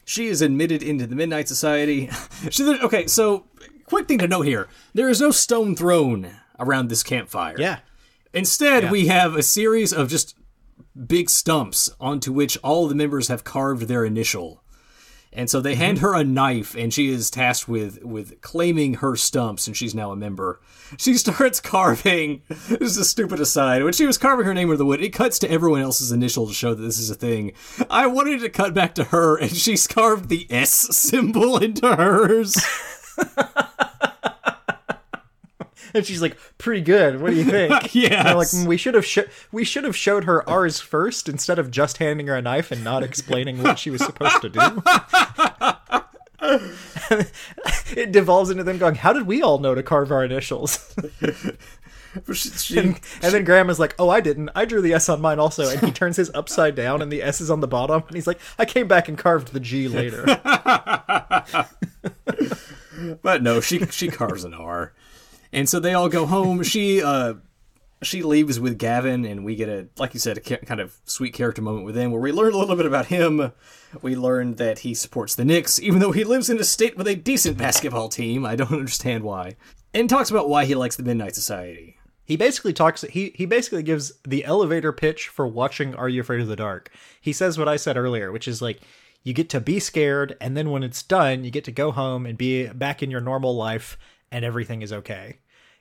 she 0.05 0.27
is 0.27 0.43
admitted 0.43 0.83
into 0.83 1.07
the 1.07 1.15
Midnight 1.17 1.49
Society. 1.49 2.11
she, 2.51 2.65
okay, 2.83 3.07
so 3.07 3.47
quick 3.87 4.09
thing 4.09 4.19
to 4.19 4.27
note 4.29 4.43
here: 4.43 4.69
there 4.93 5.09
is 5.09 5.21
no 5.21 5.31
stone 5.31 5.77
thrown 5.77 6.31
around 6.59 6.89
this 6.89 7.03
campfire. 7.03 7.57
Yeah. 7.59 7.79
Instead, 8.33 8.85
Yeah. 8.85 8.91
we 8.91 9.07
have 9.07 9.37
a 9.37 9.43
series 9.43 9.93
of 9.93 10.09
just 10.09 10.37
big 11.07 11.31
stumps 11.31 11.91
onto 12.01 12.33
which 12.33 12.59
all 12.63 12.89
the 12.89 12.95
members 12.95 13.29
have 13.29 13.45
carved 13.45 13.83
their 13.89 14.05
initial. 14.05 14.63
And 15.35 15.51
so 15.51 15.61
they 15.61 15.73
mm-hmm. 15.73 15.81
hand 15.81 15.99
her 15.99 16.15
a 16.15 16.25
knife, 16.25 16.77
and 16.77 16.95
she 16.95 17.09
is 17.09 17.31
tasked 17.31 17.69
with 17.69 18.03
with 18.05 18.41
claiming 18.41 18.95
her 18.95 19.17
stumps, 19.17 19.67
and 19.67 19.77
she's 19.77 19.95
now 19.95 20.13
a 20.13 20.17
member. 20.17 20.61
She 20.97 21.15
starts 21.15 21.61
carving. 21.61 22.43
This 22.75 22.93
is 22.93 22.97
a 22.99 23.05
stupid 23.05 23.41
aside. 23.41 23.83
When 23.83 23.93
she 23.93 24.07
was 24.07 24.19
carving 24.19 24.47
her 24.47 24.55
name 24.55 24.69
into 24.69 24.79
the 24.79 24.85
wood, 24.85 25.03
it 25.03 25.11
cuts 25.11 25.39
to 25.41 25.51
everyone 25.51 25.81
else's 25.81 26.13
initial 26.13 26.47
to 26.47 26.55
show 26.55 26.75
that 26.75 26.83
this 26.83 26.99
is 26.99 27.11
a 27.11 27.15
thing. 27.15 27.53
I 27.91 28.07
wanted 28.07 28.41
to 28.41 28.49
cut 28.49 28.75
back 28.75 28.95
to 28.97 29.05
her, 29.05 29.37
and 29.37 29.55
she's 29.55 29.87
carved 29.87 30.29
the 30.29 30.47
S 30.51 30.71
symbol 30.71 31.57
into 31.63 31.95
hers. 31.95 32.57
And 35.95 36.05
she's 36.07 36.21
like, 36.21 36.37
"Pretty 36.59 36.83
good. 36.83 37.21
What 37.21 37.31
do 37.31 37.37
you 37.37 37.45
think?" 37.45 37.95
yeah, 37.95 38.35
like 38.35 38.49
"Mm, 38.49 38.67
we 38.67 38.77
should 38.77 38.95
have 38.95 39.07
sho- 39.07 39.25
we 39.53 39.65
should 39.65 39.85
have 39.85 39.97
showed 39.97 40.25
her 40.25 40.49
ours 40.49 40.81
first 40.81 41.29
instead 41.29 41.59
of 41.59 41.71
just 41.71 41.99
handing 41.99 42.27
her 42.27 42.37
a 42.37 42.43
knife 42.43 42.71
and 42.73 42.83
not 42.85 43.03
explaining 43.03 43.63
what 43.63 43.79
she 43.79 43.91
was 43.91 44.05
supposed 44.05 44.43
to 44.43 44.49
do. 44.49 44.83
it 47.97 48.13
devolves 48.13 48.51
into 48.51 48.65
them 48.65 48.79
going, 48.79 48.97
"How 48.97 49.13
did 49.13 49.27
we 49.27 49.41
all 49.43 49.59
know 49.59 49.75
to 49.75 49.83
carve 49.83 50.11
our 50.13 50.25
initials?" 50.25 50.95
She- 52.33 52.49
she- 52.51 52.79
and, 52.79 53.01
and 53.23 53.35
then 53.35 53.43
Graham 53.45 53.69
is 53.71 53.81
like, 53.81 53.95
"Oh, 53.99 54.09
I 54.09 54.21
didn't. 54.21 54.51
I 54.55 54.65
drew 54.67 54.81
the 54.81 54.93
S 54.95 55.09
on 55.09 55.21
mine 55.21 55.41
also." 55.41 55.69
And 55.69 55.81
he 55.81 55.91
turns 55.91 56.17
his 56.17 56.31
upside 56.33 56.75
down, 56.77 57.03
and 57.03 57.11
the 57.11 57.23
S 57.23 57.41
is 57.41 57.51
on 57.51 57.59
the 57.61 57.67
bottom. 57.67 58.05
And 58.07 58.15
he's 58.15 58.27
like, 58.29 58.39
"I 58.59 58.65
came 58.65 58.87
back 58.87 59.09
and 59.09 59.19
carved 59.19 59.53
the 59.53 59.59
G 59.61 59.89
later." 59.89 60.25
but 63.23 63.43
no, 63.43 63.61
she 63.61 63.85
she 63.87 64.09
carves 64.09 64.45
an 64.45 64.55
R, 64.55 64.93
and 65.55 65.69
so 65.69 65.81
they 65.81 65.95
all 65.95 66.09
go 66.09 66.27
home. 66.27 66.63
She 66.63 67.03
uh 67.03 67.35
she 68.03 68.23
leaves 68.23 68.61
with 68.61 68.79
Gavin, 68.79 69.25
and 69.25 69.45
we 69.45 69.55
get 69.55 69.69
a 69.69 69.89
like 69.99 70.15
you 70.15 70.21
said 70.21 70.37
a 70.37 70.41
kind 70.41 70.81
of 70.81 70.97
sweet 71.05 71.35
character 71.35 71.63
moment 71.63 71.87
with 71.87 71.97
him, 71.97 72.11
where 72.11 72.21
we 72.21 72.33
learn 72.33 72.53
a 72.53 72.59
little 72.59 72.77
bit 72.77 72.87
about 72.87 73.07
him. 73.07 73.53
We 74.03 74.17
learn 74.17 74.57
that 74.57 74.81
he 74.81 74.95
supports 74.95 75.35
the 75.35 75.45
Knicks, 75.45 75.81
even 75.81 76.01
though 76.01 76.13
he 76.13 76.25
lives 76.25 76.51
in 76.51 76.59
a 76.59 76.65
state 76.65 76.97
with 76.97 77.07
a 77.07 77.15
decent 77.15 77.57
basketball 77.57 78.09
team. 78.09 78.45
I 78.45 78.57
don't 78.57 78.73
understand 78.73 79.25
why, 79.25 79.57
and 79.93 80.11
talks 80.11 80.31
about 80.31 80.49
why 80.49 80.65
he 80.65 80.75
likes 80.75 80.97
the 80.97 81.03
Midnight 81.03 81.35
Society. 81.35 81.97
He 82.25 82.37
basically 82.37 82.73
talks. 82.73 83.03
He 83.03 83.33
he 83.35 83.47
basically 83.47 83.83
gives 83.83 84.13
the 84.27 84.45
elevator 84.45 84.93
pitch 84.93 85.29
for 85.29 85.47
watching 85.47 85.95
Are 85.95 86.09
You 86.09 86.23
Afraid 86.23 86.41
of 86.41 86.49
the 86.49 86.57
Dark. 86.57 86.91
He 87.21 87.33
says 87.33 87.59
what 87.59 87.69
I 87.69 87.77
said 87.77 87.97
earlier, 87.97 88.33
which 88.33 88.49
is 88.49 88.61
like 88.61 88.81
you 89.23 89.33
get 89.33 89.49
to 89.51 89.61
be 89.61 89.79
scared, 89.79 90.37
and 90.41 90.57
then 90.57 90.71
when 90.71 90.83
it's 90.83 91.03
done, 91.03 91.45
you 91.45 91.51
get 91.51 91.65
to 91.65 91.73
go 91.73 91.93
home 91.93 92.27
and 92.27 92.37
be 92.37 92.67
back 92.69 93.03
in 93.03 93.11
your 93.11 93.21
normal 93.21 93.55
life, 93.57 93.97
and 94.31 94.45
everything 94.45 94.83
is 94.83 94.93
okay. 94.93 95.39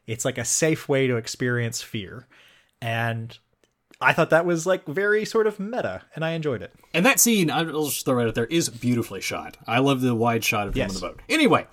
It's 0.07 0.25
like 0.25 0.37
a 0.37 0.45
safe 0.45 0.89
way 0.89 1.07
to 1.07 1.15
experience 1.15 1.81
fear, 1.81 2.27
and 2.81 3.37
I 4.01 4.11
thought 4.13 4.31
that 4.31 4.45
was 4.45 4.65
like 4.65 4.85
very 4.85 5.23
sort 5.25 5.47
of 5.47 5.59
meta, 5.59 6.01
and 6.15 6.25
I 6.25 6.31
enjoyed 6.31 6.61
it. 6.61 6.73
And 6.93 7.05
that 7.05 7.19
scene, 7.19 7.49
I'll 7.49 7.65
just 7.89 8.03
throw 8.05 8.19
it 8.19 8.27
out 8.27 8.35
there, 8.35 8.45
is 8.47 8.67
beautifully 8.69 9.21
shot. 9.21 9.57
I 9.65 9.79
love 9.79 10.01
the 10.01 10.13
wide 10.15 10.43
shot 10.43 10.67
of 10.67 10.73
him 10.73 10.79
Yes. 10.79 10.95
on 10.95 11.01
the 11.01 11.07
boat. 11.07 11.21
Anyway, 11.29 11.67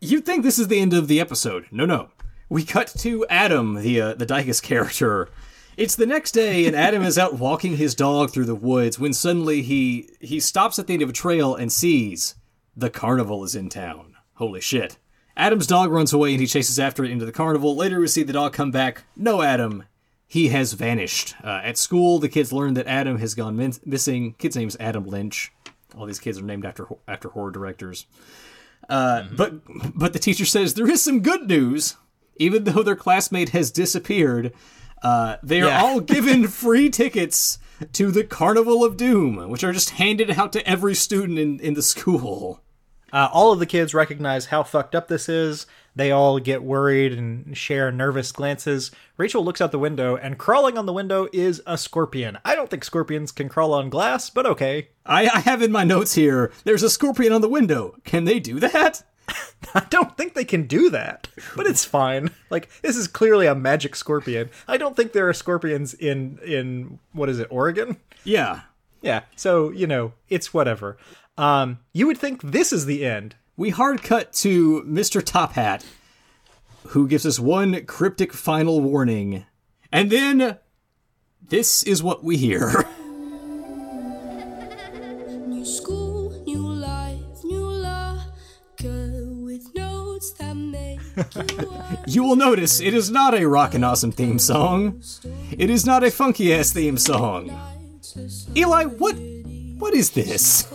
you'd 0.00 0.24
think 0.24 0.42
this 0.44 0.58
is 0.58 0.68
the 0.68 0.80
end 0.80 0.94
of 0.94 1.08
the 1.08 1.20
episode. 1.20 1.66
No, 1.70 1.84
no. 1.86 2.10
We 2.48 2.62
cut 2.64 2.88
to 2.98 3.26
Adam, 3.28 3.74
the 3.82 4.00
uh, 4.00 4.14
the 4.14 4.26
Dykus 4.26 4.62
character. 4.62 5.28
It's 5.76 5.96
the 5.96 6.06
next 6.06 6.32
day, 6.32 6.66
and 6.66 6.76
Adam 6.76 7.02
is 7.02 7.18
out 7.18 7.34
walking 7.36 7.76
his 7.78 7.96
dog 7.96 8.30
through 8.30 8.44
the 8.44 8.54
woods 8.54 8.96
when 8.98 9.12
suddenly 9.12 9.62
he 9.62 10.08
he 10.20 10.38
stops 10.38 10.78
at 10.78 10.86
the 10.86 10.92
end 10.92 11.02
of 11.02 11.08
a 11.08 11.12
trail 11.12 11.56
and 11.56 11.72
sees 11.72 12.36
the 12.76 12.90
carnival 12.90 13.42
is 13.42 13.56
in 13.56 13.68
town. 13.70 14.14
Holy 14.34 14.60
shit! 14.60 14.98
Adam's 15.36 15.66
dog 15.66 15.90
runs 15.90 16.12
away 16.12 16.32
and 16.32 16.40
he 16.40 16.46
chases 16.46 16.78
after 16.78 17.04
it 17.04 17.10
into 17.10 17.24
the 17.24 17.32
carnival. 17.32 17.74
Later, 17.74 18.00
we 18.00 18.06
see 18.06 18.22
the 18.22 18.32
dog 18.32 18.52
come 18.52 18.70
back. 18.70 19.02
No, 19.16 19.42
Adam. 19.42 19.84
He 20.26 20.48
has 20.48 20.72
vanished. 20.72 21.34
Uh, 21.44 21.60
at 21.62 21.76
school, 21.78 22.18
the 22.18 22.28
kids 22.28 22.52
learn 22.52 22.74
that 22.74 22.86
Adam 22.86 23.18
has 23.18 23.34
gone 23.34 23.56
min- 23.56 23.74
missing. 23.84 24.34
Kid's 24.38 24.56
name's 24.56 24.76
Adam 24.80 25.04
Lynch. 25.06 25.52
All 25.96 26.06
these 26.06 26.18
kids 26.18 26.38
are 26.38 26.42
named 26.42 26.64
after 26.64 26.86
after 27.06 27.28
horror 27.28 27.50
directors. 27.52 28.06
Uh, 28.88 29.24
But 29.36 29.54
but 29.96 30.12
the 30.12 30.18
teacher 30.18 30.44
says 30.44 30.74
there 30.74 30.90
is 30.90 31.02
some 31.02 31.20
good 31.20 31.48
news. 31.48 31.96
Even 32.36 32.64
though 32.64 32.82
their 32.82 32.96
classmate 32.96 33.50
has 33.50 33.70
disappeared, 33.70 34.52
uh, 35.04 35.36
they 35.42 35.60
are 35.60 35.68
Yeah. 35.68 35.82
all 35.82 36.00
given 36.14 36.48
free 36.48 36.90
tickets 36.90 37.58
to 37.92 38.10
the 38.10 38.24
Carnival 38.24 38.82
of 38.84 38.96
Doom, 38.96 39.48
which 39.48 39.62
are 39.62 39.72
just 39.72 39.90
handed 39.90 40.32
out 40.32 40.52
to 40.54 40.66
every 40.68 40.94
student 40.96 41.38
in, 41.38 41.60
in 41.60 41.74
the 41.74 41.82
school. 41.82 42.60
Uh, 43.14 43.28
all 43.32 43.52
of 43.52 43.60
the 43.60 43.66
kids 43.66 43.94
recognize 43.94 44.46
how 44.46 44.64
fucked 44.64 44.92
up 44.92 45.06
this 45.06 45.28
is. 45.28 45.66
They 45.94 46.10
all 46.10 46.40
get 46.40 46.64
worried 46.64 47.12
and 47.12 47.56
share 47.56 47.92
nervous 47.92 48.32
glances. 48.32 48.90
Rachel 49.16 49.44
looks 49.44 49.60
out 49.60 49.70
the 49.70 49.78
window, 49.78 50.16
and 50.16 50.36
crawling 50.36 50.76
on 50.76 50.86
the 50.86 50.92
window 50.92 51.28
is 51.32 51.62
a 51.64 51.78
scorpion. 51.78 52.38
I 52.44 52.56
don't 52.56 52.68
think 52.68 52.82
scorpions 52.82 53.30
can 53.30 53.48
crawl 53.48 53.72
on 53.72 53.88
glass, 53.88 54.30
but 54.30 54.46
okay. 54.46 54.88
I, 55.06 55.28
I 55.28 55.38
have 55.40 55.62
in 55.62 55.70
my 55.70 55.84
notes 55.84 56.16
here. 56.16 56.52
There's 56.64 56.82
a 56.82 56.90
scorpion 56.90 57.32
on 57.32 57.40
the 57.40 57.48
window. 57.48 57.94
Can 58.02 58.24
they 58.24 58.40
do 58.40 58.58
that? 58.58 59.04
I 59.74 59.86
don't 59.90 60.16
think 60.16 60.34
they 60.34 60.44
can 60.44 60.66
do 60.66 60.90
that, 60.90 61.28
but 61.54 61.66
it's 61.66 61.84
fine. 61.84 62.30
Like 62.50 62.68
this 62.82 62.96
is 62.96 63.06
clearly 63.06 63.46
a 63.46 63.54
magic 63.54 63.94
scorpion. 63.94 64.50
I 64.66 64.76
don't 64.76 64.96
think 64.96 65.12
there 65.12 65.28
are 65.28 65.32
scorpions 65.32 65.94
in 65.94 66.40
in 66.44 66.98
what 67.12 67.28
is 67.28 67.38
it, 67.38 67.46
Oregon? 67.48 67.96
Yeah. 68.24 68.62
Yeah. 69.04 69.22
So, 69.36 69.70
you 69.70 69.86
know, 69.86 70.14
it's 70.28 70.52
whatever. 70.52 70.96
Um 71.36 71.78
you 71.92 72.06
would 72.06 72.18
think 72.18 72.42
this 72.42 72.72
is 72.72 72.86
the 72.86 73.04
end. 73.04 73.36
We 73.56 73.70
hard 73.70 74.02
cut 74.02 74.32
to 74.34 74.82
Mr. 74.82 75.24
Top 75.24 75.52
Hat, 75.52 75.84
who 76.88 77.06
gives 77.06 77.24
us 77.24 77.38
one 77.38 77.84
cryptic 77.86 78.32
final 78.32 78.80
warning, 78.80 79.46
and 79.92 80.10
then 80.10 80.58
this 81.40 81.82
is 81.84 82.02
what 82.02 82.24
we 82.24 82.36
hear. 82.36 82.88
New 85.46 85.64
school, 85.64 86.30
new 86.46 86.66
life, 86.66 87.44
new 87.44 87.64
locker 87.64 89.24
with 89.34 89.72
notes 89.74 90.32
that 90.32 90.54
make 90.54 91.00
you 91.16 91.78
you 92.06 92.24
will 92.24 92.36
notice 92.36 92.80
it 92.80 92.92
is 92.94 93.10
not 93.10 93.34
a 93.34 93.46
rockin' 93.46 93.84
awesome 93.84 94.12
theme 94.12 94.38
song. 94.38 95.02
It 95.56 95.70
is 95.70 95.86
not 95.86 96.02
a 96.02 96.10
funky 96.10 96.52
ass 96.52 96.72
theme 96.72 96.98
song. 96.98 97.50
Eli, 98.56 98.84
what 98.84 99.14
what 99.78 99.94
is 99.94 100.10
this? 100.10 100.66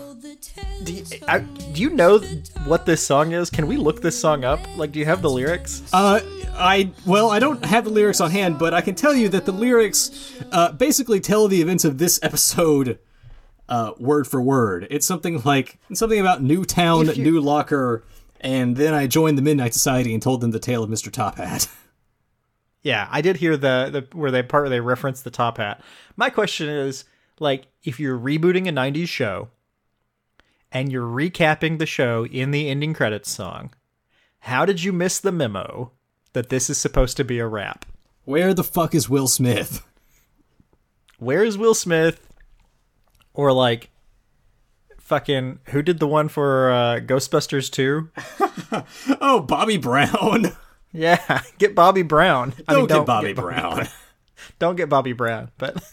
Do 0.84 0.93
you, 0.93 1.04
I, 1.28 1.39
do 1.39 1.82
you 1.82 1.89
know 1.89 2.19
what 2.65 2.86
this 2.86 3.06
song 3.06 3.34
is? 3.34 3.50
Can 3.50 3.67
we 3.67 3.76
look 3.78 4.02
this 4.02 4.17
song 4.17 4.43
up? 4.45 4.60
Like, 4.78 4.91
do 4.91 5.00
you 5.00 5.06
have 5.06 5.22
the 5.22 5.30
lyrics? 5.30 5.84
Uh, 5.91 6.22
I 6.54 6.91
well, 7.06 7.30
I 7.32 7.39
don't 7.39 7.63
have 7.65 7.84
the 7.86 7.89
lyrics 7.89 8.22
on 8.22 8.32
hand, 8.32 8.58
but 8.60 8.74
I 8.74 8.82
can 8.82 8.95
tell 8.95 9.13
you 9.13 9.30
that 9.30 9.45
the 9.45 9.52
lyrics 9.52 10.34
uh, 10.52 10.72
basically 10.72 11.19
tell 11.19 11.48
the 11.48 11.62
events 11.62 11.84
of 11.86 11.98
this 11.98 12.19
episode 12.24 13.00
uh, 13.67 13.91
word 14.00 14.26
for 14.28 14.41
word. 14.41 14.88
It's 14.89 15.06
something 15.06 15.41
like 15.43 15.78
something 15.93 16.19
about 16.19 16.41
Newtown, 16.41 17.10
If 17.10 17.17
you- 17.17 17.24
New 17.26 17.39
Locker, 17.41 18.04
and 18.41 18.76
then 18.78 18.93
I 18.93 19.06
joined 19.08 19.38
the 19.38 19.41
Midnight 19.41 19.74
Society 19.74 20.13
and 20.13 20.24
told 20.24 20.41
them 20.41 20.52
the 20.52 20.60
tale 20.60 20.84
of 20.84 20.89
Mister 20.89 21.12
Top 21.12 21.38
Hat. 21.38 21.67
Yeah, 22.82 23.10
I 23.12 23.19
did 23.19 23.36
hear 23.36 23.58
the, 23.58 23.89
the 23.91 24.17
where 24.17 24.32
they 24.32 24.41
part 24.41 24.63
where 24.63 24.69
they 24.69 24.80
reference 24.80 25.22
the 25.22 25.30
top 25.30 25.58
hat. 25.58 25.82
My 26.15 26.30
question 26.30 26.69
is, 26.69 27.04
like, 27.38 27.65
if 27.84 28.00
you're 28.00 28.17
rebooting 28.17 28.69
a 28.69 28.72
'90s 28.72 29.10
show 29.10 29.50
and 30.71 30.91
you're 30.91 31.08
recapping 31.08 31.77
the 31.79 31.86
show 31.86 32.25
in 32.25 32.51
the 32.51 32.69
ending 32.69 32.93
credits 32.93 33.32
song, 33.32 33.73
how 34.39 34.65
did 34.65 34.84
you 34.84 34.93
miss 34.93 35.19
the 35.19 35.32
memo 35.32 35.91
that 36.34 36.49
this 36.49 36.69
is 36.69 36.77
supposed 36.77 37.17
to 37.17 37.23
be 37.23 37.39
a 37.39 37.47
rap? 37.47 37.86
Where 38.25 38.53
the 38.53 38.63
fuck 38.63 38.93
is 38.93 39.10
Will 39.10 39.27
Smith? 39.27 39.84
Where's 41.17 41.58
Will 41.58 41.73
Smith? 41.73 42.25
Or 43.34 43.51
like, 43.51 43.89
fucking 44.99 45.60
who 45.69 45.82
did 45.82 45.99
the 45.99 46.08
one 46.08 46.29
for 46.29 46.71
uh, 46.71 46.99
Ghostbusters 46.99 47.71
2? 47.71 48.10
Oh, 49.21 49.39
Bobby 49.41 49.77
Brown. 49.77 50.51
Yeah, 50.91 51.41
get 51.60 51.75
Bobby 51.75 52.01
Brown. 52.01 52.53
I 52.67 52.73
Don't 52.73 52.89
mean, 52.89 52.97
get 52.99 53.05
Bobby 53.05 53.34
Brown. 53.34 53.88
don't 54.58 54.75
get 54.75 54.89
Bobby 54.89 55.13
Brown, 55.13 55.51
but 55.60 55.84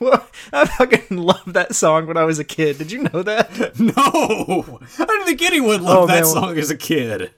well, 0.00 0.26
I 0.52 0.64
fucking 0.66 1.16
loved 1.16 1.54
that 1.54 1.74
song 1.74 2.06
when 2.06 2.16
I 2.16 2.24
was 2.24 2.38
a 2.38 2.44
kid. 2.44 2.78
Did 2.78 2.92
you 2.92 3.04
know 3.04 3.22
that? 3.22 3.78
no, 3.78 4.80
I 4.98 5.04
didn't 5.06 5.24
think 5.26 5.42
anyone 5.42 5.82
loved 5.82 6.04
Oh, 6.04 6.06
that 6.14 6.22
man. 6.24 6.32
song 6.32 6.58
as 6.58 6.70
a 6.70 6.76
kid. 6.76 7.30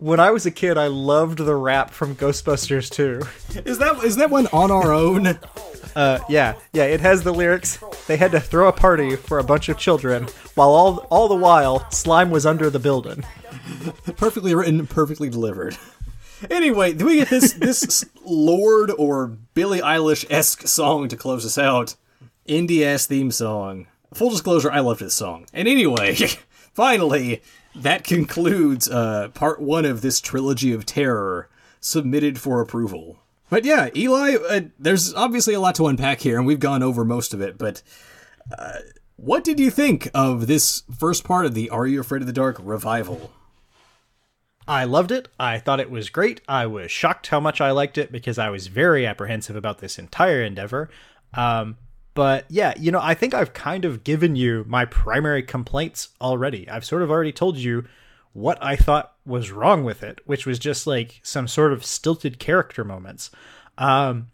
When 0.00 0.20
I 0.20 0.30
was 0.30 0.46
a 0.46 0.52
kid, 0.52 0.78
I 0.78 0.86
loved 0.86 1.38
the 1.38 1.56
rap 1.56 1.90
from 1.90 2.14
Ghostbusters 2.14 2.88
2. 2.90 3.62
Is 3.68 3.78
that 3.78 4.04
is 4.04 4.14
that 4.16 4.30
one 4.30 4.46
on 4.52 4.70
our 4.70 4.92
own? 4.92 5.26
Uh, 5.96 6.20
yeah, 6.28 6.54
yeah, 6.72 6.84
it 6.84 7.00
has 7.00 7.24
the 7.24 7.32
lyrics. 7.34 7.78
They 8.06 8.16
had 8.16 8.30
to 8.30 8.38
throw 8.38 8.68
a 8.68 8.72
party 8.72 9.16
for 9.16 9.40
a 9.40 9.44
bunch 9.44 9.68
of 9.68 9.76
children, 9.76 10.28
while 10.54 10.68
all 10.68 10.98
all 11.10 11.26
the 11.26 11.34
while 11.34 11.90
slime 11.90 12.30
was 12.30 12.46
under 12.46 12.70
the 12.70 12.78
building. 12.78 13.24
perfectly 14.16 14.54
written, 14.54 14.86
perfectly 14.86 15.28
delivered. 15.30 15.76
Anyway, 16.50 16.94
we 16.94 17.16
get 17.16 17.28
this 17.28 17.52
this 17.52 18.04
Lorde 18.24 18.92
or 18.96 19.26
Billie 19.54 19.80
Eilish 19.80 20.24
esque 20.30 20.66
song 20.66 21.08
to 21.08 21.16
close 21.16 21.44
us 21.44 21.58
out? 21.58 21.96
Indie 22.48 22.84
ass 22.84 23.06
theme 23.06 23.30
song. 23.30 23.86
Full 24.14 24.30
disclosure, 24.30 24.70
I 24.70 24.80
loved 24.80 25.00
this 25.00 25.14
song. 25.14 25.46
And 25.52 25.68
anyway, 25.68 26.14
finally, 26.72 27.42
that 27.74 28.04
concludes 28.04 28.88
uh, 28.88 29.28
part 29.34 29.60
one 29.60 29.84
of 29.84 30.00
this 30.00 30.20
trilogy 30.20 30.72
of 30.72 30.86
terror 30.86 31.48
submitted 31.80 32.38
for 32.38 32.60
approval. 32.60 33.18
But 33.50 33.64
yeah, 33.64 33.88
Eli, 33.94 34.36
uh, 34.36 34.60
there's 34.78 35.14
obviously 35.14 35.54
a 35.54 35.60
lot 35.60 35.74
to 35.76 35.86
unpack 35.86 36.20
here, 36.20 36.36
and 36.36 36.46
we've 36.46 36.60
gone 36.60 36.82
over 36.82 37.04
most 37.04 37.32
of 37.32 37.40
it. 37.40 37.56
But 37.56 37.82
uh, 38.56 38.78
what 39.16 39.44
did 39.44 39.58
you 39.58 39.70
think 39.70 40.10
of 40.14 40.46
this 40.46 40.82
first 40.96 41.24
part 41.24 41.46
of 41.46 41.54
the 41.54 41.70
Are 41.70 41.86
You 41.86 42.00
Afraid 42.00 42.22
of 42.22 42.26
the 42.26 42.32
Dark 42.32 42.58
revival? 42.60 43.30
I 44.68 44.84
loved 44.84 45.10
it. 45.10 45.28
I 45.40 45.58
thought 45.58 45.80
it 45.80 45.90
was 45.90 46.10
great. 46.10 46.42
I 46.46 46.66
was 46.66 46.90
shocked 46.90 47.28
how 47.28 47.40
much 47.40 47.58
I 47.60 47.70
liked 47.70 47.96
it 47.96 48.12
because 48.12 48.38
I 48.38 48.50
was 48.50 48.66
very 48.66 49.06
apprehensive 49.06 49.56
about 49.56 49.78
this 49.78 49.98
entire 49.98 50.42
endeavor. 50.42 50.90
Um, 51.32 51.78
but 52.12 52.44
yeah, 52.50 52.74
you 52.78 52.92
know, 52.92 53.00
I 53.02 53.14
think 53.14 53.32
I've 53.32 53.54
kind 53.54 53.86
of 53.86 54.04
given 54.04 54.36
you 54.36 54.66
my 54.68 54.84
primary 54.84 55.42
complaints 55.42 56.10
already. 56.20 56.68
I've 56.68 56.84
sort 56.84 57.02
of 57.02 57.10
already 57.10 57.32
told 57.32 57.56
you 57.56 57.86
what 58.34 58.62
I 58.62 58.76
thought 58.76 59.14
was 59.24 59.50
wrong 59.50 59.84
with 59.84 60.02
it, 60.02 60.20
which 60.26 60.44
was 60.44 60.58
just 60.58 60.86
like 60.86 61.20
some 61.22 61.48
sort 61.48 61.72
of 61.72 61.84
stilted 61.84 62.38
character 62.38 62.84
moments. 62.84 63.30
Um, 63.78 64.30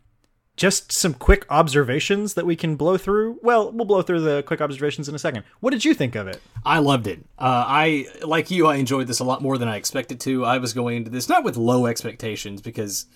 just 0.57 0.93
some 0.93 1.15
quick 1.15 1.47
observations 1.51 2.35
that 2.35 2.47
we 2.47 2.55
can 2.55 2.77
blow 2.77 2.97
through. 2.97 3.39
Well, 3.43 3.73
we'll 3.73 3.87
blow 3.87 4.03
through 4.03 4.21
the 4.21 4.43
quick 4.45 4.61
observations 4.61 5.09
in 5.09 5.15
a 5.15 5.19
second. 5.19 5.45
What 5.61 5.71
did 5.71 5.85
you 5.85 5.95
think 5.95 6.15
of 6.15 6.29
it? 6.29 6.41
I 6.65 6.79
loved 6.79 7.07
it. 7.07 7.21
Uh, 7.39 7.65
I 7.67 8.07
like 8.23 8.51
you. 8.51 8.67
I 8.67 8.77
enjoyed 8.77 9.09
this 9.09 9.19
a 9.19 9.25
lot 9.25 9.43
more 9.43 9.59
than 9.59 9.69
I 9.69 9.77
expected 9.77 10.21
to. 10.21 10.45
I 10.45 10.59
was 10.59 10.73
going 10.73 10.99
into 10.99 11.11
this 11.11 11.29
not 11.29 11.43
with 11.43 11.57
low 11.57 11.87
expectations 11.87 12.61
because, 12.61 13.07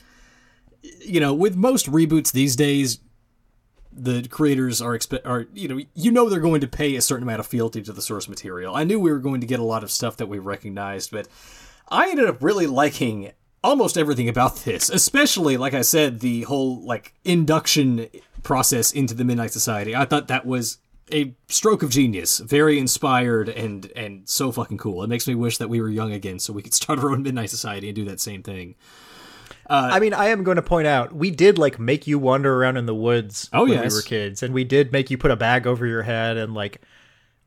you 0.83 1.21
know, 1.21 1.33
with 1.33 1.55
most 1.55 1.87
reboots 1.87 2.33
these 2.33 2.57
days, 2.57 2.99
the 3.93 4.27
creators 4.29 4.81
are 4.81 4.95
expect 4.95 5.27
are 5.27 5.47
you 5.55 5.67
know 5.67 5.81
you 5.95 6.13
know 6.13 6.29
they're 6.29 6.39
going 6.41 6.61
to 6.61 6.69
pay 6.69 6.95
a 6.95 7.03
certain 7.03 7.25
amount 7.25 7.41
of 7.41 7.47
fealty 7.47 7.83
to 7.83 7.93
the 7.93 8.03
source 8.03 8.29
material. 8.29 8.75
I 8.75 8.85
knew 8.85 9.01
we 9.01 9.11
were 9.11 9.19
going 9.19 9.41
to 9.41 9.47
get 9.47 9.59
a 9.59 9.65
lot 9.65 9.83
of 9.83 9.91
stuff 9.91 10.17
that 10.19 10.27
we 10.27 10.39
recognized, 10.39 11.11
but 11.11 11.27
I 11.89 12.11
ended 12.11 12.29
up 12.29 12.43
really 12.43 12.67
liking 12.67 13.33
almost 13.63 13.99
everything 13.99 14.29
about 14.29 14.57
this, 14.59 14.89
especially 14.91 15.57
like 15.57 15.75
I 15.75 15.83
said, 15.83 16.21
the 16.21 16.43
whole 16.43 16.85
like 16.85 17.15
induction 17.25 18.09
process 18.43 18.93
into 18.93 19.15
the 19.15 19.25
Midnight 19.25 19.53
Society. 19.53 19.95
I 19.95 20.05
thought 20.05 20.29
that 20.29 20.47
was 20.47 20.79
a 21.13 21.35
stroke 21.49 21.83
of 21.83 21.91
genius, 21.91 22.39
very 22.39 22.79
inspired 22.79 23.49
and 23.49 23.91
and 23.97 24.29
so 24.29 24.53
fucking 24.53 24.79
cool. 24.79 25.03
It 25.03 25.09
makes 25.09 25.27
me 25.27 25.35
wish 25.35 25.59
that 25.59 25.69
we 25.69 25.81
were 25.81 25.89
young 25.89 26.13
again 26.13 26.39
so 26.39 26.53
we 26.53 26.63
could 26.63 26.75
start 26.83 26.99
our 26.99 27.11
own 27.11 27.23
Midnight 27.23 27.51
Society 27.51 27.89
and 27.89 27.97
do 27.97 28.05
that 28.07 28.21
same 28.21 28.43
thing. 28.43 28.75
Uh, 29.71 29.91
I 29.93 30.01
mean, 30.01 30.15
I 30.15 30.29
am 30.29 30.45
going 30.45 30.57
to 30.57 30.63
point 30.63 30.87
out 30.87 31.15
we 31.15 31.31
did 31.31 31.59
like 31.59 31.79
make 31.79 32.07
you 32.07 32.19
wander 32.19 32.55
around 32.55 32.79
in 32.79 32.87
the 32.87 32.95
woods 32.95 33.51
oh, 33.53 33.65
when 33.65 33.73
yes. 33.73 33.93
we 33.93 33.99
were 33.99 34.03
kids, 34.03 34.43
and 34.43 34.55
we 34.55 34.65
did 34.65 34.93
make 34.93 35.11
you 35.11 35.19
put 35.19 35.31
a 35.31 35.37
bag 35.37 35.67
over 35.67 35.87
your 35.87 36.03
head, 36.03 36.37
and 36.37 36.55
like 36.55 36.81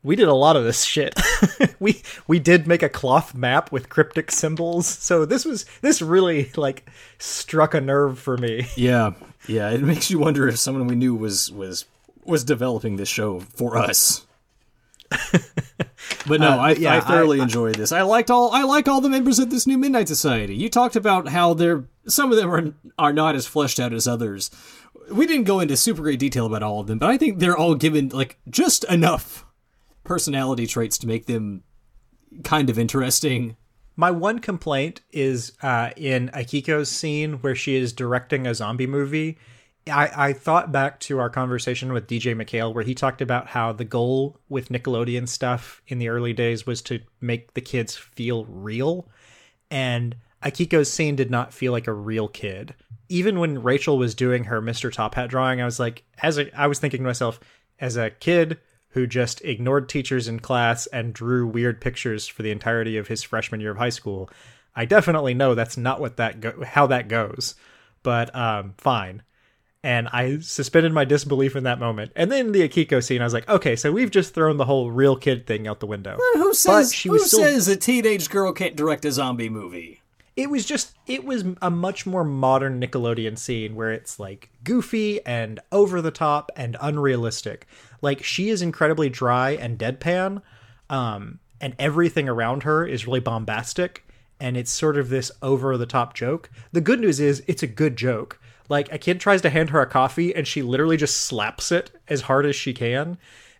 we 0.02 0.16
did 0.16 0.28
a 0.28 0.34
lot 0.34 0.56
of 0.56 0.64
this 0.64 0.82
shit. 0.84 1.14
we 1.80 2.02
we 2.26 2.38
did 2.38 2.66
make 2.66 2.82
a 2.82 2.88
cloth 2.88 3.34
map 3.34 3.70
with 3.72 3.88
cryptic 3.88 4.30
symbols, 4.30 4.86
so 4.86 5.24
this 5.24 5.44
was 5.44 5.64
this 5.80 6.02
really 6.02 6.50
like 6.56 6.88
struck 7.18 7.74
a 7.74 7.80
nerve 7.80 8.18
for 8.18 8.36
me. 8.36 8.66
Yeah, 8.76 9.12
yeah, 9.46 9.70
it 9.70 9.80
makes 9.82 10.10
you 10.10 10.18
wonder 10.18 10.48
if 10.48 10.58
someone 10.58 10.86
we 10.86 10.94
knew 10.96 11.14
was 11.14 11.50
was 11.52 11.84
was 12.24 12.44
developing 12.44 12.96
this 12.96 13.08
show 13.08 13.40
for 13.40 13.76
us. 13.76 14.26
But 16.26 16.40
no, 16.40 16.50
Uh, 16.50 16.56
I, 16.56 16.70
yeah, 16.72 16.96
I 16.96 17.00
thoroughly 17.00 17.40
I- 17.40 17.44
enjoyed 17.44 17.74
this. 17.76 17.90
I 17.92 18.02
liked 18.02 18.30
all 18.30 18.50
I 18.52 18.62
like 18.62 18.86
all 18.88 19.00
the 19.00 19.08
members 19.08 19.38
of 19.38 19.50
this 19.50 19.66
new 19.66 19.78
Midnight 19.78 20.08
Society. 20.08 20.54
You 20.54 20.68
talked 20.68 20.96
about 20.96 21.28
how 21.28 21.54
they're 21.54 21.84
some 22.06 22.30
of 22.30 22.36
them 22.38 22.50
are 22.50 22.74
are 22.98 23.12
not 23.12 23.34
as 23.34 23.46
fleshed 23.46 23.78
out 23.80 23.92
as 23.92 24.06
others. 24.06 24.50
We 25.10 25.26
didn't 25.26 25.44
go 25.44 25.60
into 25.60 25.76
super 25.76 26.02
great 26.02 26.18
detail 26.20 26.46
about 26.46 26.62
all 26.62 26.80
of 26.80 26.86
them, 26.86 26.98
but 26.98 27.10
I 27.10 27.18
think 27.18 27.38
they're 27.38 27.56
all 27.56 27.74
given 27.74 28.08
like 28.10 28.38
just 28.48 28.84
enough 28.84 29.44
personality 30.04 30.66
traits 30.66 30.98
to 30.98 31.06
make 31.06 31.26
them 31.26 31.62
kind 32.44 32.70
of 32.70 32.78
interesting. 32.78 33.56
My 33.96 34.10
one 34.10 34.38
complaint 34.38 35.02
is 35.10 35.52
uh, 35.62 35.90
in 35.96 36.30
Akiko's 36.30 36.90
scene 36.90 37.34
where 37.34 37.54
she 37.54 37.76
is 37.76 37.92
directing 37.92 38.46
a 38.46 38.54
zombie 38.54 38.86
movie. 38.86 39.38
I, 39.90 40.28
I 40.28 40.32
thought 40.32 40.72
back 40.72 41.00
to 41.00 41.18
our 41.18 41.28
conversation 41.28 41.92
with 41.92 42.06
DJ 42.06 42.36
MacHale 42.36 42.72
where 42.72 42.84
he 42.84 42.94
talked 42.94 43.20
about 43.20 43.48
how 43.48 43.72
the 43.72 43.84
goal 43.84 44.38
with 44.48 44.68
Nickelodeon 44.68 45.28
stuff 45.28 45.82
in 45.88 45.98
the 45.98 46.08
early 46.08 46.32
days 46.32 46.66
was 46.66 46.80
to 46.82 47.00
make 47.20 47.54
the 47.54 47.60
kids 47.60 47.96
feel 47.96 48.44
real. 48.46 49.08
And 49.70 50.16
Akiko's 50.42 50.90
scene 50.90 51.16
did 51.16 51.30
not 51.30 51.52
feel 51.52 51.72
like 51.72 51.88
a 51.88 51.92
real 51.92 52.28
kid. 52.28 52.74
Even 53.08 53.40
when 53.40 53.62
Rachel 53.62 53.98
was 53.98 54.14
doing 54.14 54.44
her 54.44 54.62
Mr. 54.62 54.90
Top 54.92 55.16
Hat 55.16 55.28
drawing, 55.28 55.60
I 55.60 55.64
was 55.64 55.80
like, 55.80 56.04
as 56.22 56.38
a, 56.38 56.56
I 56.58 56.66
was 56.66 56.78
thinking 56.78 57.00
to 57.00 57.06
myself, 57.06 57.40
as 57.78 57.96
a 57.96 58.10
kid 58.10 58.58
who 58.92 59.06
just 59.06 59.40
ignored 59.42 59.88
teachers 59.88 60.28
in 60.28 60.40
class 60.40 60.86
and 60.86 61.12
drew 61.12 61.46
weird 61.46 61.80
pictures 61.80 62.26
for 62.26 62.42
the 62.42 62.50
entirety 62.50 62.96
of 62.96 63.08
his 63.08 63.22
freshman 63.22 63.60
year 63.60 63.72
of 63.72 63.78
high 63.78 63.88
school, 63.88 64.30
I 64.74 64.84
definitely 64.84 65.34
know 65.34 65.54
that's 65.54 65.76
not 65.76 66.00
what 66.00 66.16
that 66.16 66.40
go- 66.40 66.64
how 66.64 66.86
that 66.88 67.08
goes. 67.08 67.54
But 68.02 68.34
um, 68.34 68.74
fine. 68.78 69.22
And 69.84 70.08
I 70.12 70.38
suspended 70.38 70.92
my 70.92 71.04
disbelief 71.04 71.56
in 71.56 71.64
that 71.64 71.80
moment. 71.80 72.12
And 72.14 72.30
then 72.30 72.52
the 72.52 72.68
Akiko 72.68 73.02
scene, 73.02 73.20
I 73.20 73.24
was 73.24 73.32
like, 73.32 73.48
okay, 73.48 73.74
so 73.74 73.90
we've 73.90 74.10
just 74.12 74.32
thrown 74.32 74.56
the 74.56 74.64
whole 74.64 74.90
real 74.92 75.16
kid 75.16 75.46
thing 75.46 75.66
out 75.66 75.80
the 75.80 75.86
window. 75.86 76.18
Who 76.34 76.54
says 76.54 76.92
who 77.02 77.18
still- 77.18 77.40
says 77.40 77.68
a 77.68 77.76
teenage 77.76 78.30
girl 78.30 78.52
can't 78.52 78.76
direct 78.76 79.04
a 79.04 79.12
zombie 79.12 79.48
movie? 79.48 79.98
it 80.34 80.48
was 80.48 80.64
just 80.64 80.94
it 81.06 81.24
was 81.24 81.44
a 81.60 81.70
much 81.70 82.06
more 82.06 82.24
modern 82.24 82.80
Nickelodeon 82.80 83.38
scene 83.38 83.74
where 83.74 83.92
it's 83.92 84.18
like 84.18 84.48
goofy 84.64 85.24
and 85.26 85.60
over 85.70 86.00
the 86.00 86.10
top 86.10 86.50
and 86.56 86.76
unrealistic. 86.80 87.66
Like 88.02 88.22
she 88.22 88.50
is 88.50 88.60
incredibly 88.60 89.08
dry 89.08 89.50
and 89.50 89.78
deadpan, 89.78 90.42
um, 90.90 91.38
and 91.60 91.74
everything 91.78 92.28
around 92.28 92.64
her 92.64 92.84
is 92.84 93.06
really 93.06 93.20
bombastic, 93.20 94.04
and 94.40 94.56
it's 94.56 94.70
sort 94.70 94.98
of 94.98 95.08
this 95.08 95.30
over 95.40 95.78
the 95.78 95.86
top 95.86 96.14
joke. 96.14 96.50
The 96.72 96.80
good 96.80 97.00
news 97.00 97.20
is 97.20 97.42
it's 97.46 97.62
a 97.62 97.68
good 97.68 97.96
joke. 97.96 98.40
Like 98.68 98.92
a 98.92 98.98
kid 98.98 99.20
tries 99.20 99.40
to 99.42 99.50
hand 99.50 99.70
her 99.70 99.80
a 99.80 99.86
coffee 99.86 100.34
and 100.34 100.46
she 100.46 100.62
literally 100.62 100.96
just 100.96 101.18
slaps 101.18 101.72
it 101.72 101.90
as 102.08 102.22
hard 102.22 102.44
as 102.44 102.56
she 102.56 102.74
can, 102.74 103.16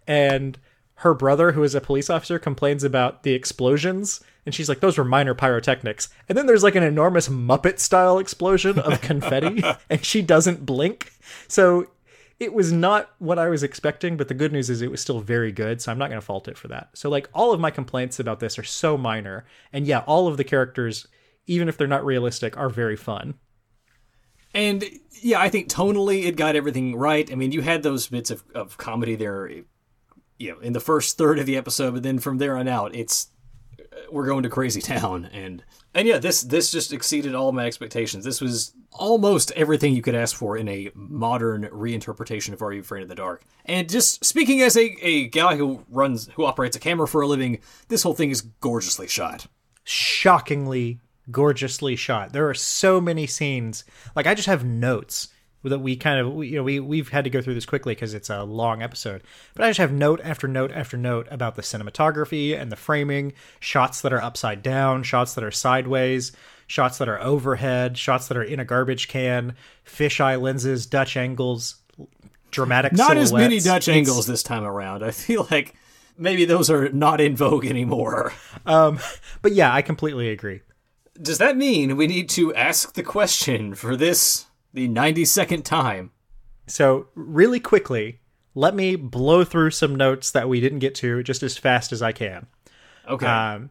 and 0.07 0.59
her 0.97 1.14
brother, 1.14 1.53
who 1.53 1.64
is 1.64 1.74
a 1.74 1.80
police 1.80 2.09
officer, 2.09 2.38
complains 2.38 2.84
about 2.84 3.24
the 3.24 3.32
explosions, 3.32 4.20
and 4.47 4.55
she's 4.55 4.68
like, 4.68 4.80
"Those 4.80 4.99
were 4.99 5.05
minor 5.05 5.34
pyrotechnics." 5.34 6.09
And 6.28 6.38
then 6.38 6.47
there's 6.47 6.62
like 6.62 6.76
an 6.76 6.84
enormous 6.84 7.28
Muppet 7.28 7.80
style 7.80 8.18
explosion 8.18 8.78
of 8.78 9.01
confetti, 9.01 9.62
and 9.90 10.05
she 10.05 10.22
doesn't 10.22 10.64
blink. 10.64 11.12
So 11.49 11.88
it 12.41 12.53
was 12.53 12.72
not 12.72 13.11
what 13.18 13.39
I 13.39 13.49
was 13.49 13.62
expecting, 13.62 14.16
but 14.16 14.28
the 14.28 14.35
good 14.35 14.53
news 14.53 14.70
is 14.70 14.83
it 14.83 14.91
was 14.91 15.01
still 15.01 15.20
very 15.20 15.53
good. 15.53 15.80
So 15.80 15.93
I'm 15.93 15.99
not 15.99 16.09
going 16.09 16.20
to 16.20 16.26
fault 16.26 16.49
it 16.49 16.59
for 16.59 16.68
that. 16.68 16.91
So 16.95 17.09
like 17.09 17.28
all 17.33 17.53
of 17.53 17.61
my 17.61 17.70
complaints 17.70 18.18
about 18.18 18.41
this 18.41 18.59
are 18.59 18.64
so 18.64 18.97
minor, 18.97 19.45
and 19.72 19.87
yeah, 19.87 20.01
all 20.01 20.28
of 20.28 20.37
the 20.37 20.45
characters, 20.45 21.07
even 21.47 21.68
if 21.68 21.76
they're 21.76 21.87
not 21.87 22.05
realistic, 22.05 22.57
are 22.57 22.68
very 22.68 22.97
fun. 22.97 23.35
And 24.55 24.85
yeah, 25.22 25.41
I 25.41 25.49
think 25.49 25.68
tonally 25.68 26.24
it 26.24 26.37
got 26.37 26.57
everything 26.57 26.97
right. 26.97 27.30
I 27.30 27.35
mean, 27.35 27.53
you 27.53 27.62
had 27.62 27.83
those 27.83 28.09
bits 28.09 28.30
of, 28.30 28.45
of 28.55 28.76
comedy 28.76 29.14
there, 29.14 29.49
you 30.39 30.53
know, 30.53 30.59
in 30.61 30.72
the 30.72 30.80
first 30.80 31.16
third 31.16 31.39
of 31.39 31.47
the 31.47 31.57
episode, 31.57 31.95
but 31.95 32.03
then 32.03 32.18
from 32.18 32.39
there 32.39 32.57
on 32.57 32.68
out, 32.68 32.95
it's 32.95 33.28
we're 34.11 34.26
going 34.26 34.43
to 34.43 34.49
crazy 34.49 34.80
town, 34.83 35.26
and 35.26 35.64
and 35.95 36.09
yeah, 36.09 36.18
this 36.18 36.43
this 36.43 36.70
just 36.70 36.93
exceeded 36.93 37.34
all 37.34 37.53
my 37.53 37.66
expectations. 37.66 38.24
This 38.24 38.40
was 38.40 38.72
almost 38.93 39.53
everything 39.53 39.95
you 39.95 40.03
could 40.03 40.14
ask 40.14 40.34
for 40.36 40.57
in 40.57 40.68
a 40.68 40.90
modern 40.95 41.64
reinterpretation 41.64 42.53
of 42.53 42.62
Are 42.62 42.72
You 42.72 42.80
Afraid 42.80 43.03
of 43.03 43.09
the 43.09 43.14
Dark. 43.14 43.43
And 43.64 43.88
just 43.88 44.24
speaking 44.24 44.61
as 44.62 44.76
a, 44.76 44.97
a 45.05 45.28
guy 45.28 45.57
who 45.57 45.84
runs 45.90 46.28
who 46.34 46.45
operates 46.45 46.76
a 46.76 46.80
camera 46.80 47.09
for 47.09 47.22
a 47.22 47.26
living, 47.26 47.61
this 47.88 48.03
whole 48.03 48.14
thing 48.14 48.30
is 48.30 48.40
gorgeously 48.40 49.09
shot. 49.09 49.47
shockingly 49.84 51.01
gorgeously 51.30 51.97
shot. 51.97 52.32
There 52.32 52.49
are 52.49 52.55
so 52.55 53.01
many 53.01 53.26
scenes. 53.26 53.84
Like 54.16 54.26
I 54.26 54.34
just 54.34 54.49
have 54.49 54.64
notes 54.64 55.28
that 55.70 55.78
we 55.78 55.96
kind 55.96 56.18
of 56.18 56.44
you 56.44 56.56
know 56.56 56.62
we 56.62 56.80
we've 56.80 57.08
had 57.10 57.24
to 57.24 57.30
go 57.30 57.40
through 57.40 57.54
this 57.54 57.66
quickly 57.66 57.94
because 57.94 58.14
it's 58.14 58.30
a 58.30 58.42
long 58.44 58.82
episode. 58.82 59.22
But 59.54 59.64
I 59.64 59.68
just 59.70 59.78
have 59.78 59.92
note 59.92 60.20
after 60.24 60.48
note 60.48 60.72
after 60.72 60.96
note 60.96 61.28
about 61.30 61.56
the 61.56 61.62
cinematography 61.62 62.58
and 62.58 62.72
the 62.72 62.76
framing, 62.76 63.32
shots 63.60 64.00
that 64.02 64.12
are 64.12 64.22
upside 64.22 64.62
down, 64.62 65.02
shots 65.02 65.34
that 65.34 65.44
are 65.44 65.50
sideways, 65.50 66.32
shots 66.66 66.98
that 66.98 67.08
are 67.08 67.20
overhead, 67.20 67.96
shots 67.98 68.28
that 68.28 68.36
are 68.36 68.42
in 68.42 68.58
a 68.60 68.64
garbage 68.64 69.08
can, 69.08 69.54
fisheye 69.86 70.40
lenses, 70.40 70.86
Dutch 70.86 71.16
angles, 71.16 71.76
dramatic 72.50 72.92
Not 72.92 73.16
as 73.16 73.32
many. 73.32 73.60
Dutch 73.60 73.88
It's- 73.88 73.96
angles 73.96 74.26
this 74.26 74.42
time 74.42 74.64
around. 74.64 75.04
I 75.04 75.10
feel 75.10 75.46
like 75.50 75.74
maybe 76.18 76.44
those 76.44 76.70
are 76.70 76.88
not 76.90 77.20
in 77.20 77.36
vogue 77.36 77.66
anymore. 77.66 78.32
Um, 78.66 78.98
but 79.40 79.52
yeah, 79.52 79.72
I 79.72 79.82
completely 79.82 80.28
agree. 80.30 80.60
Does 81.20 81.38
that 81.38 81.56
mean 81.56 81.96
we 81.96 82.06
need 82.06 82.28
to 82.30 82.54
ask 82.54 82.94
the 82.94 83.02
question 83.02 83.74
for 83.74 83.96
this, 83.96 84.46
the 84.73 84.89
92nd 84.89 85.64
time? 85.64 86.11
So, 86.66 87.09
really 87.14 87.61
quickly, 87.61 88.20
let 88.55 88.75
me 88.75 88.97
blow 88.97 89.45
through 89.45 89.70
some 89.70 89.95
notes 89.95 90.31
that 90.31 90.49
we 90.49 90.61
didn't 90.61 90.81
get 90.81 90.95
to 90.97 91.23
just 91.23 91.43
as 91.43 91.57
fast 91.57 91.93
as 91.93 92.03
I 92.03 92.12
can. 92.12 92.47
Okay. 93.09 93.27
Um, 93.27 93.70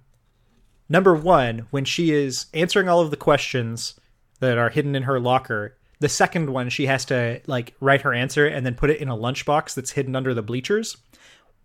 number 0.90 1.14
one, 1.14 1.68
when 1.72 1.86
she 1.86 2.12
is 2.12 2.48
answering 2.54 2.90
all 2.90 3.02
of 3.02 3.12
the 3.12 3.18
questions 3.18 4.00
that 4.40 4.58
are 4.58 4.70
hidden 4.70 4.96
in 4.96 5.04
her 5.04 5.20
locker, 5.20 5.78
the 6.00 6.10
second 6.10 6.52
one 6.52 6.70
she 6.70 6.88
has 6.88 7.06
to 7.06 7.42
like 7.46 7.76
write 7.80 8.02
her 8.02 8.14
answer 8.14 8.48
and 8.48 8.66
then 8.66 8.76
put 8.76 8.90
it 8.90 9.00
in 9.00 9.08
a 9.08 9.16
lunchbox 9.16 9.76
that's 9.76 9.92
hidden 9.92 10.16
under 10.16 10.34
the 10.34 10.42
bleachers. 10.42 10.98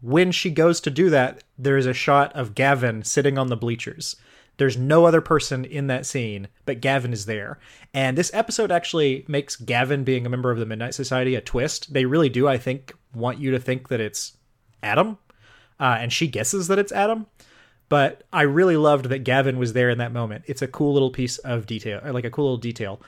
When 0.02 0.30
she 0.30 0.50
goes 0.50 0.80
to 0.82 0.90
do 0.90 1.08
that, 1.10 1.42
there 1.58 1.78
is 1.78 1.86
a 1.86 1.94
shot 1.94 2.34
of 2.34 2.54
Gavin 2.54 3.02
sitting 3.02 3.38
on 3.38 3.48
the 3.48 3.56
bleachers. 3.56 4.16
There's 4.58 4.76
no 4.76 5.04
other 5.04 5.20
person 5.20 5.64
in 5.64 5.86
that 5.88 6.06
scene, 6.06 6.48
but 6.64 6.80
Gavin 6.80 7.12
is 7.12 7.26
there. 7.26 7.58
And 7.92 8.16
this 8.16 8.30
episode 8.32 8.72
actually 8.72 9.24
makes 9.28 9.56
Gavin 9.56 10.02
being 10.02 10.24
a 10.24 10.30
member 10.30 10.50
of 10.50 10.58
the 10.58 10.66
Midnight 10.66 10.94
Society 10.94 11.34
a 11.34 11.40
twist. 11.40 11.92
They 11.92 12.06
really 12.06 12.28
do, 12.28 12.48
I 12.48 12.56
think, 12.56 12.94
want 13.14 13.38
you 13.38 13.50
to 13.50 13.58
think 13.58 13.88
that 13.88 14.00
it's 14.00 14.36
Adam. 14.82 15.18
Uh, 15.78 15.98
and 16.00 16.12
she 16.12 16.26
guesses 16.26 16.68
that 16.68 16.78
it's 16.78 16.92
Adam. 16.92 17.26
But 17.88 18.24
I 18.32 18.42
really 18.42 18.76
loved 18.76 19.06
that 19.06 19.20
Gavin 19.20 19.58
was 19.58 19.72
there 19.72 19.90
in 19.90 19.98
that 19.98 20.12
moment. 20.12 20.44
It's 20.46 20.62
a 20.62 20.66
cool 20.66 20.92
little 20.92 21.10
piece 21.10 21.38
of 21.38 21.66
detail, 21.66 22.00
or 22.02 22.12
like 22.12 22.24
a 22.24 22.30
cool 22.30 22.46
little 22.46 22.56
detail. 22.56 23.00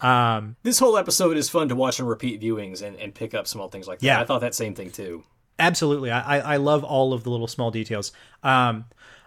Um, 0.00 0.56
this 0.64 0.80
whole 0.80 0.96
episode 0.96 1.36
is 1.36 1.48
fun 1.48 1.68
to 1.68 1.76
watch 1.76 2.00
and 2.00 2.08
repeat 2.08 2.40
viewings 2.40 2.82
and, 2.82 2.96
and 2.96 3.14
pick 3.14 3.32
up 3.32 3.46
small 3.46 3.68
things 3.68 3.86
like 3.86 4.00
that. 4.00 4.06
Yeah. 4.06 4.20
I 4.20 4.24
thought 4.24 4.40
that 4.40 4.54
same 4.54 4.74
thing 4.74 4.90
too. 4.90 5.22
Absolutely, 5.56 6.10
I, 6.10 6.38
I 6.38 6.54
I 6.54 6.56
love 6.56 6.82
all 6.82 7.12
of 7.12 7.22
the 7.22 7.30
little 7.30 7.46
small 7.46 7.70
details. 7.70 8.10
Um, 8.42 8.86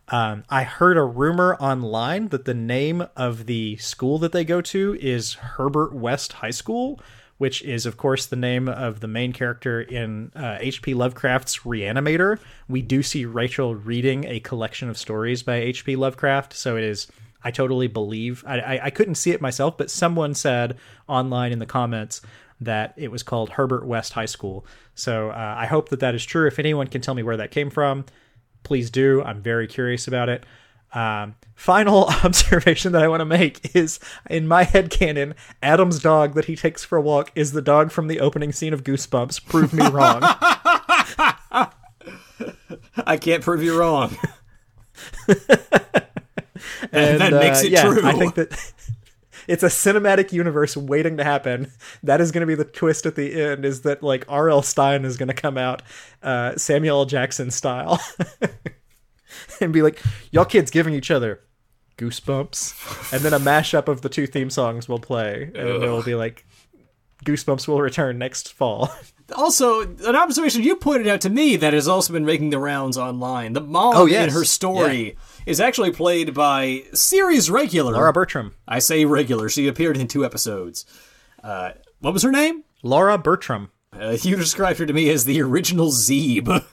um, 0.10 0.45
I 0.49 0.64
heard 0.64 0.97
a 0.97 1.03
rumor 1.03 1.55
online 1.55 2.30
that 2.30 2.45
the 2.45 2.53
name 2.53 3.05
of 3.16 3.45
the 3.45 3.76
school 3.78 4.18
that 4.20 4.32
they 4.32 4.45
go 4.45 4.62
to 4.62 4.97
is 5.01 5.34
Herbert 5.34 5.93
West 5.93 6.34
High 6.34 6.51
School, 6.51 7.01
which 7.38 7.62
is, 7.62 7.86
of 7.86 7.97
course, 7.97 8.26
the 8.26 8.38
name 8.38 8.70
of 8.70 9.01
the 9.01 9.08
main 9.08 9.34
character 9.34 9.82
in 9.82 10.32
uh, 10.34 10.58
H.P. 10.62 10.93
Lovecraft's 10.93 11.60
Reanimator. 11.60 12.39
We 12.70 12.82
do 12.82 13.03
see 13.03 13.26
Rachel 13.26 13.76
reading 13.76 14.24
a 14.26 14.39
collection 14.39 14.89
of 14.89 14.97
stories 14.97 15.43
by 15.43 15.55
H.P. 15.55 15.97
Lovecraft, 15.97 16.53
so 16.53 16.78
it 16.78 16.84
is. 16.84 17.08
I 17.43 17.51
totally 17.51 17.88
believe. 17.88 18.43
I, 18.47 18.60
I, 18.60 18.86
I 18.86 18.89
couldn't 18.89 19.16
see 19.16 19.32
it 19.32 19.41
myself, 19.41 19.78
but 19.78 19.91
someone 19.91 20.34
said 20.34 20.76
online 21.08 21.51
in 21.51 21.60
the 21.60 21.66
comments 21.66 22.22
that 22.60 22.93
it 22.97 23.12
was 23.12 23.24
called 23.24 23.51
Herbert 23.51 23.86
West 23.86 24.14
High 24.14 24.26
School. 24.26 24.66
So 24.95 25.30
uh, 25.30 25.55
I 25.58 25.68
hope 25.68 25.89
that 25.89 25.99
that 25.99 26.16
is 26.16 26.26
true. 26.26 26.47
If 26.47 26.60
anyone 26.60 26.88
can 26.88 27.01
tell 27.01 27.14
me 27.14 27.24
where 27.24 27.38
that 27.38 27.51
came 27.51 27.70
from, 27.70 28.05
please 28.64 28.89
do. 28.89 29.22
I'm 29.24 29.41
very 29.41 29.68
curious 29.68 30.08
about 30.08 30.30
it. 30.30 30.45
Um, 30.93 31.36
final 31.55 32.05
observation 32.24 32.93
that 32.93 33.03
I 33.03 33.08
want 33.08 33.22
to 33.22 33.26
make 33.26 33.76
is 33.76 33.99
in 34.30 34.47
my 34.47 34.64
head 34.64 34.89
canon, 34.89 35.36
Adam's 35.62 35.99
dog 35.99 36.34
that 36.36 36.45
he 36.45 36.55
takes 36.55 36.84
for 36.84 36.97
a 36.97 37.01
walk 37.01 37.32
is 37.36 37.51
the 37.51 37.62
dog 37.62 37.91
from 37.91 38.08
the 38.08 38.20
opening 38.20 38.51
scene 38.51 38.74
of 38.74 38.84
Goosebumps. 38.84 39.45
Prove 39.45 39.74
me 39.74 39.88
wrong. 39.89 40.22
I 43.05 43.18
can't 43.18 43.43
prove 43.43 43.62
you 43.64 43.78
wrong. 43.78 44.18
and 45.28 47.22
that 47.22 47.34
makes 47.34 47.64
uh, 47.64 47.66
it 47.66 47.72
yeah, 47.72 47.84
true. 47.84 48.01
I 48.03 48.14
think 48.14 48.36
that 48.36 48.74
it's 49.47 49.63
a 49.63 49.67
cinematic 49.67 50.31
universe 50.31 50.75
waiting 50.77 51.17
to 51.17 51.23
happen. 51.23 51.71
That 52.03 52.21
is 52.21 52.31
going 52.31 52.41
to 52.41 52.47
be 52.47 52.55
the 52.55 52.65
twist 52.65 53.05
at 53.05 53.15
the 53.15 53.41
end. 53.41 53.65
Is 53.65 53.81
that 53.81 54.03
like 54.03 54.25
R.L. 54.27 54.61
Stine 54.61 55.05
is 55.05 55.17
going 55.17 55.27
to 55.29 55.33
come 55.33 55.57
out, 55.57 55.81
uh, 56.21 56.55
Samuel 56.57 56.99
L. 56.99 57.05
Jackson 57.05 57.51
style, 57.51 57.99
and 59.61 59.73
be 59.73 59.81
like, 59.81 60.01
"Y'all 60.31 60.45
kids 60.45 60.71
giving 60.71 60.93
each 60.93 61.11
other 61.11 61.41
goosebumps," 61.97 63.13
and 63.13 63.21
then 63.23 63.33
a 63.33 63.39
mashup 63.39 63.87
of 63.87 64.01
the 64.01 64.09
two 64.09 64.27
theme 64.27 64.49
songs 64.49 64.87
will 64.87 64.99
play, 64.99 65.43
and 65.55 65.55
it 65.55 65.79
will 65.89 66.03
be 66.03 66.15
like, 66.15 66.45
"Goosebumps 67.25 67.67
will 67.67 67.81
return 67.81 68.17
next 68.17 68.53
fall." 68.53 68.91
Also, 69.35 69.81
an 69.81 70.15
observation 70.15 70.63
you 70.63 70.77
pointed 70.77 71.05
out 71.05 71.19
to 71.19 71.29
me 71.29 71.57
that 71.57 71.73
has 71.73 71.85
also 71.85 72.13
been 72.13 72.23
making 72.23 72.49
the 72.49 72.57
rounds 72.57 72.97
online. 72.97 73.51
The 73.51 73.59
mom 73.59 73.97
Oh, 73.97 74.05
yes. 74.05 74.23
in 74.29 74.33
her 74.33 74.45
story 74.45 75.17
is 75.47 75.61
actually 75.61 75.91
played 75.91 76.33
by 76.33 76.83
series 76.93 77.49
regular 77.49 77.93
Laura 77.93 78.11
Bertram. 78.11 78.53
I 78.67 78.79
say 78.79 79.05
regular. 79.05 79.47
She 79.47 79.67
appeared 79.67 79.95
in 79.95 80.07
two 80.07 80.25
episodes. 80.25 80.85
Uh, 81.41 81.71
what 82.01 82.13
was 82.13 82.23
her 82.23 82.31
name? 82.31 82.65
Laura 82.83 83.17
Bertram. 83.17 83.71
Uh, 83.93 84.17
you 84.21 84.35
described 84.35 84.77
her 84.79 84.85
to 84.85 84.91
me 84.91 85.09
as 85.09 85.23
the 85.23 85.41
original 85.41 85.89
Zeeb 85.91 86.65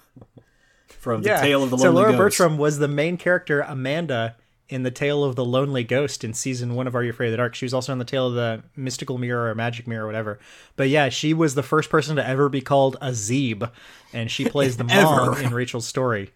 from 0.88 1.22
the 1.22 1.28
Tale 1.30 1.62
of 1.62 1.70
the 1.70 1.76
Lonely 1.76 1.82
Ghost. 1.82 1.82
so 1.82 1.90
Laura 1.92 2.10
Ghost. 2.10 2.18
Bertram 2.38 2.58
was 2.58 2.78
the 2.78 2.88
main 2.88 3.16
character, 3.16 3.60
Amanda, 3.60 4.34
in 4.68 4.82
the 4.82 4.90
Tale 4.90 5.22
of 5.22 5.36
the 5.36 5.44
Lonely 5.44 5.84
Ghost 5.84 6.24
in 6.24 6.34
season 6.34 6.74
one 6.74 6.88
of 6.88 6.96
Are 6.96 7.04
You 7.04 7.10
Afraid 7.10 7.28
of 7.28 7.32
the 7.32 7.36
Dark. 7.36 7.54
She 7.54 7.64
was 7.64 7.74
also 7.74 7.92
in 7.92 8.00
the 8.00 8.04
Tale 8.04 8.26
of 8.26 8.34
the 8.34 8.64
Mystical 8.74 9.18
Mirror 9.18 9.50
or 9.50 9.54
Magic 9.54 9.86
Mirror 9.86 10.02
or 10.02 10.06
whatever. 10.06 10.40
But 10.74 10.88
yeah, 10.88 11.10
she 11.10 11.32
was 11.32 11.54
the 11.54 11.62
first 11.62 11.90
person 11.90 12.16
to 12.16 12.26
ever 12.26 12.48
be 12.48 12.60
called 12.60 12.96
a 13.00 13.10
Zeeb, 13.10 13.70
and 14.12 14.28
she 14.28 14.48
plays 14.48 14.76
the 14.76 14.84
mom 14.84 15.38
in 15.38 15.54
Rachel's 15.54 15.86
story. 15.86 16.32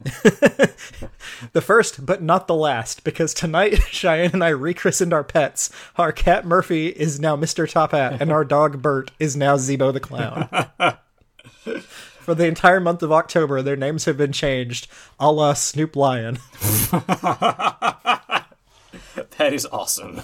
the 1.52 1.60
first, 1.60 2.04
but 2.06 2.22
not 2.22 2.46
the 2.46 2.54
last, 2.54 3.04
because 3.04 3.34
tonight 3.34 3.82
Cheyenne 3.90 4.30
and 4.32 4.44
I 4.44 4.48
rechristened 4.48 5.12
our 5.12 5.24
pets. 5.24 5.70
Our 5.96 6.12
cat 6.12 6.46
Murphy 6.46 6.88
is 6.88 7.18
now 7.18 7.36
Mr. 7.36 7.68
Top 7.68 7.92
Hat, 7.92 8.20
and 8.20 8.30
our 8.30 8.44
dog 8.44 8.80
Bert 8.80 9.10
is 9.18 9.36
now 9.36 9.56
Zebo 9.56 9.92
the 9.92 10.00
Clown. 10.00 10.48
For 12.20 12.34
the 12.34 12.46
entire 12.46 12.80
month 12.80 13.02
of 13.02 13.10
October, 13.10 13.62
their 13.62 13.76
names 13.76 14.04
have 14.04 14.16
been 14.16 14.32
changed, 14.32 14.86
a 15.18 15.32
la 15.32 15.54
Snoop 15.54 15.96
Lion. 15.96 16.38
That 19.38 19.52
is 19.52 19.66
awesome. 19.66 20.20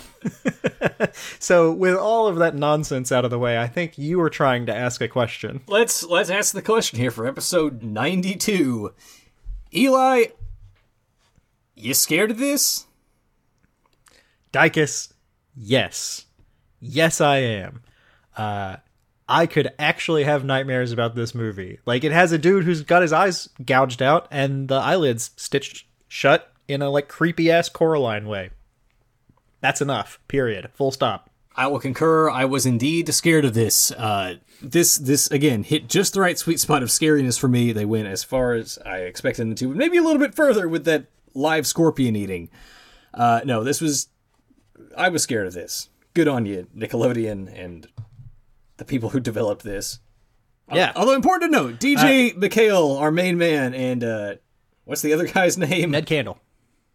So, 1.39 1.73
with 1.73 1.95
all 1.97 2.27
of 2.27 2.37
that 2.37 2.55
nonsense 2.55 3.13
out 3.13 3.25
of 3.25 3.31
the 3.31 3.39
way, 3.39 3.59
I 3.59 3.69
think 3.69 3.97
you 3.97 4.19
were 4.19 4.31
trying 4.31 4.67
to 4.67 4.75
ask 4.75 5.01
a 5.01 5.09
question. 5.09 5.61
Let's 5.69 6.03
let's 6.03 6.31
ask 6.31 6.53
the 6.53 6.63
question 6.63 6.99
here 6.99 7.11
for 7.11 7.27
episode 7.27 7.83
92. 7.83 8.93
Eli, 9.75 10.27
you 11.75 11.95
scared 11.95 12.31
of 12.31 12.39
this? 12.39 12.87
Dykus, 14.53 15.13
yes. 15.57 16.27
Yes, 16.81 17.21
I 17.21 17.39
am. 17.39 17.83
Uh, 18.37 18.77
I 19.29 19.47
could 19.47 19.73
actually 19.79 20.25
have 20.25 20.45
nightmares 20.45 20.93
about 20.93 21.17
this 21.17 21.35
movie. 21.35 21.81
Like, 21.87 22.05
it 22.05 22.13
has 22.13 22.31
a 22.31 22.39
dude 22.39 22.65
who's 22.65 22.83
got 22.83 23.03
his 23.03 23.13
eyes 23.13 23.49
gouged 23.65 24.01
out 24.01 24.29
and 24.31 24.69
the 24.69 24.77
eyelids 24.77 25.33
stitched 25.37 25.87
shut 26.07 26.53
in 26.69 26.83
a, 26.83 26.91
like, 26.91 27.09
creepy 27.09 27.51
ass 27.51 27.69
Coraline 27.69 28.27
way. 28.29 28.51
That's 29.61 29.81
enough. 29.81 30.21
Period. 30.29 30.71
Full 30.75 30.93
stop. 30.93 31.31
I 31.57 31.67
will 31.69 31.79
concur. 31.79 32.29
I 32.31 32.45
was 32.47 32.67
indeed 32.67 33.13
scared 33.15 33.45
of 33.45 33.55
this. 33.55 33.91
Uh, 33.93 34.37
this 34.61 34.97
this 34.97 35.31
again 35.31 35.63
hit 35.63 35.89
just 35.89 36.15
the 36.15 36.21
right 36.21 36.39
sweet 36.39 36.59
spot 36.59 36.83
of 36.83 36.89
scariness 36.89 37.39
for 37.39 37.49
me. 37.49 37.73
They 37.73 37.85
went 37.85 38.09
as 38.09 38.25
far 38.25 38.55
as 38.55 38.79
I 38.85 38.99
expected 38.99 39.43
them 39.43 39.55
to, 39.57 39.69
but 39.69 39.77
maybe 39.77 39.97
a 39.99 40.03
little 40.03 40.19
bit 40.19 40.35
further 40.35 40.69
with 40.69 40.85
that 40.87 41.07
live 41.35 41.67
scorpion 41.67 42.17
eating. 42.17 42.51
Uh, 43.13 43.41
no, 43.45 43.63
this 43.63 43.81
was. 43.81 44.09
I 44.97 45.09
was 45.09 45.23
scared 45.23 45.47
of 45.47 45.53
this. 45.55 45.89
Good 46.15 46.29
on 46.29 46.47
you, 46.47 46.67
Nickelodeon, 46.77 47.53
and 47.57 47.87
the 48.77 48.85
people 48.85 49.11
who 49.11 49.21
developed 49.21 49.63
this. 49.63 50.01
Yeah. 50.73 50.93
Although 50.97 51.15
important 51.15 51.53
to 51.53 51.59
note, 51.59 51.79
DJ 51.79 52.35
MacHale, 52.37 52.99
our 53.01 53.11
main 53.11 53.37
man, 53.39 53.75
and 53.75 54.03
uh, 54.03 54.35
what's 54.85 55.03
the 55.03 55.13
other 55.13 55.27
guy's 55.27 55.59
name? 55.59 55.91
Ned 55.93 56.07
Kandel. 56.07 56.39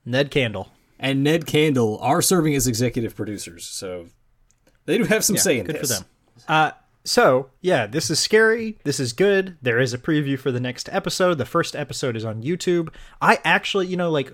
Ned 0.06 0.32
Kandel. 0.32 0.70
and 1.00 1.24
Ned 1.24 1.46
Kandel 1.46 1.98
are 2.02 2.22
serving 2.22 2.56
as 2.56 2.68
executive 2.68 3.16
producers, 3.16 3.66
so 3.66 4.08
they 4.90 4.98
do 4.98 5.06
have 5.06 5.24
some 5.24 5.38
say 5.38 5.60
in 5.60 5.66
good 5.66 5.76
this. 5.76 5.82
for 5.82 5.88
them. 6.04 6.06
Uh, 6.48 6.72
so 7.06 7.50
yeah, 7.62 7.88
this 7.88 8.10
is 8.10 8.20
scary. 8.20 8.78
This 8.84 9.00
is 9.00 9.14
good. 9.14 9.58
There 9.62 9.80
is 9.80 9.94
a 9.94 9.98
preview 9.98 10.38
for 10.38 10.52
the 10.52 10.60
next 10.60 10.90
episode. 10.92 11.38
The 11.38 11.46
first 11.46 11.76
episode 11.76 12.16
is 12.16 12.26
on 12.26 12.44
YouTube. 12.44 12.90
I 13.22 13.40
actually, 13.44 13.88
you 13.88 13.98
know, 13.98 14.10
like 14.12 14.34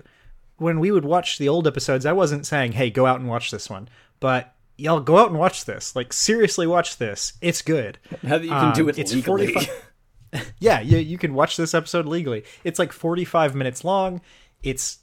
when 0.56 0.80
we 0.80 0.90
would 0.90 1.04
watch 1.04 1.38
the 1.38 1.48
old 1.48 1.66
episodes, 1.66 2.04
I 2.06 2.12
wasn't 2.12 2.46
saying, 2.46 2.72
"Hey, 2.72 2.90
go 2.90 3.06
out 3.06 3.20
and 3.20 3.28
watch 3.28 3.50
this 3.50 3.70
one," 3.70 3.88
but 4.20 4.54
y'all 4.78 5.00
go 5.00 5.18
out 5.18 5.28
and 5.30 5.38
watch 5.38 5.64
this. 5.64 5.94
Like 5.94 6.12
seriously, 6.12 6.66
watch 6.66 6.98
this. 6.98 7.34
It's 7.40 7.62
good. 7.62 7.98
Now 8.22 8.38
that 8.38 8.44
you 8.44 8.50
can 8.50 8.74
do 8.74 8.82
Um, 8.84 8.88
it 8.90 8.98
it's 8.98 9.14
legally. 9.14 9.52
45 9.52 9.92
yeah, 10.58 10.80
you, 10.80 10.98
you 10.98 11.18
can 11.18 11.34
watch 11.34 11.56
this 11.56 11.72
episode 11.72 12.04
legally. 12.06 12.44
It's 12.64 12.78
like 12.78 12.92
45 12.92 13.54
minutes 13.54 13.84
long. 13.84 14.20
It's 14.62 14.98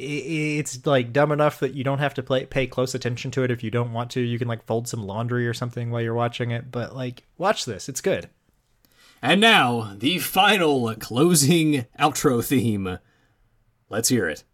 it's 0.00 0.86
like 0.86 1.12
dumb 1.12 1.32
enough 1.32 1.60
that 1.60 1.74
you 1.74 1.84
don't 1.84 1.98
have 1.98 2.14
to 2.14 2.22
play, 2.22 2.46
pay 2.46 2.66
close 2.66 2.94
attention 2.94 3.30
to 3.32 3.42
it 3.42 3.50
if 3.50 3.62
you 3.62 3.70
don't 3.70 3.92
want 3.92 4.10
to. 4.12 4.20
You 4.20 4.38
can 4.38 4.48
like 4.48 4.64
fold 4.64 4.88
some 4.88 5.06
laundry 5.06 5.46
or 5.46 5.54
something 5.54 5.90
while 5.90 6.00
you're 6.00 6.14
watching 6.14 6.50
it, 6.50 6.70
but 6.70 6.94
like 6.96 7.24
watch 7.38 7.64
this. 7.64 7.88
It's 7.88 8.00
good. 8.00 8.28
And 9.22 9.40
now, 9.40 9.94
the 9.98 10.18
final 10.18 10.94
closing 10.94 11.84
outro 11.98 12.42
theme. 12.44 12.98
Let's 13.90 14.08
hear 14.08 14.28
it. 14.28 14.44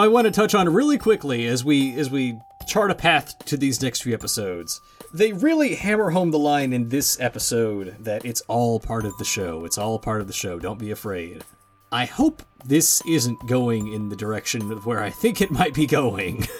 I 0.00 0.08
want 0.08 0.24
to 0.24 0.30
touch 0.30 0.54
on 0.54 0.72
really 0.72 0.96
quickly 0.96 1.46
as 1.46 1.62
we 1.62 1.94
as 2.00 2.10
we 2.10 2.40
chart 2.66 2.90
a 2.90 2.94
path 2.94 3.36
to 3.44 3.58
these 3.58 3.82
next 3.82 4.00
few 4.00 4.14
episodes. 4.14 4.80
They 5.12 5.34
really 5.34 5.74
hammer 5.74 6.08
home 6.08 6.30
the 6.30 6.38
line 6.38 6.72
in 6.72 6.88
this 6.88 7.20
episode 7.20 7.96
that 8.00 8.24
it's 8.24 8.40
all 8.48 8.80
part 8.80 9.04
of 9.04 9.14
the 9.18 9.26
show. 9.26 9.66
It's 9.66 9.76
all 9.76 9.98
part 9.98 10.22
of 10.22 10.26
the 10.26 10.32
show. 10.32 10.58
Don't 10.58 10.78
be 10.78 10.90
afraid. 10.90 11.44
I 11.92 12.06
hope 12.06 12.42
this 12.64 13.02
isn't 13.06 13.46
going 13.46 13.92
in 13.92 14.08
the 14.08 14.16
direction 14.16 14.72
of 14.72 14.86
where 14.86 15.02
I 15.02 15.10
think 15.10 15.42
it 15.42 15.50
might 15.50 15.74
be 15.74 15.86
going. 15.86 16.46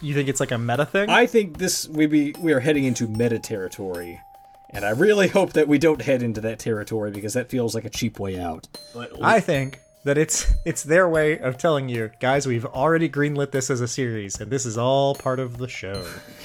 You 0.00 0.12
think 0.12 0.28
it's 0.28 0.40
like 0.40 0.50
a 0.50 0.58
meta 0.58 0.84
thing? 0.84 1.08
I 1.08 1.24
think 1.24 1.56
this 1.56 1.88
we 1.88 2.04
be 2.06 2.34
we 2.38 2.52
are 2.52 2.60
heading 2.60 2.84
into 2.84 3.08
meta 3.08 3.38
territory, 3.38 4.20
and 4.68 4.84
I 4.84 4.90
really 4.90 5.28
hope 5.28 5.54
that 5.54 5.66
we 5.66 5.78
don't 5.78 6.02
head 6.02 6.22
into 6.22 6.42
that 6.42 6.58
territory 6.58 7.10
because 7.10 7.32
that 7.32 7.48
feels 7.48 7.74
like 7.74 7.86
a 7.86 7.90
cheap 7.90 8.18
way 8.18 8.38
out. 8.38 8.68
But 8.92 9.12
I 9.22 9.40
think 9.40 9.80
that 10.04 10.16
it's 10.18 10.52
it's 10.64 10.82
their 10.82 11.08
way 11.08 11.38
of 11.38 11.58
telling 11.58 11.88
you, 11.88 12.10
guys, 12.20 12.46
we've 12.46 12.66
already 12.66 13.08
greenlit 13.08 13.50
this 13.50 13.70
as 13.70 13.80
a 13.80 13.88
series, 13.88 14.40
and 14.40 14.50
this 14.50 14.64
is 14.66 14.78
all 14.78 15.14
part 15.14 15.40
of 15.40 15.58
the 15.58 15.68
show. 15.68 16.04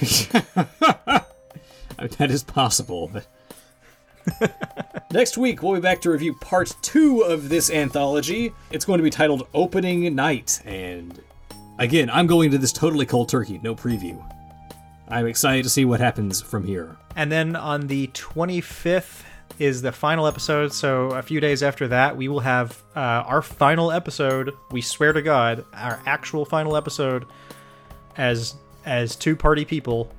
that 2.18 2.30
is 2.30 2.42
possible. 2.42 3.10
Next 5.12 5.38
week 5.38 5.62
we'll 5.62 5.74
be 5.74 5.80
back 5.80 6.00
to 6.02 6.10
review 6.10 6.34
part 6.34 6.74
two 6.82 7.22
of 7.22 7.48
this 7.48 7.70
anthology. 7.70 8.52
It's 8.70 8.84
going 8.84 8.98
to 8.98 9.04
be 9.04 9.10
titled 9.10 9.48
Opening 9.54 10.14
Night, 10.14 10.60
and 10.64 11.20
Again, 11.80 12.10
I'm 12.10 12.26
going 12.26 12.50
to 12.50 12.58
this 12.58 12.72
totally 12.72 13.06
cold 13.06 13.30
turkey, 13.30 13.58
no 13.62 13.74
preview. 13.74 14.22
I'm 15.08 15.26
excited 15.26 15.62
to 15.62 15.70
see 15.70 15.86
what 15.86 15.98
happens 15.98 16.42
from 16.42 16.62
here. 16.62 16.98
And 17.16 17.32
then 17.32 17.56
on 17.56 17.86
the 17.86 18.08
25th 18.08 19.22
is 19.58 19.82
the 19.82 19.92
final 19.92 20.26
episode. 20.26 20.72
So 20.72 21.10
a 21.10 21.22
few 21.22 21.40
days 21.40 21.62
after 21.62 21.88
that, 21.88 22.16
we 22.16 22.28
will 22.28 22.40
have 22.40 22.82
uh, 22.96 23.00
our 23.00 23.42
final 23.42 23.90
episode. 23.92 24.54
We 24.70 24.80
swear 24.80 25.12
to 25.12 25.22
God, 25.22 25.64
our 25.74 26.00
actual 26.06 26.44
final 26.44 26.76
episode 26.76 27.26
as 28.16 28.54
as 28.84 29.16
two 29.16 29.36
party 29.36 29.64
people. 29.64 30.10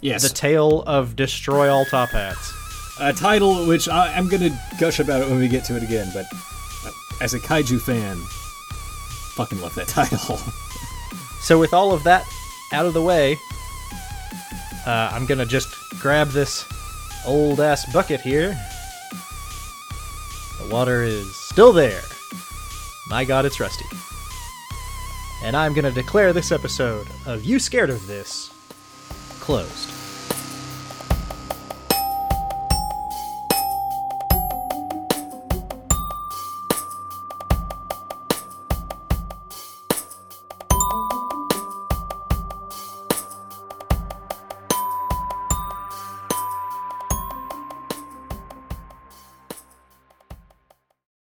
Yes. 0.00 0.22
The 0.22 0.34
tale 0.34 0.82
of 0.86 1.16
destroy 1.16 1.68
all 1.68 1.84
top 1.84 2.10
hats. 2.10 2.52
A 3.00 3.12
title 3.12 3.66
which 3.66 3.88
I, 3.88 4.14
I'm 4.14 4.28
going 4.28 4.42
to 4.42 4.58
gush 4.78 4.98
about 5.00 5.22
it 5.22 5.28
when 5.28 5.38
we 5.38 5.48
get 5.48 5.64
to 5.64 5.76
it 5.76 5.82
again, 5.82 6.10
but 6.14 6.26
uh, 6.86 6.90
as 7.20 7.34
a 7.34 7.38
kaiju 7.38 7.80
fan, 7.80 8.16
fucking 9.34 9.60
love 9.60 9.74
that 9.74 9.88
title. 9.88 10.38
So 11.40 11.58
with 11.58 11.72
all 11.72 11.92
of 11.92 12.04
that 12.04 12.24
out 12.72 12.86
of 12.86 12.94
the 12.94 13.02
way, 13.02 13.36
uh, 14.86 15.10
I'm 15.12 15.26
gonna 15.26 15.46
just 15.46 15.68
grab 16.00 16.28
this 16.28 16.64
old 17.26 17.60
ass 17.60 17.90
bucket 17.92 18.20
here. 18.20 18.58
The 20.60 20.68
water 20.72 21.02
is 21.02 21.34
still 21.36 21.72
there. 21.72 22.02
My 23.08 23.24
god, 23.24 23.44
it's 23.44 23.60
rusty. 23.60 23.84
And 25.44 25.56
I'm 25.56 25.72
gonna 25.72 25.90
declare 25.90 26.32
this 26.32 26.52
episode 26.52 27.06
of 27.26 27.44
You 27.44 27.58
Scared 27.58 27.90
of 27.90 28.06
This 28.06 28.50
closed. 29.40 29.99